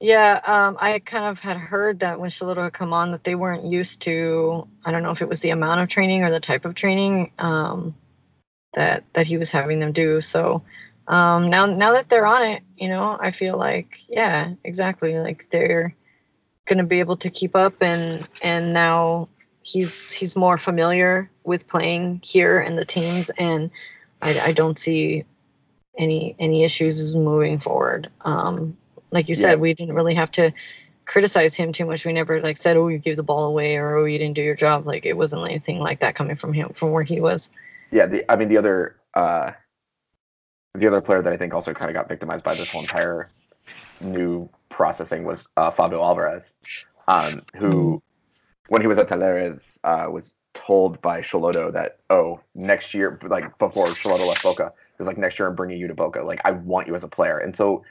Yeah, 0.00 0.40
um, 0.44 0.76
I 0.78 1.00
kind 1.00 1.24
of 1.24 1.40
had 1.40 1.56
heard 1.56 2.00
that 2.00 2.20
when 2.20 2.30
Schelotto 2.30 2.62
had 2.62 2.72
come 2.72 2.92
on 2.92 3.10
that 3.12 3.24
they 3.24 3.34
weren't 3.34 3.64
used 3.64 4.02
to. 4.02 4.68
I 4.84 4.92
don't 4.92 5.02
know 5.02 5.10
if 5.10 5.22
it 5.22 5.28
was 5.28 5.40
the 5.40 5.50
amount 5.50 5.80
of 5.80 5.88
training 5.88 6.22
or 6.22 6.30
the 6.30 6.38
type 6.38 6.64
of 6.64 6.74
training 6.76 7.32
um, 7.38 7.96
that 8.74 9.04
that 9.14 9.26
he 9.26 9.38
was 9.38 9.50
having 9.50 9.80
them 9.80 9.90
do. 9.92 10.20
So 10.20 10.62
um, 11.08 11.50
now 11.50 11.66
now 11.66 11.92
that 11.94 12.08
they're 12.08 12.26
on 12.26 12.44
it, 12.44 12.62
you 12.76 12.88
know, 12.88 13.18
I 13.20 13.30
feel 13.30 13.58
like 13.58 13.98
yeah, 14.08 14.54
exactly. 14.62 15.18
Like 15.18 15.48
they're 15.50 15.96
gonna 16.66 16.84
be 16.84 17.00
able 17.00 17.16
to 17.18 17.30
keep 17.30 17.56
up, 17.56 17.82
and 17.82 18.28
and 18.40 18.72
now 18.72 19.28
he's 19.62 20.12
he's 20.12 20.36
more 20.36 20.58
familiar 20.58 21.28
with 21.42 21.66
playing 21.66 22.20
here 22.22 22.60
in 22.60 22.76
the 22.76 22.84
teams, 22.84 23.30
and 23.30 23.72
I, 24.22 24.38
I 24.38 24.52
don't 24.52 24.78
see 24.78 25.24
any 25.98 26.36
any 26.38 26.62
issues 26.62 27.16
moving 27.16 27.58
forward. 27.58 28.10
Um, 28.20 28.76
like 29.10 29.28
you 29.28 29.34
said, 29.34 29.52
Yeah. 29.52 29.56
we 29.56 29.74
didn't 29.74 29.94
really 29.94 30.14
have 30.14 30.30
to 30.32 30.52
criticize 31.04 31.54
him 31.54 31.72
too 31.72 31.86
much. 31.86 32.04
We 32.04 32.12
never 32.12 32.40
like 32.40 32.56
said, 32.56 32.76
"Oh, 32.76 32.88
you 32.88 32.98
gave 32.98 33.16
the 33.16 33.22
ball 33.22 33.44
away," 33.44 33.76
or 33.76 33.96
"Oh, 33.96 34.04
you 34.04 34.18
didn't 34.18 34.34
do 34.34 34.42
your 34.42 34.54
job." 34.54 34.86
Like 34.86 35.06
it 35.06 35.14
wasn't 35.14 35.44
anything 35.44 35.78
like 35.78 36.00
that 36.00 36.14
coming 36.14 36.36
from 36.36 36.52
him, 36.52 36.70
from 36.74 36.90
where 36.92 37.02
he 37.02 37.20
was. 37.20 37.50
Yeah, 37.90 38.06
the, 38.06 38.30
I 38.30 38.36
mean 38.36 38.48
the 38.48 38.58
other 38.58 38.96
uh, 39.14 39.52
the 40.74 40.86
other 40.86 41.00
player 41.00 41.22
that 41.22 41.32
I 41.32 41.36
think 41.36 41.54
also 41.54 41.72
kind 41.72 41.90
of 41.90 41.94
got 41.94 42.08
victimized 42.08 42.44
by 42.44 42.54
this 42.54 42.70
whole 42.70 42.82
entire 42.82 43.28
new 44.00 44.48
processing 44.70 45.24
was 45.24 45.38
uh, 45.56 45.70
Favio 45.72 46.02
Alvarez, 46.02 46.42
um, 47.08 47.42
who 47.56 48.02
when 48.68 48.82
he 48.82 48.86
was 48.86 48.98
at 48.98 49.08
Talleres 49.08 49.60
uh, 49.84 50.06
was 50.10 50.24
told 50.54 51.00
by 51.00 51.22
Schelotto 51.22 51.72
that 51.72 51.98
oh 52.10 52.40
next 52.54 52.92
year 52.92 53.18
like 53.26 53.56
before 53.58 53.86
Schelotto 53.88 54.26
left 54.26 54.42
Boca 54.42 54.72
was 54.98 55.06
like 55.06 55.16
next 55.16 55.38
year 55.38 55.48
I'm 55.48 55.54
bringing 55.54 55.78
you 55.78 55.88
to 55.88 55.94
Boca 55.94 56.22
like 56.22 56.40
I 56.44 56.50
want 56.50 56.86
you 56.86 56.94
as 56.94 57.02
a 57.02 57.08
player 57.08 57.38
and 57.38 57.56
so 57.56 57.84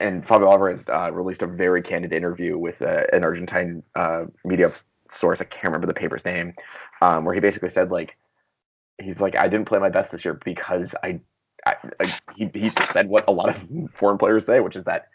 and 0.00 0.26
Favio 0.26 0.50
Alvarez 0.50 0.80
uh, 0.88 1.10
released 1.12 1.42
a 1.42 1.46
very 1.46 1.82
candid 1.82 2.12
interview 2.12 2.58
with 2.58 2.80
uh, 2.82 3.04
an 3.12 3.24
Argentine 3.24 3.82
uh, 3.94 4.24
media 4.44 4.70
source 5.18 5.40
I 5.40 5.44
can't 5.44 5.64
remember 5.64 5.86
the 5.86 5.94
paper's 5.94 6.24
name 6.24 6.54
um, 7.00 7.24
where 7.24 7.34
he 7.34 7.40
basically 7.40 7.70
said 7.70 7.90
like 7.90 8.16
he's 9.00 9.20
like 9.20 9.36
I 9.36 9.48
didn't 9.48 9.66
play 9.66 9.78
my 9.78 9.88
best 9.88 10.10
this 10.10 10.24
year 10.24 10.40
because 10.44 10.94
I, 11.02 11.20
I, 11.64 11.76
I 12.00 12.16
he 12.36 12.50
he 12.54 12.70
said 12.92 13.08
what 13.08 13.24
a 13.28 13.32
lot 13.32 13.50
of 13.50 13.90
foreign 13.98 14.18
players 14.18 14.46
say, 14.46 14.60
which 14.60 14.76
is 14.76 14.84
that 14.84 15.08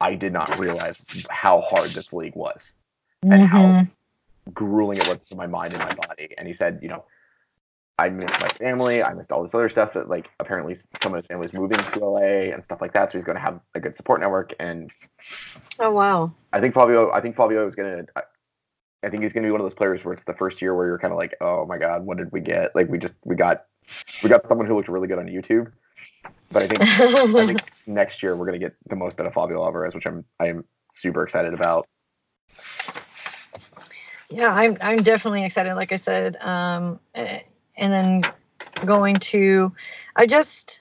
I 0.00 0.14
did 0.14 0.32
not 0.32 0.58
realize 0.58 1.26
how 1.30 1.62
hard 1.62 1.90
this 1.90 2.12
league 2.12 2.36
was 2.36 2.60
and 3.22 3.42
how 3.42 3.86
grueling 4.52 4.98
it 4.98 5.08
was 5.08 5.18
to 5.30 5.36
my 5.36 5.46
mind 5.46 5.74
and 5.74 5.82
my 5.82 5.94
body. 5.94 6.34
And 6.36 6.46
he 6.46 6.54
said, 6.54 6.80
you 6.82 6.88
know, 6.88 7.04
I 7.98 8.10
missed 8.10 8.40
my 8.42 8.48
family, 8.48 9.02
I 9.02 9.14
missed 9.14 9.32
all 9.32 9.42
this 9.42 9.54
other 9.54 9.70
stuff 9.70 9.94
that 9.94 10.08
like 10.08 10.28
apparently 10.38 10.78
some 11.02 11.14
of 11.14 11.22
his 11.22 11.26
family's 11.26 11.52
moving 11.54 11.78
to 11.78 11.98
LA 11.98 12.52
and 12.52 12.62
stuff 12.64 12.80
like 12.80 12.92
that, 12.92 13.10
so 13.10 13.18
he's 13.18 13.24
going 13.24 13.36
to 13.36 13.42
have 13.42 13.60
a 13.74 13.80
good 13.80 13.96
support 13.96 14.20
network. 14.20 14.52
And 14.60 14.90
Oh 15.78 15.90
wow. 15.90 16.32
I 16.52 16.60
think 16.60 16.74
Favio, 16.74 17.12
I 17.12 17.20
think 17.20 17.36
Favio 17.36 17.68
is 17.68 17.74
going 17.74 18.06
to. 18.06 18.12
I 19.02 19.10
think 19.10 19.22
he's 19.22 19.32
going 19.32 19.42
to 19.42 19.46
be 19.46 19.50
one 19.52 19.60
of 19.60 19.64
those 19.64 19.74
players 19.74 20.04
where 20.04 20.14
it's 20.14 20.24
the 20.26 20.34
first 20.34 20.60
year 20.60 20.74
where 20.74 20.86
you're 20.86 20.98
kind 20.98 21.12
of 21.12 21.18
like, 21.18 21.36
oh 21.40 21.66
my 21.66 21.78
god, 21.78 22.04
what 22.04 22.16
did 22.16 22.32
we 22.32 22.40
get? 22.40 22.74
Like 22.74 22.88
we 22.88 22.98
just 22.98 23.14
we 23.24 23.36
got 23.36 23.66
we 24.22 24.28
got 24.28 24.46
someone 24.48 24.66
who 24.66 24.76
looked 24.76 24.88
really 24.88 25.06
good 25.06 25.18
on 25.18 25.26
YouTube, 25.26 25.70
but 26.50 26.62
I 26.62 26.66
think 26.66 26.80
I 26.82 27.46
think 27.46 27.60
next 27.86 28.22
year 28.22 28.36
we're 28.36 28.46
going 28.46 28.58
to 28.58 28.66
get 28.66 28.74
the 28.88 28.96
most 28.96 29.20
out 29.20 29.26
of 29.26 29.34
Favio 29.34 29.64
Alvarez, 29.64 29.94
which 29.94 30.06
I'm 30.06 30.24
I'm 30.40 30.64
super 31.00 31.24
excited 31.24 31.54
about. 31.54 31.86
yeah, 34.30 34.50
I'm 34.50 34.76
I'm 34.80 35.02
definitely 35.02 35.44
excited. 35.44 35.74
Like 35.74 35.92
I 35.92 35.96
said, 35.96 36.36
um, 36.40 36.98
eh, 37.14 37.40
and 37.76 37.92
then 37.92 38.32
going 38.84 39.16
to, 39.16 39.72
I 40.14 40.26
just. 40.26 40.80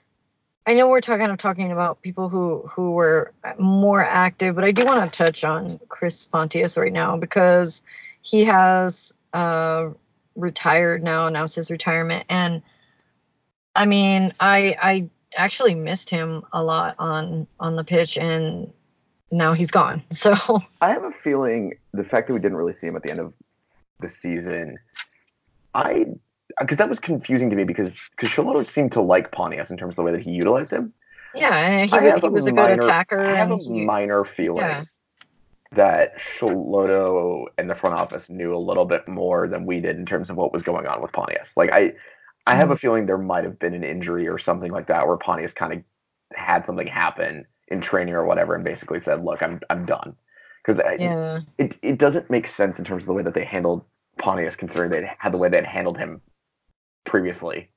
I 0.68 0.74
know 0.74 0.88
we're 0.88 1.00
talking 1.00 1.20
kind 1.20 1.32
of 1.32 1.38
talking 1.38 1.72
about 1.72 2.02
people 2.02 2.28
who 2.28 2.68
who 2.74 2.94
were 2.94 3.34
more 3.60 4.02
active, 4.02 4.56
but 4.56 4.64
I 4.64 4.72
do 4.72 4.84
want 4.84 5.14
to 5.14 5.16
touch 5.16 5.44
on 5.44 5.80
Chris 5.90 6.26
Pontius 6.26 6.76
right 6.76 6.92
now 6.92 7.18
because 7.18 7.84
he 8.24 8.46
has 8.46 9.14
uh, 9.32 9.90
retired 10.36 11.04
now, 11.04 11.28
announced 11.28 11.56
his 11.56 11.70
retirement, 11.70 12.26
and 12.30 12.64
I 13.76 13.86
mean, 13.86 14.34
I 14.40 14.76
I 14.82 15.10
actually 15.38 15.76
missed 15.76 16.10
him 16.10 16.44
a 16.52 16.64
lot 16.64 16.96
on 16.98 17.46
on 17.60 17.76
the 17.76 17.84
pitch, 17.84 18.18
and 18.18 18.74
now 19.32 19.54
he's 19.54 19.72
gone. 19.72 20.04
So 20.12 20.36
I 20.82 20.90
have 20.90 21.04
a 21.04 21.12
feeling 21.24 21.78
the 21.94 22.04
fact 22.04 22.28
that 22.28 22.34
we 22.34 22.40
didn't 22.40 22.58
really 22.58 22.76
see 22.82 22.88
him 22.88 22.96
at 22.96 23.04
the 23.04 23.12
end 23.12 23.20
of 23.20 23.34
the 24.00 24.12
season, 24.22 24.78
I 25.74 26.06
because 26.60 26.78
that 26.78 26.90
was 26.90 27.00
confusing 27.00 27.50
to 27.50 27.56
me 27.56 27.64
because 27.64 27.94
because 28.12 28.30
Schelotto 28.30 28.70
seemed 28.70 28.94
to 28.94 29.02
like 29.02 29.32
Pontius 29.32 29.70
in 29.70 29.78
terms 29.78 29.94
of 29.94 29.96
the 29.98 30.04
way 30.04 30.12
that 30.12 30.22
he 30.22 30.32
utilized 30.32 30.72
him. 30.72 30.94
yeah, 31.34 31.56
and 31.58 31.90
he, 31.90 31.98
he 31.98 32.08
a 32.08 32.30
was 32.30 32.48
a 32.48 32.52
good 32.52 32.56
minor- 32.56 32.74
attacker. 32.74 33.26
I 33.26 33.36
have 33.36 33.52
a 33.52 33.58
he- 33.58 33.86
minor 33.86 34.24
feeling 34.24 34.60
yeah. 34.60 34.86
that 35.74 36.14
Schelotto 36.40 37.46
and 37.58 37.70
the 37.70 37.76
front 37.76 38.00
office 38.00 38.30
knew 38.30 38.56
a 38.56 38.58
little 38.58 38.86
bit 38.86 39.08
more 39.08 39.48
than 39.48 39.66
we 39.66 39.82
did 39.82 39.98
in 39.98 40.06
terms 40.06 40.30
of 40.30 40.38
what 40.38 40.54
was 40.54 40.64
going 40.64 40.88
on 40.88 41.02
with 41.02 41.12
Pontius. 41.12 41.50
Like 41.56 41.72
I, 41.72 41.94
I 42.48 42.56
have 42.56 42.70
a 42.70 42.74
mm-hmm. 42.74 42.80
feeling 42.80 43.06
there 43.06 43.18
might 43.18 43.44
have 43.44 43.60
been 43.60 43.74
an 43.74 43.84
injury 43.84 44.28
or 44.28 44.40
something 44.40 44.72
like 44.72 44.88
that 44.88 45.08
where 45.08 45.18
Pontius 45.18 45.54
kind 45.54 45.74
of 45.74 45.84
had 46.34 46.66
something 46.66 46.88
happen 46.88 47.46
in 47.68 47.82
training 47.82 48.14
or 48.14 48.26
whatever 48.26 48.56
and 48.56 48.64
basically 48.64 49.02
said, 49.02 49.26
"Look, 49.26 49.42
I'm 49.42 49.60
I'm 49.70 49.86
done." 49.86 50.16
Because 50.66 50.82
yeah. 51.00 51.42
it 51.58 51.76
it 51.82 51.98
doesn't 51.98 52.30
make 52.30 52.48
sense 52.48 52.80
in 52.80 52.86
terms 52.86 53.04
of 53.04 53.08
the 53.08 53.14
way 53.14 53.24
that 53.24 53.34
they 53.34 53.44
handled 53.44 53.84
Pontius, 54.20 54.56
considering 54.56 54.90
they 54.90 55.10
had 55.18 55.34
the 55.34 55.38
way 55.38 55.50
they 55.50 55.58
had 55.58 55.66
handled 55.66 55.98
him 55.98 56.22
previously. 57.06 57.70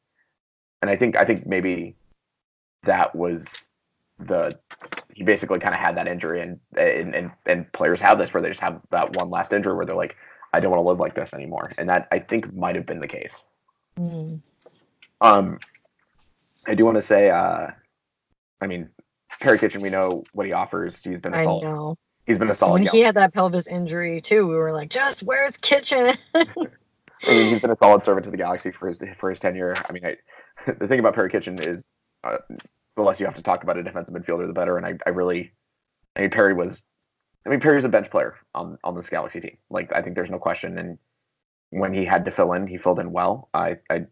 And 0.83 0.91
I 0.91 0.97
think 0.97 1.16
I 1.16 1.24
think 1.24 1.47
maybe 1.47 1.97
that 2.85 3.14
was 3.14 3.43
the 4.18 4.59
he 5.14 5.24
basically 5.24 5.59
kind 5.59 5.74
of 5.74 5.81
had 5.81 5.97
that 5.97 6.07
injury, 6.07 6.41
and 6.43 6.61
and 6.76 7.14
and, 7.14 7.31
and 7.47 7.72
players 7.72 8.01
have 8.01 8.18
this 8.18 8.33
where 8.33 8.43
they 8.43 8.49
just 8.49 8.61
have 8.61 8.81
that 8.91 9.16
one 9.16 9.31
last 9.31 9.53
injury 9.53 9.74
where 9.74 9.87
they're 9.87 9.97
like, 9.97 10.16
I 10.53 10.61
don't 10.61 10.70
want 10.70 10.83
to 10.83 10.89
live 10.89 11.01
like 11.01 11.14
this 11.14 11.35
anymore, 11.35 11.70
and 11.79 11.89
that 11.89 12.09
I 12.12 12.20
think 12.20 12.53
might 12.55 12.76
have 12.76 12.87
been 12.87 13.01
the 13.01 13.09
case. 13.09 13.33
Mm. 13.99 14.41
Um, 15.20 15.59
I 16.66 16.74
do 16.74 16.85
want 16.85 17.01
to 17.01 17.07
say, 17.07 17.31
uh, 17.31 17.68
I 18.61 18.66
mean, 18.66 18.89
Perry 19.41 19.59
Kitchen, 19.59 19.83
we 19.83 19.91
know 19.91 20.24
what 20.33 20.47
he 20.47 20.53
offers. 20.53 20.95
He's 21.03 21.18
been 21.18 21.35
a 21.35 21.39
I 21.39 21.45
solid. 21.45 21.64
know. 21.64 21.99
He's 22.26 22.39
been 22.39 22.51
a 22.51 22.57
solid. 22.57 22.72
When 22.74 22.87
he 22.87 23.01
had 23.01 23.16
that 23.16 23.33
pelvis 23.33 23.66
injury 23.66 24.20
too, 24.20 24.47
we 24.47 24.55
were 24.55 24.72
like, 24.72 24.91
just 24.91 25.22
where's 25.22 25.57
Kitchen? 25.57 26.14
I 27.27 27.31
mean, 27.31 27.53
he's 27.53 27.61
been 27.61 27.71
a 27.71 27.77
solid 27.77 28.05
servant 28.05 28.25
to 28.25 28.31
the 28.31 28.37
Galaxy 28.37 28.71
for 28.71 28.89
his 28.89 28.99
for 29.19 29.31
his 29.31 29.41
tenure. 29.41 29.75
I 29.89 29.93
mean, 29.93 30.05
I, 30.05 30.16
the 30.79 30.87
thing 30.87 31.01
about 31.01 31.14
Perry 31.14 31.31
Kitchen 31.31 31.59
is, 31.59 31.85
uh, 32.25 32.39
the 32.97 33.03
less 33.03 33.21
you 33.21 33.27
have 33.27 33.37
to 33.37 33.43
talk 33.43 33.62
about 33.62 33.77
a 33.77 33.83
defensive 33.83 34.14
midfielder, 34.14 34.47
the 34.47 34.53
better. 34.53 34.77
And 34.77 34.87
I, 34.87 34.95
I 35.07 35.11
really, 35.11 35.53
I 36.16 36.23
mean, 36.23 36.31
Perry 36.31 36.55
was, 36.55 36.81
I 37.47 37.49
mean, 37.49 37.61
Perry's 37.61 37.85
a 37.85 37.89
bench 37.89 38.11
player 38.11 38.37
on 38.55 38.79
on 38.85 38.95
this 38.95 39.09
Galaxy 39.09 39.41
team. 39.41 39.57
Like, 39.71 39.93
I 39.93 40.03
think 40.03 40.14
there's 40.14 40.31
no 40.31 40.39
question. 40.39 40.79
And 40.79 40.99
when 41.71 41.93
he 41.93 42.05
had 42.05 42.25
to 42.25 42.31
fill 42.31 42.53
in, 42.53 42.66
he 42.66 42.79
filled 42.79 42.99
in 42.99 43.12
well. 43.12 43.49
I, 43.55 43.77
I 43.91 44.07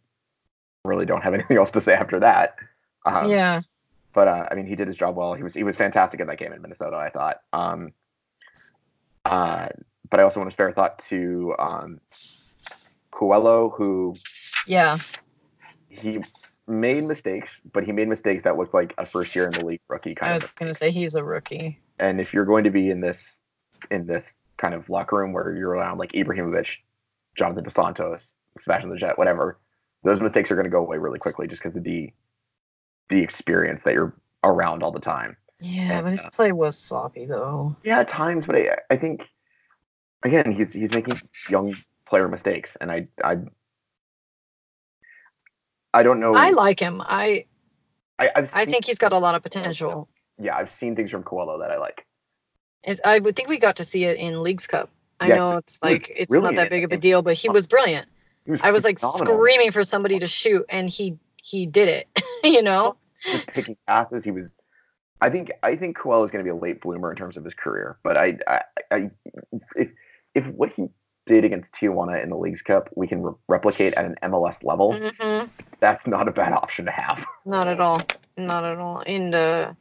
really 0.84 1.06
don't 1.06 1.22
have 1.22 1.34
anything 1.34 1.56
else 1.56 1.70
to 1.72 1.82
say 1.82 1.92
after 1.92 2.20
that. 2.20 2.56
Um, 3.04 3.30
yeah. 3.30 3.60
but 4.14 4.28
uh, 4.28 4.48
I 4.50 4.54
mean, 4.54 4.66
he 4.66 4.74
did 4.74 4.88
his 4.88 4.96
job 4.96 5.16
well. 5.16 5.34
He 5.34 5.42
was 5.42 5.54
he 5.54 5.62
was 5.62 5.76
fantastic 5.76 6.20
in 6.20 6.26
that 6.26 6.38
game 6.38 6.52
in 6.52 6.62
Minnesota. 6.62 6.96
I 6.96 7.10
thought. 7.10 7.36
Um, 7.52 7.92
uh, 9.24 9.68
but 10.08 10.20
I 10.20 10.22
also 10.22 10.38
want 10.38 10.50
to 10.50 10.54
spare 10.54 10.68
a 10.68 10.72
thought 10.72 11.02
to 11.08 11.54
um, 11.58 12.00
Coelho, 13.16 13.70
who 13.70 14.14
Yeah. 14.66 14.98
he 15.88 16.22
made 16.66 17.04
mistakes, 17.04 17.48
but 17.72 17.84
he 17.84 17.92
made 17.92 18.08
mistakes 18.08 18.44
that 18.44 18.56
looked 18.58 18.74
like 18.74 18.92
a 18.98 19.06
first 19.06 19.34
year 19.34 19.44
in 19.46 19.52
the 19.52 19.64
league 19.64 19.80
rookie 19.88 20.14
kind 20.14 20.30
I 20.32 20.34
was 20.34 20.44
of. 20.44 20.54
gonna 20.56 20.74
say 20.74 20.90
he's 20.90 21.14
a 21.14 21.24
rookie. 21.24 21.80
And 21.98 22.20
if 22.20 22.34
you're 22.34 22.44
going 22.44 22.64
to 22.64 22.70
be 22.70 22.90
in 22.90 23.00
this 23.00 23.16
in 23.90 24.06
this 24.06 24.24
kind 24.58 24.74
of 24.74 24.88
locker 24.90 25.16
room 25.16 25.32
where 25.32 25.54
you're 25.54 25.70
around 25.70 25.98
like 25.98 26.12
Ibrahimovic, 26.12 26.66
Jonathan 27.38 27.64
Dos 27.64 27.74
Santos, 27.74 28.20
Sebastian 28.60 28.90
Lletget, 28.90 29.16
whatever, 29.16 29.58
those 30.02 30.20
mistakes 30.20 30.50
are 30.50 30.54
going 30.56 30.64
to 30.64 30.70
go 30.70 30.80
away 30.80 30.98
really 30.98 31.18
quickly 31.18 31.46
just 31.46 31.62
because 31.62 31.76
of 31.76 31.84
the 31.84 32.12
the 33.08 33.20
experience 33.22 33.80
that 33.84 33.94
you're 33.94 34.14
around 34.44 34.82
all 34.82 34.90
the 34.92 35.00
time. 35.00 35.36
Yeah, 35.60 35.92
And, 35.98 36.04
but 36.04 36.10
his 36.10 36.24
uh, 36.24 36.30
play 36.30 36.52
was 36.52 36.76
sloppy 36.76 37.24
though. 37.24 37.76
Yeah, 37.82 38.00
at 38.00 38.10
times, 38.10 38.44
but 38.46 38.56
I, 38.56 38.76
I 38.90 38.96
think 38.96 39.22
again 40.22 40.52
he's 40.52 40.72
he's 40.72 40.90
making 40.92 41.18
young 41.48 41.74
player 42.08 42.28
mistakes, 42.28 42.70
and 42.80 42.90
I 42.90 43.08
I 43.22 43.38
I 45.92 46.02
don't 46.02 46.20
know. 46.20 46.34
I 46.34 46.50
like 46.50 46.80
him. 46.80 47.02
I 47.04 47.46
I, 48.18 48.30
I've 48.34 48.50
I 48.52 48.64
think 48.64 48.84
he's 48.84 48.98
got 48.98 49.12
a 49.12 49.18
lot 49.18 49.34
of 49.34 49.42
potential. 49.42 50.08
yeah, 50.40 50.56
I've 50.56 50.70
seen 50.78 50.96
things 50.96 51.10
from 51.10 51.22
Coelho 51.22 51.58
that 51.60 51.70
I 51.70 51.78
like. 51.78 52.04
Is 52.84 53.00
I 53.04 53.18
would 53.18 53.34
think 53.34 53.48
we 53.48 53.58
got 53.58 53.76
to 53.76 53.84
see 53.84 54.04
it 54.04 54.16
in 54.18 54.42
Leagues 54.42 54.66
Cup. 54.66 54.90
I 55.18 55.28
Yeah, 55.28 55.36
know 55.36 55.56
it's 55.56 55.82
like 55.82 56.12
it's 56.14 56.28
brilliant 56.28 56.56
not 56.56 56.62
that 56.62 56.70
big 56.70 56.84
of 56.84 56.92
a 56.92 56.96
deal, 56.98 57.22
but 57.22 57.34
he 57.34 57.48
was 57.48 57.66
brilliant. 57.66 58.06
He 58.44 58.52
was 58.52 58.60
I 58.62 58.70
was 58.70 58.84
like 58.84 58.98
phenomenal. 58.98 59.34
screaming 59.36 59.72
for 59.72 59.84
somebody 59.84 60.18
to 60.20 60.26
shoot, 60.26 60.66
and 60.68 60.88
he 60.88 61.18
he 61.42 61.66
did 61.66 61.88
it. 61.88 62.08
you 62.44 62.62
know? 62.62 62.96
picking 63.54 63.76
passes. 63.86 64.24
He 64.24 64.30
was. 64.30 64.50
I 65.20 65.30
think 65.30 65.50
I 65.62 65.76
think 65.76 65.96
Coelho 65.96 66.24
is 66.24 66.30
going 66.30 66.44
to 66.44 66.52
be 66.52 66.56
a 66.56 66.60
late 66.60 66.80
bloomer 66.82 67.10
in 67.10 67.16
terms 67.16 67.36
of 67.36 67.44
his 67.44 67.54
career, 67.54 67.98
but 68.04 68.16
I, 68.16 68.36
I, 68.46 68.60
I 68.90 69.10
if 69.74 69.88
if 70.34 70.46
what 70.48 70.70
he 70.76 70.88
did 71.26 71.44
against 71.44 71.68
Tijuana 71.80 72.22
in 72.22 72.30
the 72.30 72.36
Leagues 72.36 72.62
Cup 72.62 72.88
we 72.94 73.06
can 73.06 73.22
re- 73.22 73.34
replicate 73.48 73.94
at 73.94 74.04
an 74.04 74.14
MLS 74.22 74.56
level, 74.62 74.92
hmm 75.18 75.44
that's 75.80 76.06
not 76.06 76.26
a 76.26 76.32
bad 76.32 76.52
option 76.54 76.86
to 76.86 76.90
have. 76.90 77.22
Not 77.44 77.68
at 77.68 77.80
all. 77.80 78.00
Not 78.38 78.64
at 78.64 78.78
all. 78.78 79.02
And 79.06 79.34
uh, 79.34 79.74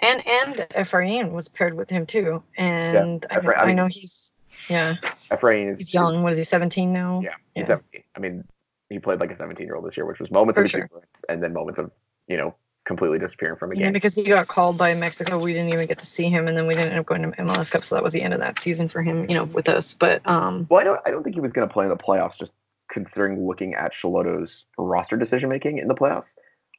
And 0.00 0.26
and 0.26 0.54
Efrain 0.74 1.30
was 1.30 1.48
paired 1.48 1.74
with 1.74 1.88
him 1.90 2.06
too. 2.06 2.42
And 2.56 3.24
I, 3.30 3.40
know, 3.40 3.50
I 3.52 3.62
I 3.66 3.72
know 3.72 3.86
he's 3.86 4.32
yeah 4.68 4.94
Efrain 5.30 5.72
is 5.72 5.78
he's 5.78 5.94
young. 5.94 6.22
What 6.22 6.32
is 6.32 6.38
he? 6.38 6.44
17 6.44 6.92
now. 6.92 7.20
Yeah, 7.22 7.30
he's 7.54 7.62
Yeah. 7.62 7.66
17. 7.66 8.02
I 8.16 8.18
mean, 8.18 8.44
he 8.90 8.98
played 8.98 9.20
like 9.20 9.30
a 9.30 9.36
17 9.36 9.64
year 9.66 9.76
old 9.76 9.86
this 9.86 9.96
year, 9.96 10.06
which 10.06 10.18
was 10.18 10.30
moments 10.30 10.58
For 10.58 10.64
of 10.64 10.70
sure. 10.70 10.88
and 11.28 11.42
then 11.42 11.52
moments 11.52 11.78
of 11.78 11.90
you 12.28 12.36
know 12.36 12.54
completely 12.86 13.18
disappearing 13.18 13.56
from 13.56 13.72
a 13.72 13.74
Yeah, 13.74 13.84
game. 13.86 13.92
because 13.92 14.14
he 14.14 14.24
got 14.24 14.46
called 14.48 14.78
by 14.78 14.94
Mexico, 14.94 15.38
we 15.38 15.52
didn't 15.52 15.70
even 15.70 15.86
get 15.86 15.98
to 15.98 16.06
see 16.06 16.30
him, 16.30 16.48
and 16.48 16.56
then 16.56 16.66
we 16.66 16.74
didn't 16.74 16.90
end 16.90 17.00
up 17.00 17.06
going 17.06 17.22
to 17.22 17.28
MLS 17.42 17.70
Cup, 17.70 17.84
so 17.84 17.96
that 17.96 18.04
was 18.04 18.12
the 18.12 18.22
end 18.22 18.32
of 18.32 18.40
that 18.40 18.58
season 18.60 18.88
for 18.88 19.02
him, 19.02 19.28
you 19.28 19.34
know, 19.36 19.44
with 19.44 19.68
us. 19.68 19.94
But 19.94 20.22
um, 20.28 20.66
Well, 20.70 20.80
I 20.80 20.84
don't 20.84 21.00
I 21.04 21.10
don't 21.10 21.22
think 21.22 21.34
he 21.34 21.40
was 21.40 21.52
going 21.52 21.68
to 21.68 21.72
play 21.72 21.84
in 21.84 21.90
the 21.90 21.96
playoffs, 21.96 22.38
just 22.38 22.52
considering 22.90 23.46
looking 23.46 23.74
at 23.74 23.92
Schelotto's 23.92 24.64
roster 24.78 25.16
decision 25.16 25.48
making 25.50 25.78
in 25.78 25.88
the 25.88 25.94
playoffs. 25.94 26.28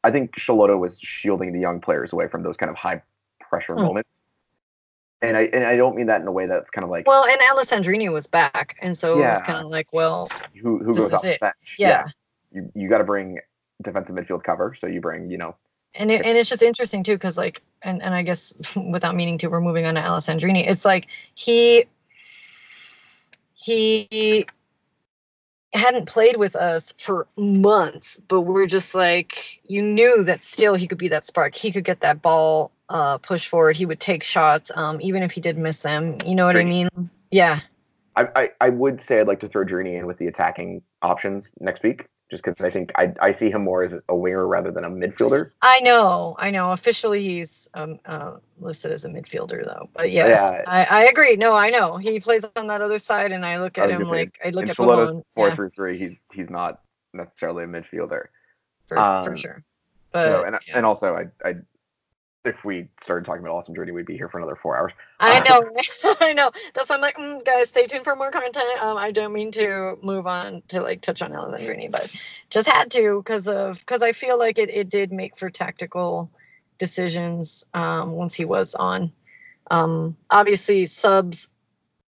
I 0.04 0.12
think 0.12 0.32
Shaloto 0.38 0.80
was 0.80 0.96
shielding 1.00 1.52
the 1.52 1.60
young 1.60 1.82
players 1.82 2.14
away 2.14 2.28
from 2.30 2.42
those 2.44 2.56
kind 2.56 2.70
of 2.70 2.76
high 2.78 3.02
pressure 3.42 3.74
Hmm. 3.76 3.82
moments. 3.84 4.10
And 5.22 5.36
I 5.36 5.42
and 5.52 5.66
I 5.66 5.76
don't 5.76 5.96
mean 5.96 6.08
that 6.08 6.22
in 6.22 6.28
a 6.28 6.32
way 6.32 6.46
that's 6.46 6.70
kind 6.70 6.84
of 6.84 6.90
like 6.92 7.08
well, 7.08 7.26
and 7.26 7.40
Alessandrini 7.42 8.12
was 8.12 8.28
back, 8.28 8.78
and 8.82 8.96
so 8.96 9.18
it 9.20 9.28
was 9.28 9.42
kind 9.42 9.60
of 9.60 9.66
like, 9.70 9.92
well, 9.92 10.30
who 10.62 10.78
who 10.78 10.94
goes 10.96 11.12
off 11.12 11.22
the 11.24 11.38
bench. 11.42 11.56
yeah. 11.78 12.06
You 12.54 12.72
you 12.76 12.88
got 12.88 13.00
to 13.00 13.04
bring 13.04 13.40
defensive 13.82 14.16
midfield 14.16 14.44
cover, 14.44 14.76
so 14.80 14.86
you 14.88 15.02
bring 15.02 15.30
you 15.32 15.38
know 15.38 15.56
and 15.96 16.12
it, 16.12 16.26
and 16.26 16.38
it's 16.38 16.50
just 16.50 16.64
interesting 16.64 17.04
too 17.04 17.16
because 17.16 17.38
like 17.38 17.62
and 17.82 18.02
and 18.02 18.14
i 18.14 18.22
guess 18.22 18.54
without 18.76 19.16
meaning 19.16 19.38
to 19.38 19.48
we're 19.48 19.62
moving 19.62 19.86
on 19.86 19.96
to 19.96 20.02
alessandrini. 20.02 20.70
It's 20.70 20.86
like 20.86 21.08
he 21.36 21.86
he 23.54 24.46
hadn't 25.74 26.06
played 26.06 26.38
with 26.38 26.56
us 26.56 26.94
for 26.98 27.28
months 27.36 28.20
but 28.28 28.42
we're 28.42 28.68
just 28.68 28.96
like 28.96 29.60
you 29.68 29.82
knew 29.82 30.24
that 30.24 30.44
still 30.44 30.76
he 30.76 30.88
could 30.88 30.98
be 30.98 31.10
that 31.10 31.26
spark. 31.26 31.56
He 31.56 31.72
could 31.72 31.84
get 31.84 32.02
that 32.02 32.22
ball 32.22 32.72
uh 32.90 33.18
push 33.18 33.48
forward. 33.48 33.76
He 33.76 33.86
would 33.86 34.00
take 34.00 34.24
shots 34.24 34.72
um 34.74 35.00
even 35.02 35.24
if 35.24 35.32
he 35.32 35.42
did 35.42 35.58
miss 35.58 35.82
them. 35.82 36.18
You 36.26 36.36
know 36.36 36.46
what 36.46 36.58
i 36.58 36.64
mean? 36.64 36.90
Yeah. 37.32 37.62
I, 38.16 38.28
I, 38.36 38.50
I 38.60 38.70
would 38.70 39.02
say 39.08 39.20
I'd 39.20 39.28
like 39.28 39.42
to 39.42 39.48
throw 39.48 39.64
Journey 39.64 39.96
in 39.96 40.08
with 40.08 40.18
the 40.18 40.26
attacking 40.26 40.82
options 41.04 41.46
next 41.60 41.84
week, 41.84 42.06
just 42.30 42.44
because 42.44 42.64
I 42.64 42.70
think 42.70 42.92
I, 42.96 43.14
I 43.22 43.34
see 43.40 43.50
him 43.50 43.64
more 43.64 43.84
as 43.84 43.94
a 44.10 44.16
winger 44.16 44.46
rather 44.48 44.72
than 44.72 44.84
a 44.84 44.90
midfielder. 44.90 45.52
I 45.62 45.80
know, 45.82 46.36
I 46.38 46.52
know. 46.52 46.72
Officially, 46.72 47.24
he's 47.24 47.70
um, 47.74 48.00
uh, 48.06 48.38
listed 48.60 48.92
as 48.92 49.06
a 49.06 49.10
midfielder, 49.10 49.64
though. 49.66 49.90
But 49.94 50.12
yes, 50.12 50.52
Yeah. 50.54 50.64
I, 50.68 50.84
I 50.86 51.06
agree. 51.06 51.36
No, 51.38 51.54
I 51.54 51.70
know 51.70 51.98
he 51.98 52.20
plays 52.20 52.46
on 52.56 52.68
that 52.68 52.82
other 52.82 53.00
side, 53.00 53.32
and 53.32 53.46
I 53.46 53.60
look 53.60 53.78
at 53.78 53.90
him 53.90 54.02
like 54.04 54.38
I 54.44 54.50
look 54.50 54.66
in 54.66 54.70
at 54.70 54.78
Pavon. 54.78 55.24
four 55.36 55.50
Yeah, 55.50 55.56
through 55.56 55.70
three, 55.72 55.98
he's 55.98 56.16
he's 56.34 56.50
not 56.50 56.82
necessarily 57.14 57.64
a 57.64 57.68
midfielder. 57.68 58.26
for, 58.88 58.98
for 58.98 59.00
um, 59.00 59.36
sure. 59.36 59.56
You 59.56 59.62
But 60.12 60.30
know, 60.30 60.44
and 60.44 60.58
yeah. 60.68 60.78
and 60.78 60.86
also 60.86 61.16
I 61.16 61.48
I 61.48 61.56
if 62.48 62.64
we 62.64 62.88
started 63.04 63.26
talking 63.26 63.44
about 63.44 63.54
Awesome 63.56 63.76
Journey, 63.76 63.92
we'd 63.92 64.06
be 64.06 64.18
here 64.18 64.30
for 64.30 64.38
another 64.38 64.56
four 64.56 64.78
hours. 64.78 64.94
I 65.20 65.40
know, 65.40 65.70
I 66.22 66.34
know. 66.34 66.52
That's 66.74 66.90
why 66.90 66.96
I'm 66.96 67.02
like, 67.02 67.18
mm, 67.18 67.44
guys, 67.44 67.70
stay 67.70 67.86
tuned 67.86 68.04
for 68.04 68.16
more 68.16 68.32
content. 68.32 68.82
Um, 68.82 68.98
I 68.98 69.12
don't 69.12 69.34
mean 69.34 69.52
to 69.54 69.98
move 70.02 70.28
on 70.28 70.64
to 70.70 70.82
like 70.82 71.02
touch 71.02 71.22
on 71.22 71.32
Alessandrini, 71.32 71.92
but 71.92 72.12
just 72.50 72.68
had 72.68 72.92
to 72.92 73.18
because 73.18 73.48
of 73.48 73.80
because 73.80 74.02
I 74.02 74.12
feel 74.12 74.40
like 74.40 74.58
it, 74.58 74.70
it 74.70 74.90
did 74.90 75.12
make 75.12 75.38
for 75.38 75.50
tactical 75.50 76.30
decisions 76.78 77.66
um, 77.74 78.12
once 78.12 78.34
he 78.34 78.46
was 78.46 78.76
on. 78.76 79.12
Um, 79.70 80.16
obviously, 80.30 80.86
subs 80.86 81.50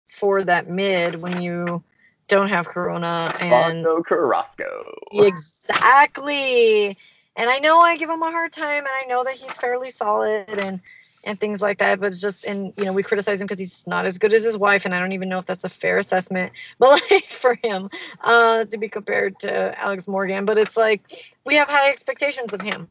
for 0.08 0.44
that 0.44 0.70
mid 0.70 1.16
when 1.16 1.42
you 1.42 1.84
don't 2.28 2.50
have 2.50 2.68
Corona 2.68 3.34
and 3.40 3.84
Marco 3.84 4.04
Carrasco. 4.04 4.96
Exactly. 5.12 6.98
And 7.36 7.50
I 7.50 7.60
know 7.60 7.80
I 7.80 7.98
give 7.98 8.10
him 8.10 8.22
a 8.22 8.32
hard 8.32 8.54
time, 8.54 8.86
and 8.86 8.88
I 8.88 9.06
know 9.08 9.24
that 9.24 9.34
he's 9.34 9.52
fairly 9.52 9.92
solid 9.92 10.50
and 10.50 10.82
and 11.24 11.40
things 11.40 11.62
like 11.62 11.80
that. 11.80 12.00
But 12.00 12.08
it's 12.08 12.22
just, 12.22 12.46
and 12.46 12.72
you 12.78 12.86
know, 12.86 12.94
we 12.94 13.04
criticize 13.04 13.42
him 13.42 13.48
because 13.48 13.60
he's 13.60 13.72
just 13.72 13.88
not 13.88 14.06
as 14.06 14.20
good 14.20 14.34
as 14.34 14.44
his 14.44 14.58
wife, 14.58 14.86
and 14.86 14.94
I 14.94 15.00
don't 15.00 15.12
even 15.12 15.28
know 15.28 15.40
if 15.40 15.46
that's 15.46 15.64
a 15.64 15.70
fair 15.70 15.98
assessment. 15.98 16.54
But 16.80 17.02
like 17.12 17.30
for 17.30 17.58
him, 17.62 17.90
uh, 18.24 18.66
to 18.66 18.78
be 18.78 18.88
compared 18.88 19.40
to 19.40 19.80
Alex 19.80 20.08
Morgan, 20.08 20.46
but 20.46 20.58
it's 20.58 20.78
like 20.78 21.36
we 21.46 21.56
have 21.56 21.68
high 21.68 21.90
expectations 21.90 22.54
of 22.54 22.62
him 22.62 22.88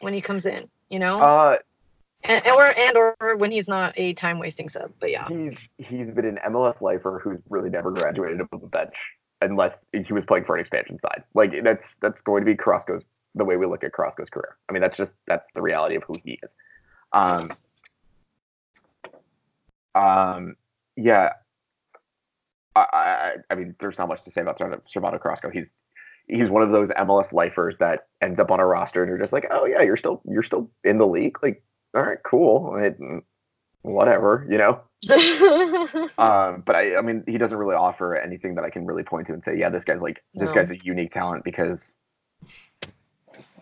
when 0.00 0.12
he 0.12 0.20
comes 0.20 0.46
in, 0.46 0.68
you 0.90 0.98
know, 0.98 1.18
Uh, 1.20 1.56
and, 2.24 2.46
and 2.46 2.54
or 2.54 2.66
and 2.66 2.96
or 2.96 3.36
when 3.36 3.50
he's 3.50 3.68
not 3.68 3.94
a 3.96 4.12
time 4.14 4.38
wasting 4.38 4.68
sub. 4.68 4.92
But 5.00 5.10
yeah, 5.10 5.26
he's 5.28 5.56
he's 5.78 6.10
been 6.14 6.24
an 6.24 6.38
MLS 6.48 6.80
lifer 6.80 7.20
who's 7.22 7.40
really 7.48 7.70
never 7.70 7.90
graduated 7.90 8.40
above 8.40 8.60
the 8.60 8.66
bench 8.68 8.94
unless 9.40 9.72
he 9.92 10.12
was 10.12 10.24
playing 10.24 10.44
for 10.44 10.56
an 10.56 10.60
expansion 10.60 10.98
side. 11.00 11.22
Like 11.34 11.52
that's 11.62 11.84
that's 12.00 12.20
going 12.22 12.44
to 12.44 12.46
be 12.46 12.56
Carrasco's 12.56 13.02
the 13.38 13.44
way 13.44 13.56
we 13.56 13.66
look 13.66 13.84
at 13.84 13.92
Carrasco's 13.94 14.28
career. 14.30 14.56
I 14.68 14.72
mean 14.72 14.82
that's 14.82 14.96
just 14.96 15.12
that's 15.26 15.44
the 15.54 15.62
reality 15.62 15.96
of 15.96 16.02
who 16.04 16.14
he 16.24 16.38
is. 16.42 16.50
Um, 17.12 17.52
um, 19.94 20.56
yeah. 20.96 21.30
I, 22.76 22.80
I 22.92 23.32
I 23.50 23.54
mean 23.54 23.74
there's 23.80 23.98
not 23.98 24.08
much 24.08 24.22
to 24.24 24.32
say 24.32 24.40
about 24.42 24.58
Servando 24.58 25.20
Carrasco. 25.20 25.50
He's 25.50 25.66
he's 26.26 26.48
one 26.50 26.62
of 26.62 26.70
those 26.70 26.88
MLS 26.90 27.32
lifers 27.32 27.74
that 27.80 28.06
ends 28.20 28.38
up 28.38 28.50
on 28.50 28.60
a 28.60 28.66
roster 28.66 29.02
and 29.02 29.08
you're 29.08 29.18
just 29.18 29.32
like, 29.32 29.46
oh 29.50 29.64
yeah, 29.64 29.82
you're 29.82 29.96
still 29.96 30.20
you're 30.24 30.42
still 30.42 30.70
in 30.84 30.98
the 30.98 31.06
league. 31.06 31.36
Like, 31.42 31.62
all 31.94 32.02
right, 32.02 32.18
cool. 32.24 32.76
It, 32.76 32.98
whatever, 33.82 34.46
you 34.50 34.58
know. 34.58 34.80
Um, 36.18 36.64
but 36.66 36.74
I, 36.74 36.96
I 36.96 37.02
mean, 37.02 37.22
he 37.28 37.38
doesn't 37.38 37.56
really 37.56 37.76
offer 37.76 38.16
anything 38.16 38.56
that 38.56 38.64
I 38.64 38.70
can 38.70 38.84
really 38.86 39.04
point 39.04 39.28
to 39.28 39.32
and 39.34 39.42
say, 39.44 39.56
yeah, 39.56 39.68
this 39.68 39.84
guy's 39.84 40.00
like, 40.00 40.22
this 40.34 40.48
No. 40.48 40.54
guy's 40.54 40.70
a 40.70 40.76
unique 40.84 41.12
talent 41.12 41.44
because 41.44 41.78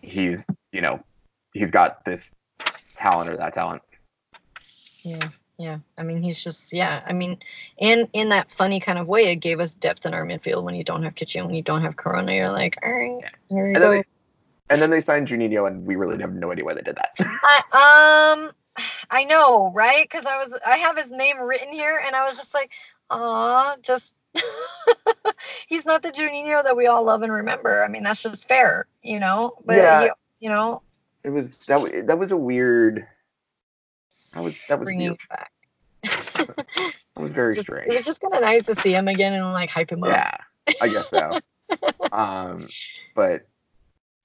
he's, 0.02 0.40
you 0.72 0.80
know, 0.80 1.02
he's 1.52 1.70
got 1.70 2.04
this 2.04 2.20
talent 2.96 3.30
or 3.30 3.36
that 3.36 3.54
talent. 3.54 3.82
Yeah, 5.02 5.28
yeah. 5.58 5.78
I 5.96 6.02
mean, 6.02 6.20
he's 6.20 6.42
just 6.42 6.72
yeah. 6.72 7.02
I 7.06 7.12
mean, 7.12 7.38
in 7.78 8.08
in 8.12 8.30
that 8.30 8.50
funny 8.50 8.80
kind 8.80 8.98
of 8.98 9.08
way, 9.08 9.26
it 9.26 9.36
gave 9.36 9.60
us 9.60 9.74
depth 9.74 10.04
in 10.04 10.14
our 10.14 10.26
midfield. 10.26 10.64
When 10.64 10.74
you 10.74 10.82
don't 10.82 11.04
have 11.04 11.14
Kitchen, 11.14 11.46
when 11.46 11.54
you 11.54 11.62
don't 11.62 11.82
have 11.82 11.96
Corona, 11.96 12.34
you're 12.34 12.50
like, 12.50 12.76
all 12.82 12.90
right, 12.90 13.22
here 13.48 13.68
you 13.68 13.74
And 13.74 13.76
then, 13.76 13.82
go. 13.82 13.90
they, 13.92 14.04
and 14.70 14.82
then 14.82 14.90
they 14.90 15.02
signed 15.02 15.28
Juninho, 15.28 15.68
and 15.68 15.86
we 15.86 15.94
really 15.94 16.20
have 16.20 16.32
no 16.34 16.50
idea 16.50 16.64
why 16.64 16.74
they 16.74 16.82
did 16.82 16.96
that. 16.96 17.10
I, 17.20 18.32
um, 18.36 18.50
I 19.10 19.24
know, 19.24 19.70
right? 19.72 20.04
Because 20.10 20.26
I 20.26 20.38
was 20.38 20.58
I 20.66 20.78
have 20.78 20.96
his 20.96 21.12
name 21.12 21.38
written 21.38 21.70
here, 21.72 22.00
and 22.04 22.16
I 22.16 22.24
was 22.24 22.36
just 22.36 22.52
like, 22.52 22.72
aw, 23.10 23.76
just. 23.82 24.15
he's 25.68 25.86
not 25.86 26.02
the 26.02 26.10
Juninho 26.10 26.62
that 26.64 26.76
we 26.76 26.86
all 26.86 27.04
love 27.04 27.22
and 27.22 27.32
remember. 27.32 27.82
I 27.82 27.88
mean, 27.88 28.02
that's 28.02 28.22
just 28.22 28.48
fair, 28.48 28.86
you 29.02 29.20
know. 29.20 29.54
But 29.64 29.76
Yeah. 29.76 30.02
you, 30.04 30.10
you 30.40 30.48
know, 30.50 30.82
It 31.24 31.30
was 31.30 31.46
that 31.66 31.80
was 31.80 31.92
that 32.06 32.18
was 32.18 32.30
a 32.30 32.36
weird. 32.36 33.06
That 34.34 34.42
was 34.42 34.54
that 34.68 34.78
was 34.78 34.84
bringing 34.84 35.08
weird. 35.10 35.18
back. 35.30 35.52
That 37.16 37.22
was 37.22 37.30
very 37.32 37.54
Just- 37.54 37.68
it 37.70 37.88
was 37.88 38.04
just 38.04 38.20
kind 38.20 38.34
of 38.34 38.42
nice 38.42 38.66
to 38.66 38.74
see 38.74 38.92
him 38.92 39.08
again 39.08 39.32
and 39.32 39.44
like 39.52 39.70
hype 39.70 39.90
him 39.90 40.04
up. 40.04 40.10
Yeah, 40.10 40.36
I 40.82 40.88
guess 40.88 41.08
so. 41.10 41.40
um, 42.12 42.58
but 43.14 43.46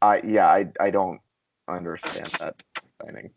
I 0.01 0.21
yeah 0.25 0.47
I 0.47 0.67
I 0.79 0.89
don't 0.91 1.21
understand 1.67 2.27
that 2.39 2.61
signing 3.01 3.31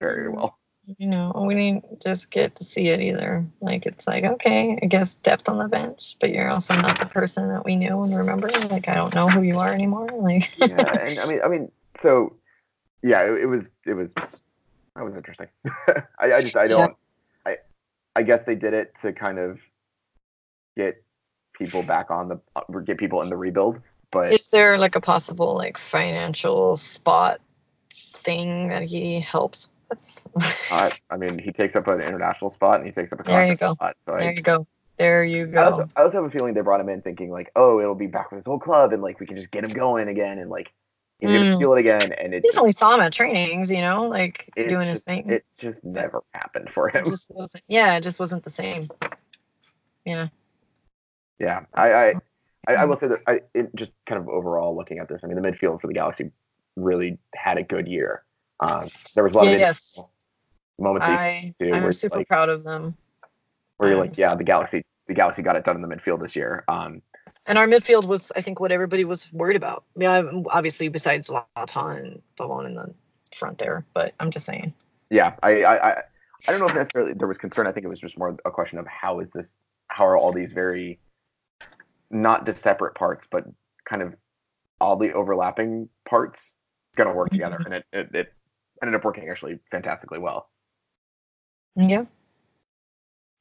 very 0.00 0.28
well. 0.30 0.58
You 0.98 1.08
know, 1.08 1.32
we 1.46 1.54
didn't 1.54 2.00
just 2.00 2.30
get 2.30 2.56
to 2.56 2.64
see 2.64 2.88
it 2.88 3.00
either. 3.00 3.44
Like 3.60 3.86
it's 3.86 4.06
like, 4.06 4.24
okay, 4.24 4.78
I 4.80 4.86
guess 4.86 5.16
depth 5.16 5.48
on 5.48 5.58
the 5.58 5.68
bench, 5.68 6.16
but 6.20 6.30
you're 6.30 6.48
also 6.48 6.74
not 6.74 7.00
the 7.00 7.06
person 7.06 7.48
that 7.48 7.64
we 7.64 7.76
knew 7.76 8.02
and 8.02 8.16
remember. 8.16 8.48
Like 8.48 8.88
I 8.88 8.94
don't 8.94 9.14
know 9.14 9.28
who 9.28 9.42
you 9.42 9.58
are 9.58 9.72
anymore. 9.72 10.06
Like 10.26 10.50
yeah, 10.58 10.92
and 10.92 11.20
I 11.20 11.26
mean, 11.26 11.40
I 11.44 11.48
mean, 11.48 11.70
so 12.02 12.34
yeah, 13.02 13.22
it, 13.22 13.42
it 13.42 13.46
was, 13.46 13.64
it 13.84 13.94
was, 13.94 14.10
that 14.14 15.04
was 15.04 15.14
interesting. 15.14 15.46
I, 16.18 16.32
I 16.32 16.40
just, 16.40 16.56
I 16.56 16.66
don't, 16.66 16.96
I, 17.44 17.58
I 18.16 18.22
guess 18.22 18.44
they 18.44 18.56
did 18.56 18.74
it 18.74 18.92
to 19.02 19.12
kind 19.12 19.38
of 19.38 19.60
get 20.76 21.02
people 21.52 21.82
back 21.82 22.10
on 22.10 22.28
the, 22.28 22.80
get 22.80 22.98
people 22.98 23.22
in 23.22 23.28
the 23.28 23.36
rebuild, 23.36 23.80
but 24.10 24.32
is 24.32 24.48
there 24.48 24.78
like 24.78 24.96
a 24.96 25.00
possible 25.00 25.54
like 25.54 25.78
financial 25.78 26.76
spot 26.76 27.40
thing 28.16 28.68
that 28.68 28.82
he 28.82 29.20
helps? 29.20 29.68
Uh, 30.70 30.90
I 31.10 31.16
mean, 31.16 31.38
he 31.38 31.52
takes 31.52 31.76
up 31.76 31.86
an 31.88 32.00
international 32.00 32.50
spot 32.50 32.80
and 32.80 32.86
he 32.86 32.92
takes 32.92 33.12
up 33.12 33.20
a 33.20 33.24
There 33.24 33.46
you 33.46 33.56
go. 33.56 33.72
spot. 33.72 33.96
So 34.06 34.12
there 34.18 34.30
I, 34.30 34.34
you 34.34 34.42
go. 34.42 34.66
There 34.98 35.24
you 35.24 35.52
I 35.56 35.64
also, 35.64 35.82
go. 35.82 35.88
I 35.96 36.02
also 36.02 36.16
have 36.16 36.24
a 36.24 36.30
feeling 36.30 36.54
they 36.54 36.60
brought 36.60 36.80
him 36.80 36.88
in 36.88 37.02
thinking 37.02 37.30
like, 37.30 37.50
oh, 37.54 37.80
it'll 37.80 37.94
be 37.94 38.06
back 38.06 38.30
with 38.30 38.38
his 38.38 38.46
whole 38.46 38.58
club 38.58 38.92
and 38.92 39.02
like 39.02 39.20
we 39.20 39.26
can 39.26 39.36
just 39.36 39.50
get 39.50 39.64
him 39.64 39.72
going 39.72 40.08
again 40.08 40.38
and 40.38 40.50
like 40.50 40.70
he's 41.20 41.30
gonna 41.30 41.44
Mm. 41.44 41.58
feel 41.58 41.72
it 41.74 41.80
again 41.80 42.12
and 42.12 42.34
it 42.34 42.42
Definitely 42.42 42.72
saw 42.72 42.94
him 42.94 43.00
at 43.00 43.12
trainings, 43.12 43.70
you 43.70 43.80
know, 43.80 44.08
like 44.08 44.52
doing 44.56 44.88
his 44.88 45.02
thing. 45.02 45.30
It 45.30 45.44
just 45.58 45.82
never 45.82 46.22
happened 46.32 46.70
for 46.74 46.88
him. 46.88 47.06
It 47.06 47.10
just 47.10 47.30
wasn't. 47.30 47.64
Yeah, 47.68 47.96
it 47.96 48.02
just 48.02 48.20
wasn't 48.20 48.42
the 48.44 48.50
same. 48.50 48.88
Yeah. 50.04 50.28
Yeah, 51.38 51.60
I, 51.74 51.92
I, 51.92 52.06
I, 52.66 52.72
I 52.72 52.72
Mm-hmm. 52.72 52.88
will 52.90 52.98
say 52.98 53.08
that 53.08 53.20
I, 53.26 53.40
it 53.54 53.74
just 53.76 53.92
kind 54.08 54.20
of 54.20 54.28
overall 54.28 54.76
looking 54.76 54.98
at 54.98 55.08
this, 55.08 55.20
I 55.22 55.26
mean, 55.26 55.40
the 55.40 55.46
midfield 55.46 55.80
for 55.80 55.86
the 55.86 55.94
Galaxy 55.94 56.30
really 56.76 57.18
had 57.34 57.58
a 57.58 57.62
good 57.62 57.86
year. 57.88 58.24
Um, 58.60 58.88
there 59.14 59.24
was 59.24 59.34
a 59.34 59.38
lot 59.38 59.46
of 59.48 59.58
Yes. 59.58 60.00
moments 60.78 61.06
I 61.06 61.54
too, 61.60 61.70
I'm 61.72 61.82
where, 61.82 61.92
super 61.92 62.18
like- 62.18 62.28
proud 62.28 62.48
of 62.48 62.64
them. 62.64 62.96
where 63.76 63.90
you're 63.90 63.98
like, 64.00 64.16
yeah, 64.16 64.34
the 64.34 64.44
Galaxy, 64.44 64.84
the 65.06 65.14
Galaxy 65.14 65.42
got 65.42 65.56
it 65.56 65.64
done 65.64 65.76
in 65.76 65.82
the 65.82 65.88
midfield 65.88 66.20
this 66.22 66.34
year. 66.34 66.64
Um, 66.68 67.02
And 67.46 67.58
our 67.58 67.66
midfield 67.66 68.06
was, 68.06 68.32
I 68.34 68.40
think, 68.40 68.58
what 68.58 68.72
everybody 68.72 69.04
was 69.04 69.30
worried 69.32 69.56
about. 69.56 69.84
Yeah, 69.96 70.22
obviously 70.50 70.88
besides 70.88 71.28
Zlatan 71.28 71.98
and 72.02 72.22
Pavon 72.38 72.66
in 72.66 72.74
the 72.74 72.94
front 73.34 73.58
there, 73.58 73.84
but 73.92 74.14
I'm 74.18 74.30
just 74.30 74.46
saying. 74.46 74.72
Yeah, 75.10 75.34
I, 75.42 75.62
I, 75.62 75.90
I, 75.90 76.02
I 76.48 76.50
don't 76.52 76.60
know 76.60 76.66
if 76.66 76.74
necessarily 76.74 77.12
there 77.14 77.28
was 77.28 77.36
concern. 77.38 77.66
I 77.66 77.72
think 77.72 77.84
it 77.84 77.88
was 77.88 78.00
just 78.00 78.16
more 78.18 78.36
a 78.44 78.50
question 78.50 78.78
of 78.78 78.86
how 78.86 79.20
is 79.20 79.28
this, 79.34 79.46
how 79.88 80.06
are 80.06 80.16
all 80.16 80.32
these 80.32 80.52
very, 80.52 80.98
not 82.10 82.46
just 82.46 82.62
separate 82.62 82.94
parts, 82.94 83.26
but 83.30 83.44
kind 83.84 84.02
of 84.02 84.14
oddly 84.80 85.12
overlapping 85.12 85.88
parts 86.08 86.38
going 86.96 87.08
to 87.08 87.14
work 87.14 87.28
together, 87.30 87.58
and 87.64 87.74
it, 87.74 87.84
it, 87.92 88.14
it 88.14 88.32
ended 88.86 88.98
up 88.98 89.04
working 89.04 89.28
actually 89.28 89.58
fantastically 89.70 90.18
well. 90.18 90.48
Yeah. 91.76 92.04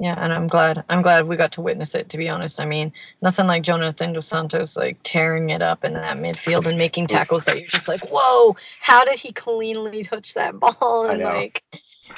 Yeah, 0.01 0.15
and 0.17 0.33
I'm 0.33 0.47
glad. 0.47 0.83
I'm 0.89 1.01
glad 1.01 1.25
we 1.25 1.37
got 1.37 1.53
to 1.53 1.61
witness 1.61 1.95
it. 1.95 2.09
To 2.09 2.17
be 2.17 2.27
honest, 2.27 2.59
I 2.59 2.65
mean, 2.65 2.91
nothing 3.21 3.47
like 3.47 3.63
Jonathan 3.63 4.11
dos 4.11 4.27
Santos 4.27 4.75
like 4.75 4.97
tearing 5.03 5.51
it 5.51 5.61
up 5.61 5.85
in 5.85 5.93
that 5.93 6.17
midfield 6.17 6.65
and 6.65 6.77
making 6.77 7.07
tackles 7.07 7.45
that 7.45 7.57
you're 7.59 7.67
just 7.67 7.87
like, 7.87 8.01
whoa, 8.11 8.57
how 8.81 9.05
did 9.05 9.17
he 9.17 9.31
cleanly 9.31 10.03
touch 10.03 10.33
that 10.33 10.59
ball? 10.59 11.07
And 11.09 11.21
like, 11.21 11.63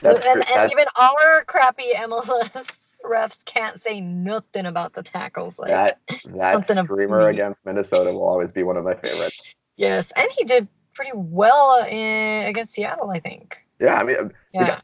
and, 0.01 0.17
and 0.17 0.71
even 0.71 0.85
our 0.99 1.43
crappy 1.45 1.93
MLS 1.95 2.91
refs 3.05 3.45
can't 3.45 3.79
say 3.79 4.01
nothing 4.01 4.65
about 4.65 4.93
the 4.93 5.03
tackles. 5.03 5.59
Like 5.59 5.69
that, 5.69 5.99
that 6.33 6.53
something 6.53 6.83
screamer 6.83 7.27
against 7.27 7.59
Minnesota 7.63 8.11
will 8.11 8.27
always 8.27 8.49
be 8.49 8.63
one 8.63 8.77
of 8.77 8.85
my 8.85 8.95
favorites. 8.95 9.39
Yes, 9.75 10.11
and 10.15 10.27
he 10.35 10.45
did 10.45 10.67
pretty 10.97 11.13
well 11.15 11.85
in, 11.85 12.47
against 12.47 12.73
Seattle, 12.73 13.09
I 13.09 13.21
think. 13.21 13.57
Yeah, 13.79 13.93
I 13.93 14.03
mean, 14.03 14.33
yeah 14.53 14.81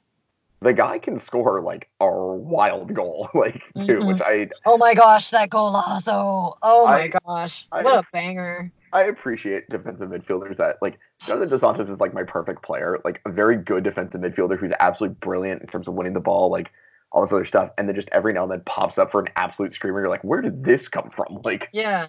the 0.64 0.74
guy 0.74 0.98
can 0.98 1.24
score 1.24 1.62
like 1.62 1.90
a 2.00 2.10
wild 2.10 2.94
goal, 2.94 3.30
like 3.34 3.62
too, 3.86 3.98
mm-hmm. 3.98 4.08
which 4.08 4.22
I. 4.22 4.50
Oh 4.66 4.78
my 4.78 4.94
gosh, 4.94 5.30
that 5.32 5.50
golazo! 5.50 6.58
Oh 6.62 6.86
my 6.86 7.04
I, 7.04 7.08
gosh, 7.08 7.68
I, 7.72 7.84
what 7.84 7.96
a 7.96 8.04
banger! 8.12 8.72
I 8.94 9.04
appreciate 9.04 9.70
defensive 9.70 10.10
midfielders 10.10 10.58
that 10.58 10.78
like 10.82 11.00
Jonathan 11.26 11.50
Dos 11.50 11.62
Santos 11.62 11.90
is 11.90 12.00
like 12.00 12.14
my 12.14 12.24
perfect 12.24 12.64
player, 12.64 13.00
like 13.04 13.22
a 13.26 13.32
very 13.32 13.58
good 13.58 13.84
defensive 13.84 14.22
midfielder 14.22 14.58
who's 14.58 14.72
absolutely 14.80 15.16
brilliant 15.20 15.62
in 15.62 15.68
terms 15.68 15.88
of 15.88 15.96
winning 15.96 16.14
the 16.14 16.20
ball, 16.20 16.50
like 16.50 16.72
all 17.12 17.24
this 17.24 17.34
other 17.34 17.46
stuff, 17.46 17.72
and 17.78 17.88
then 17.88 17.96
just 17.96 18.10
every 18.12 18.34
now 18.34 18.44
and 18.44 18.52
then 18.52 18.62
pops 18.66 18.98
up 18.98 19.12
for 19.12 19.20
an 19.20 19.28
absolute 19.36 19.74
screamer. 19.74 20.02
You're 20.02 20.10
like, 20.10 20.24
where 20.24 20.42
did 20.42 20.64
this 20.64 20.88
come 20.88 21.10
from? 21.10 21.42
Like. 21.44 21.68
Yeah. 21.72 22.08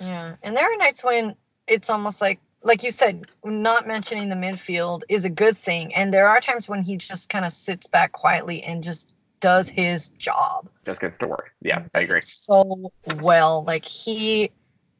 Yeah, 0.00 0.36
and 0.42 0.54
there 0.54 0.70
are 0.70 0.76
nights 0.76 1.02
when 1.02 1.36
it's 1.66 1.88
almost 1.88 2.20
like 2.20 2.38
like 2.66 2.82
you 2.82 2.90
said, 2.90 3.26
not 3.44 3.86
mentioning 3.86 4.28
the 4.28 4.34
midfield 4.34 5.02
is 5.08 5.24
a 5.24 5.30
good 5.30 5.56
thing. 5.56 5.94
And 5.94 6.12
there 6.12 6.26
are 6.26 6.40
times 6.40 6.68
when 6.68 6.82
he 6.82 6.96
just 6.96 7.30
kind 7.30 7.44
of 7.44 7.52
sits 7.52 7.86
back 7.86 8.12
quietly 8.12 8.62
and 8.62 8.82
just 8.82 9.14
does 9.40 9.68
his 9.68 10.08
job. 10.10 10.68
Just 10.84 11.00
gets 11.00 11.16
to 11.18 11.28
work. 11.28 11.52
Yeah, 11.62 11.84
I 11.94 12.00
agree. 12.00 12.20
So 12.20 12.92
well. 13.20 13.64
Like 13.64 13.84
he 13.84 14.50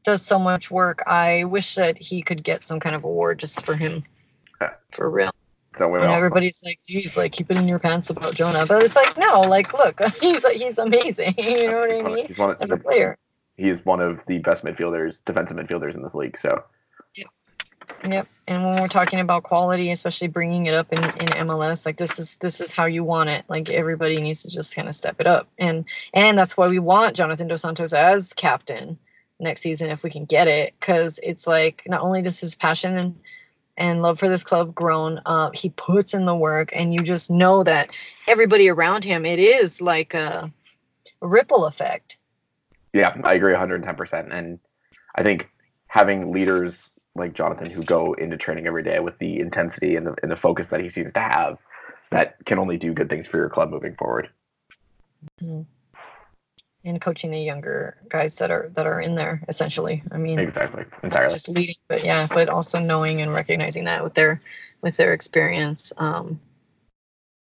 does 0.05 0.23
so 0.23 0.39
much 0.39 0.71
work. 0.71 1.03
I 1.07 1.45
wish 1.45 1.75
that 1.75 1.99
he 1.99 2.23
could 2.23 2.45
get 2.45 2.65
some 2.65 2.79
kind 2.79 2.95
of 2.95 3.05
award 3.05 3.41
just 3.41 3.65
for 3.65 3.75
him. 3.75 4.05
For 4.93 5.11
real. 5.11 5.31
So 5.77 5.95
and 5.95 6.05
everybody's 6.05 6.63
like, 6.65 6.79
geez, 6.87 7.17
like 7.19 7.33
keep 7.33 7.51
it 7.51 7.57
in 7.57 7.69
your 7.69 7.79
pants 7.79 8.09
about 8.09 8.35
Jonah. 8.35 8.65
But 8.65 8.83
it's 8.83 8.97
like, 8.97 9.19
no, 9.19 9.41
like 9.41 9.75
look, 9.75 10.01
he's 10.21 10.47
he's 10.47 10.79
amazing. 10.79 11.35
you 11.39 11.67
know 11.67 11.81
what 11.81 11.91
I 11.91 12.03
mean? 12.03 12.27
He's 12.29 12.39
one, 12.39 12.57
As 12.61 12.71
a 12.71 12.77
player. 12.77 13.19
He 13.57 13.69
is 13.69 13.85
one 13.85 14.01
of 14.01 14.21
the 14.27 14.39
best 14.39 14.65
midfielders, 14.65 15.17
defensive 15.25 15.57
midfielders 15.57 15.95
in 15.95 16.03
this 16.03 16.15
league. 16.15 16.39
So 16.41 16.63
Yep. 18.05 18.29
And 18.47 18.65
when 18.65 18.81
we're 18.81 18.89
talking 18.89 19.21
about 19.21 19.43
quality, 19.43 19.91
especially 19.91 20.29
bringing 20.29 20.67
it 20.67 20.75
up 20.75 20.93
in, 20.93 21.03
in 21.03 21.47
MLS, 21.47 21.85
like 21.85 21.97
this 21.97 22.19
is 22.19 22.37
this 22.37 22.61
is 22.61 22.71
how 22.71 22.87
you 22.87 23.03
want 23.03 23.29
it. 23.29 23.45
Like 23.49 23.69
everybody 23.71 24.17
needs 24.17 24.43
to 24.43 24.51
just 24.51 24.75
kind 24.75 24.89
of 24.89 24.95
step 24.95 25.21
it 25.21 25.27
up. 25.27 25.49
And 25.59 25.85
and 26.15 26.39
that's 26.39 26.57
why 26.57 26.69
we 26.69 26.79
want 26.79 27.17
Jonathan 27.17 27.49
Dos 27.49 27.63
Santos 27.63 27.93
as 27.93 28.33
captain 28.33 28.99
next 29.39 29.63
season 29.63 29.91
if 29.91 30.03
we 30.03 30.11
can 30.11 30.25
get 30.25 30.49
it, 30.49 30.75
because 30.79 31.19
it's 31.23 31.47
like 31.47 31.83
not 31.87 32.03
only 32.03 32.23
does 32.23 32.41
his 32.41 32.55
passion 32.55 32.97
and 32.97 33.19
and 33.77 34.03
love 34.03 34.19
for 34.19 34.29
this 34.29 34.45
club 34.45 34.75
grown, 34.75 35.21
uh, 35.27 35.51
he 35.53 35.69
puts 35.69 36.15
in 36.15 36.25
the 36.25 36.35
work, 36.35 36.71
and 36.73 36.95
you 36.95 37.03
just 37.03 37.31
know 37.31 37.63
that 37.63 37.91
everybody 38.27 38.71
around 38.71 39.05
him, 39.05 39.27
it 39.27 39.39
is 39.39 39.83
like 39.83 40.15
a, 40.15 40.51
a 41.21 41.27
ripple 41.27 41.67
effect. 41.67 42.17
Yeah, 42.95 43.15
I 43.23 43.35
agree 43.35 43.53
110%. 43.53 44.35
And 44.35 44.59
I 45.15 45.23
think 45.23 45.51
having 45.89 46.33
leaders 46.33 46.75
like 47.17 47.35
Jonathan 47.35 47.71
who 47.71 47.83
go 47.83 48.15
into 48.15 48.37
training 48.37 48.67
every 48.67 48.83
day 48.83 49.01
with 49.01 49.19
the 49.19 49.41
intensity 49.41 49.97
and 49.97 50.07
the, 50.07 50.15
and 50.23 50.31
the 50.31 50.37
focus 50.37 50.67
that 50.71 50.81
he 50.81 50.91
seems 50.91 51.13
to 51.15 51.21
have 51.21 51.59
that 52.11 52.37
can 52.45 52.59
only 52.59 52.77
do 52.77 52.93
good 52.93 53.09
things 53.09 53.27
for 53.27 53.37
your 53.37 53.49
club 53.49 53.71
moving 53.71 53.95
forward. 53.97 54.29
Mm-hmm. 55.43 55.63
And 56.85 57.01
coaching 57.01 57.33
the 57.33 57.41
younger 57.41 57.97
guys 58.09 58.37
that 58.37 58.53
are 58.53 58.71
that 58.75 58.87
are 58.87 59.01
in 59.01 59.17
there 59.17 59.43
essentially. 59.49 60.05
I 60.13 60.19
mean 60.19 60.39
exactly 60.39 60.85
entirely 61.03 61.35
just 61.35 61.49
leading, 61.49 61.75
but 61.89 62.05
yeah, 62.05 62.29
but 62.33 62.49
also 62.49 62.79
knowing 62.79 63.23
and 63.23 63.33
recognizing 63.33 63.85
that 63.85 64.05
with 64.05 64.15
their 64.15 64.41
with 64.83 64.97
their 64.97 65.13
experience. 65.13 65.93
Um, 65.97 66.39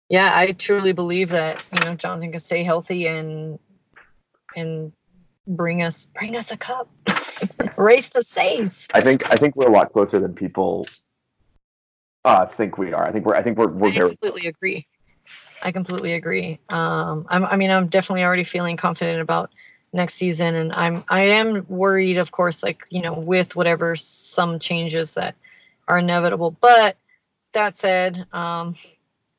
yeah, 0.09 0.33
I 0.35 0.51
truly 0.53 0.93
believe 0.93 1.31
that 1.31 1.65
you 1.73 1.85
know 1.85 1.95
Jonathan 1.95 2.33
can 2.33 2.41
stay 2.41 2.65
healthy 2.65 3.07
and 3.07 3.61
and 4.57 4.93
bring 5.47 5.83
us 5.83 6.07
bring 6.07 6.37
us 6.37 6.51
a 6.51 6.57
cup. 6.57 6.89
Race 7.77 8.09
to 8.11 8.23
seis. 8.23 8.89
I 8.95 9.01
think 9.01 9.31
I 9.31 9.37
think 9.37 9.57
we're 9.57 9.69
a 9.69 9.73
lot 9.73 9.93
closer 9.93 10.19
than 10.19 10.35
people 10.35 10.87
uh, 12.25 12.47
think 12.47 12.77
we 12.79 12.93
are. 12.93 13.07
I 13.07 13.13
think 13.13 13.25
we're 13.25 13.37
I 13.37 13.43
think 13.43 13.59
we're 13.59 13.69
we're 13.69 13.89
I 13.89 13.93
very 13.93 14.09
completely 14.11 14.49
agree. 14.49 14.87
I 15.63 15.73
completely 15.73 16.13
agree. 16.13 16.59
Um, 16.69 17.27
I'm, 17.29 17.45
I 17.45 17.57
mean, 17.57 17.71
I'm 17.71 17.89
definitely 17.89 18.25
already 18.25 18.45
feeling 18.45 18.77
confident 18.77 19.21
about 19.21 19.51
next 19.93 20.15
season, 20.15 20.55
and 20.55 20.73
I'm 20.73 21.05
I 21.09 21.23
am 21.23 21.67
worried, 21.69 22.19
of 22.19 22.31
course, 22.31 22.63
like 22.63 22.83
you 22.91 23.03
know, 23.03 23.15
with 23.15 23.57
whatever 23.57 23.97
some 23.97 24.59
changes 24.59 25.15
that 25.15 25.35
are 25.89 25.99
inevitable. 25.99 26.51
But 26.51 26.97
that 27.53 27.77
said, 27.77 28.27
um, 28.33 28.75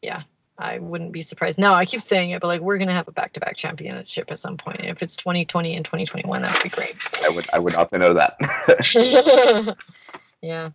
yeah, 0.02 0.24
I 0.60 0.80
wouldn't 0.80 1.12
be 1.12 1.22
surprised. 1.22 1.60
No, 1.60 1.74
I 1.74 1.86
keep 1.86 2.02
saying 2.02 2.32
it, 2.32 2.42
but 2.42 2.48
like 2.48 2.62
we're 2.62 2.80
gonna 2.80 2.94
have 2.94 3.08
a 3.08 3.12
back-to-back 3.12 3.56
championship 3.56 4.32
at 4.32 4.40
some 4.40 4.58
point. 4.58 4.82
If 4.82 5.04
it's 5.04 5.16
2020 5.18 5.76
and 5.76 5.86
2021, 5.86 6.42
that 6.42 6.54
would 6.54 6.64
be 6.64 6.70
great. 6.70 6.96
I 7.26 7.30
would 7.30 7.48
I 7.54 7.60
would 7.60 7.74
not 7.74 7.92
know 7.94 8.16
that. 8.16 9.76
yeah. 10.42 10.70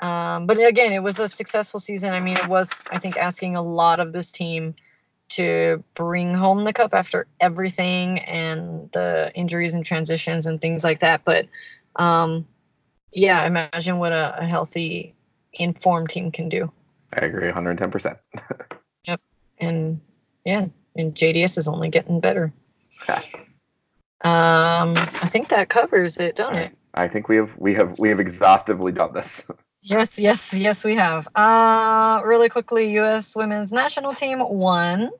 Um, 0.00 0.46
but 0.46 0.58
again, 0.58 0.92
it 0.92 1.02
was 1.02 1.18
a 1.18 1.28
successful 1.28 1.80
season. 1.80 2.12
I 2.12 2.20
mean, 2.20 2.36
it 2.36 2.48
was 2.48 2.84
I 2.90 2.98
think 2.98 3.16
asking 3.16 3.56
a 3.56 3.62
lot 3.62 3.98
of 4.00 4.12
this 4.12 4.30
team 4.30 4.74
to 5.30 5.82
bring 5.94 6.34
home 6.34 6.64
the 6.64 6.72
cup 6.72 6.92
after 6.92 7.26
everything 7.40 8.18
and 8.18 8.90
the 8.92 9.32
injuries 9.34 9.72
and 9.72 9.84
transitions 9.84 10.46
and 10.46 10.60
things 10.60 10.84
like 10.84 11.00
that. 11.00 11.22
But 11.24 11.48
um, 11.96 12.46
yeah, 13.10 13.46
imagine 13.46 13.98
what 13.98 14.12
a, 14.12 14.40
a 14.40 14.44
healthy, 14.44 15.14
informed 15.52 16.10
team 16.10 16.30
can 16.30 16.48
do. 16.48 16.70
I 17.12 17.26
agree 17.26 17.50
110%. 17.50 18.18
and 19.58 20.00
yeah, 20.44 20.66
and 20.96 21.14
JDS 21.14 21.58
is 21.58 21.68
only 21.68 21.88
getting 21.88 22.20
better. 22.20 22.52
Um, 24.24 24.96
I 24.96 25.28
think 25.28 25.50
that 25.50 25.68
covers 25.68 26.16
it, 26.16 26.36
don't 26.36 26.56
it? 26.56 26.76
I 26.94 27.08
think 27.08 27.28
we 27.28 27.36
have 27.36 27.50
we 27.58 27.74
have 27.74 27.98
we 27.98 28.08
have 28.08 28.20
exhaustively 28.20 28.92
done 28.92 29.12
this. 29.12 29.26
yes, 29.82 30.18
yes, 30.18 30.54
yes, 30.54 30.84
we 30.84 30.94
have. 30.94 31.28
Uh, 31.34 32.22
really 32.24 32.48
quickly, 32.48 32.92
U.S. 32.92 33.36
Women's 33.36 33.72
National 33.72 34.14
Team 34.14 34.38
won, 34.40 35.10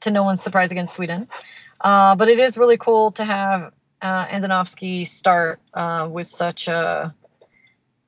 to 0.00 0.10
no 0.10 0.24
one's 0.24 0.42
surprise 0.42 0.72
against 0.72 0.94
Sweden. 0.94 1.28
Uh, 1.80 2.16
but 2.16 2.28
it 2.28 2.38
is 2.38 2.56
really 2.56 2.78
cool 2.78 3.12
to 3.12 3.24
have 3.24 3.72
uh, 4.00 4.26
Andonovski 4.26 5.06
start 5.06 5.60
uh, 5.74 6.08
with 6.10 6.26
such 6.26 6.68
a 6.68 7.14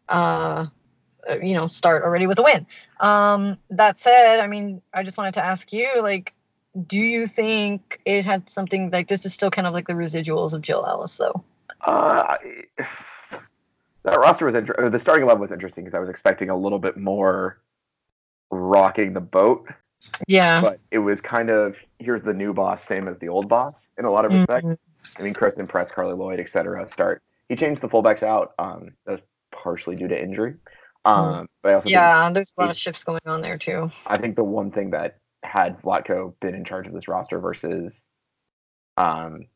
uh, 0.08 0.66
you 1.42 1.54
know, 1.54 1.66
start 1.66 2.02
already 2.02 2.26
with 2.26 2.38
a 2.38 2.42
win. 2.42 2.66
Um, 3.00 3.58
that 3.70 4.00
said, 4.00 4.40
I 4.40 4.46
mean, 4.46 4.82
I 4.92 5.02
just 5.02 5.18
wanted 5.18 5.34
to 5.34 5.44
ask 5.44 5.72
you, 5.72 6.02
like, 6.02 6.32
do 6.86 6.98
you 6.98 7.26
think 7.26 8.00
it 8.04 8.24
had 8.24 8.50
something 8.50 8.90
like 8.90 9.08
this 9.08 9.26
is 9.26 9.34
still 9.34 9.50
kind 9.50 9.66
of 9.66 9.72
like 9.72 9.86
the 9.86 9.92
residuals 9.94 10.54
of 10.54 10.62
Jill 10.62 10.84
Ellis, 10.86 11.16
though? 11.16 11.44
Uh, 11.80 12.36
that 14.02 14.18
roster 14.18 14.46
was 14.46 14.54
interesting. 14.54 14.90
The 14.90 15.00
starting 15.00 15.24
eleven 15.24 15.40
was 15.40 15.52
interesting 15.52 15.84
because 15.84 15.96
I 15.96 16.00
was 16.00 16.08
expecting 16.08 16.50
a 16.50 16.56
little 16.56 16.78
bit 16.78 16.96
more 16.96 17.58
rocking 18.50 19.12
the 19.12 19.20
boat. 19.20 19.68
Yeah. 20.26 20.60
But 20.60 20.80
it 20.90 20.98
was 20.98 21.18
kind 21.22 21.50
of 21.50 21.76
here's 21.98 22.22
the 22.22 22.34
new 22.34 22.52
boss, 22.52 22.80
same 22.88 23.08
as 23.08 23.18
the 23.18 23.28
old 23.28 23.48
boss 23.48 23.74
in 23.98 24.04
a 24.04 24.10
lot 24.10 24.24
of 24.24 24.32
respects. 24.32 24.66
Mm-hmm. 24.66 25.20
I 25.20 25.22
mean, 25.22 25.34
Christen 25.34 25.66
Press, 25.66 25.90
Carli 25.90 26.16
Lloyd, 26.16 26.40
etc. 26.40 26.88
Start. 26.92 27.22
He 27.48 27.56
changed 27.56 27.82
the 27.82 27.88
fullbacks 27.88 28.22
out. 28.22 28.54
Um, 28.58 28.92
that 29.06 29.12
was 29.12 29.20
partially 29.52 29.96
due 29.96 30.08
to 30.08 30.20
injury. 30.20 30.54
Um, 31.04 31.48
but 31.62 31.70
I 31.70 31.74
also 31.74 31.88
yeah, 31.88 32.30
there's 32.30 32.52
a 32.56 32.60
lot 32.60 32.70
of 32.70 32.76
shifts 32.76 33.04
going 33.04 33.20
on 33.26 33.42
there 33.42 33.58
too. 33.58 33.90
I 34.06 34.18
think 34.18 34.36
the 34.36 34.44
one 34.44 34.70
thing 34.70 34.90
that 34.90 35.18
had 35.42 35.80
Vlatko 35.82 36.34
been 36.40 36.54
in 36.54 36.64
charge 36.64 36.86
of 36.86 36.94
this 36.94 37.08
roster 37.08 37.38
versus 37.38 37.92
um, 38.96 39.46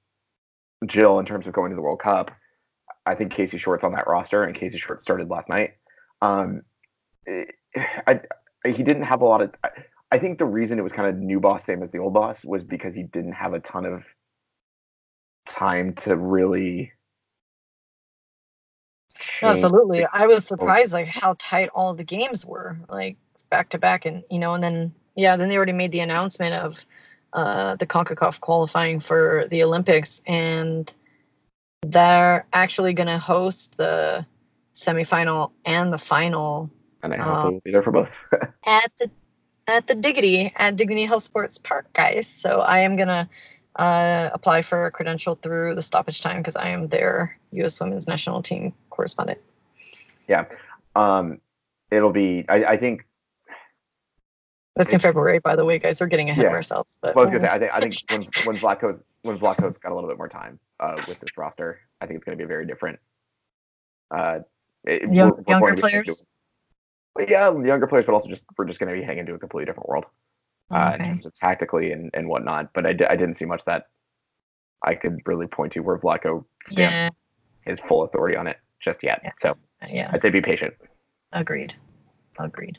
Jill 0.86 1.18
in 1.18 1.26
terms 1.26 1.46
of 1.46 1.52
going 1.54 1.70
to 1.70 1.76
the 1.76 1.82
World 1.82 2.00
Cup, 2.00 2.30
I 3.06 3.14
think 3.14 3.32
Casey 3.32 3.58
Short's 3.58 3.84
on 3.84 3.92
that 3.92 4.06
roster, 4.06 4.44
and 4.44 4.54
Casey 4.54 4.78
Short 4.78 5.00
started 5.00 5.30
last 5.30 5.48
night. 5.48 5.74
Um, 6.20 6.62
it, 7.24 7.54
I, 8.06 8.20
he 8.64 8.82
didn't 8.82 9.04
have 9.04 9.22
a 9.22 9.24
lot 9.24 9.40
of. 9.40 9.54
I, 9.64 9.70
I 10.10 10.18
think 10.18 10.38
the 10.38 10.44
reason 10.44 10.78
it 10.78 10.82
was 10.82 10.92
kind 10.92 11.08
of 11.08 11.16
new 11.16 11.40
boss, 11.40 11.62
same 11.66 11.82
as 11.82 11.90
the 11.90 11.98
old 11.98 12.14
boss, 12.14 12.36
was 12.44 12.64
because 12.64 12.94
he 12.94 13.02
didn't 13.04 13.32
have 13.32 13.54
a 13.54 13.60
ton 13.60 13.86
of 13.86 14.02
time 15.48 15.94
to 16.04 16.16
really 16.16 16.92
Absolutely. 19.42 20.04
I 20.04 20.26
was 20.26 20.44
surprised 20.44 20.92
like 20.92 21.06
how 21.06 21.36
tight 21.38 21.70
all 21.74 21.94
the 21.94 22.04
games 22.04 22.44
were. 22.44 22.78
Like 22.88 23.16
back 23.50 23.70
to 23.70 23.78
back, 23.78 24.04
and 24.04 24.24
you 24.30 24.38
know, 24.38 24.54
and 24.54 24.62
then 24.62 24.94
yeah, 25.14 25.36
then 25.36 25.48
they 25.48 25.56
already 25.56 25.72
made 25.72 25.92
the 25.92 26.00
announcement 26.00 26.54
of 26.54 26.84
uh, 27.32 27.76
the 27.76 27.86
Concacaf 27.86 28.40
qualifying 28.40 29.00
for 29.00 29.46
the 29.50 29.62
Olympics, 29.62 30.22
and 30.26 30.92
they're 31.82 32.46
actually 32.52 32.94
going 32.94 33.08
to 33.08 33.18
host 33.18 33.76
the 33.76 34.26
semifinal 34.74 35.52
and 35.64 35.92
the 35.92 35.98
final. 35.98 36.70
And 37.02 37.14
I 37.14 37.16
hope 37.16 37.36
um, 37.36 37.60
be 37.64 37.70
there 37.70 37.82
for 37.82 37.92
both. 37.92 38.08
at 38.66 38.92
the 38.98 39.10
at 39.66 39.86
the 39.86 39.94
Diggity 39.94 40.52
at 40.56 40.76
Dignity 40.76 41.04
Health 41.04 41.22
Sports 41.22 41.58
Park, 41.58 41.92
guys. 41.92 42.26
So 42.26 42.60
I 42.60 42.80
am 42.80 42.96
gonna 42.96 43.28
uh, 43.78 44.30
apply 44.32 44.62
for 44.62 44.86
a 44.86 44.90
credential 44.90 45.36
through 45.36 45.76
the 45.76 45.82
stoppage 45.82 46.20
time 46.20 46.38
because 46.38 46.56
I 46.56 46.70
am 46.70 46.88
their 46.88 47.38
U.S. 47.52 47.80
Women's 47.80 48.08
National 48.08 48.42
Team 48.42 48.74
correspondent. 48.90 49.38
Yeah, 50.26 50.46
um, 50.96 51.40
it'll 51.90 52.12
be. 52.12 52.44
I, 52.48 52.64
I 52.64 52.76
think 52.76 53.06
that's 54.74 54.92
in 54.92 54.98
February, 54.98 55.38
by 55.38 55.56
the 55.56 55.64
way, 55.64 55.78
guys. 55.78 56.00
We're 56.00 56.08
getting 56.08 56.28
ahead 56.28 56.42
yeah. 56.42 56.48
of 56.48 56.54
ourselves. 56.54 56.98
But 57.00 57.14
well, 57.14 57.26
I 57.26 57.30
was 57.30 57.38
gonna 57.38 57.48
say, 57.48 57.52
I 57.52 57.58
think 57.58 57.72
I 57.74 57.80
think 57.80 57.94
when 58.44 58.54
when 58.54 58.56
Vlatko 58.56 59.00
when 59.22 59.38
Vlatko's 59.38 59.78
got 59.78 59.92
a 59.92 59.94
little 59.94 60.10
bit 60.10 60.18
more 60.18 60.28
time 60.28 60.58
uh, 60.80 61.00
with 61.08 61.20
this 61.20 61.30
roster, 61.36 61.80
I 62.00 62.06
think 62.06 62.18
it's 62.18 62.24
going 62.24 62.36
to 62.36 62.40
be 62.40 62.44
a 62.44 62.48
very 62.48 62.66
different. 62.66 62.98
Uh, 64.10 64.40
it, 64.84 65.12
Young, 65.12 65.30
we're, 65.46 65.60
we're 65.60 65.68
younger 65.68 65.80
players. 65.80 66.24
yeah, 67.28 67.50
younger 67.50 67.86
players, 67.86 68.06
but 68.06 68.14
also 68.14 68.28
just 68.28 68.42
we're 68.56 68.64
just 68.64 68.80
going 68.80 68.92
to 68.92 68.98
be 68.98 69.04
hanging 69.04 69.26
to 69.26 69.34
a 69.34 69.38
completely 69.38 69.66
different 69.66 69.88
world 69.88 70.04
uh, 70.70 70.92
okay. 70.94 71.04
in 71.04 71.10
terms 71.10 71.26
of 71.26 71.34
tactically 71.34 71.92
and, 71.92 72.10
and 72.14 72.28
whatnot. 72.28 72.72
But 72.72 72.86
I, 72.86 72.90
I 72.90 73.16
didn't 73.16 73.38
see 73.38 73.44
much 73.44 73.64
that 73.66 73.86
I 74.82 74.94
could 74.94 75.20
really 75.26 75.46
point 75.46 75.72
to 75.72 75.80
where 75.80 75.98
Vlatko 75.98 76.44
yeah. 76.70 77.10
his 77.62 77.78
full 77.88 78.04
authority 78.04 78.36
on 78.36 78.46
it 78.46 78.58
just 78.82 79.02
yet. 79.02 79.20
Yeah. 79.24 79.32
So 79.40 79.56
yeah, 79.88 80.10
I'd 80.12 80.22
say 80.22 80.30
be 80.30 80.40
patient. 80.40 80.74
Agreed. 81.32 81.74
Agreed. 82.38 82.78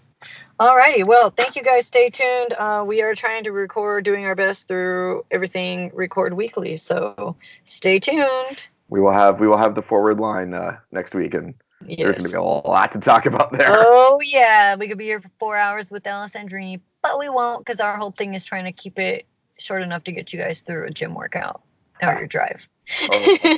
Alrighty, 0.59 1.05
well, 1.05 1.29
thank 1.29 1.55
you 1.55 1.63
guys. 1.63 1.87
Stay 1.87 2.09
tuned. 2.09 2.53
Uh, 2.53 2.83
we 2.85 3.01
are 3.01 3.15
trying 3.15 3.45
to 3.45 3.51
record, 3.51 4.03
doing 4.03 4.25
our 4.25 4.35
best 4.35 4.67
through 4.67 5.25
everything 5.31 5.91
record 5.93 6.33
weekly. 6.33 6.75
So 6.77 7.37
stay 7.63 7.99
tuned. 7.99 8.67
We 8.89 8.99
will 8.99 9.13
have 9.13 9.39
we 9.39 9.47
will 9.47 9.57
have 9.57 9.75
the 9.75 9.81
forward 9.81 10.19
line 10.19 10.53
uh, 10.53 10.77
next 10.91 11.13
week, 11.13 11.33
and 11.33 11.53
yes. 11.85 11.97
there's 11.99 12.17
going 12.17 12.23
to 12.23 12.29
be 12.29 12.35
a 12.35 12.41
lot 12.41 12.91
to 12.93 12.99
talk 12.99 13.25
about 13.25 13.51
there. 13.51 13.67
Oh 13.69 14.21
yeah, 14.23 14.75
we 14.75 14.87
could 14.87 14.97
be 14.97 15.05
here 15.05 15.21
for 15.21 15.31
four 15.39 15.55
hours 15.55 15.89
with 15.89 16.03
Alessandrini, 16.03 16.79
but 17.01 17.19
we 17.19 17.29
won't 17.29 17.65
because 17.65 17.79
our 17.79 17.97
whole 17.97 18.11
thing 18.11 18.35
is 18.35 18.43
trying 18.43 18.65
to 18.65 18.71
keep 18.71 18.99
it 18.99 19.25
short 19.57 19.81
enough 19.81 20.03
to 20.05 20.11
get 20.11 20.33
you 20.33 20.39
guys 20.39 20.61
through 20.61 20.87
a 20.87 20.89
gym 20.89 21.13
workout 21.13 21.61
or 22.01 22.17
your 22.17 22.27
drive. 22.27 22.67
Oh. 23.03 23.57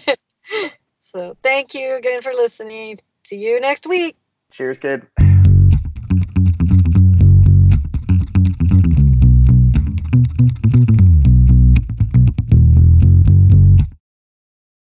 so 1.02 1.38
thank 1.44 1.74
you 1.74 1.96
again 1.96 2.22
for 2.22 2.34
listening. 2.34 3.00
See 3.24 3.38
you 3.38 3.60
next 3.60 3.88
week. 3.88 4.18
Cheers, 4.52 4.78
kid. 4.80 5.08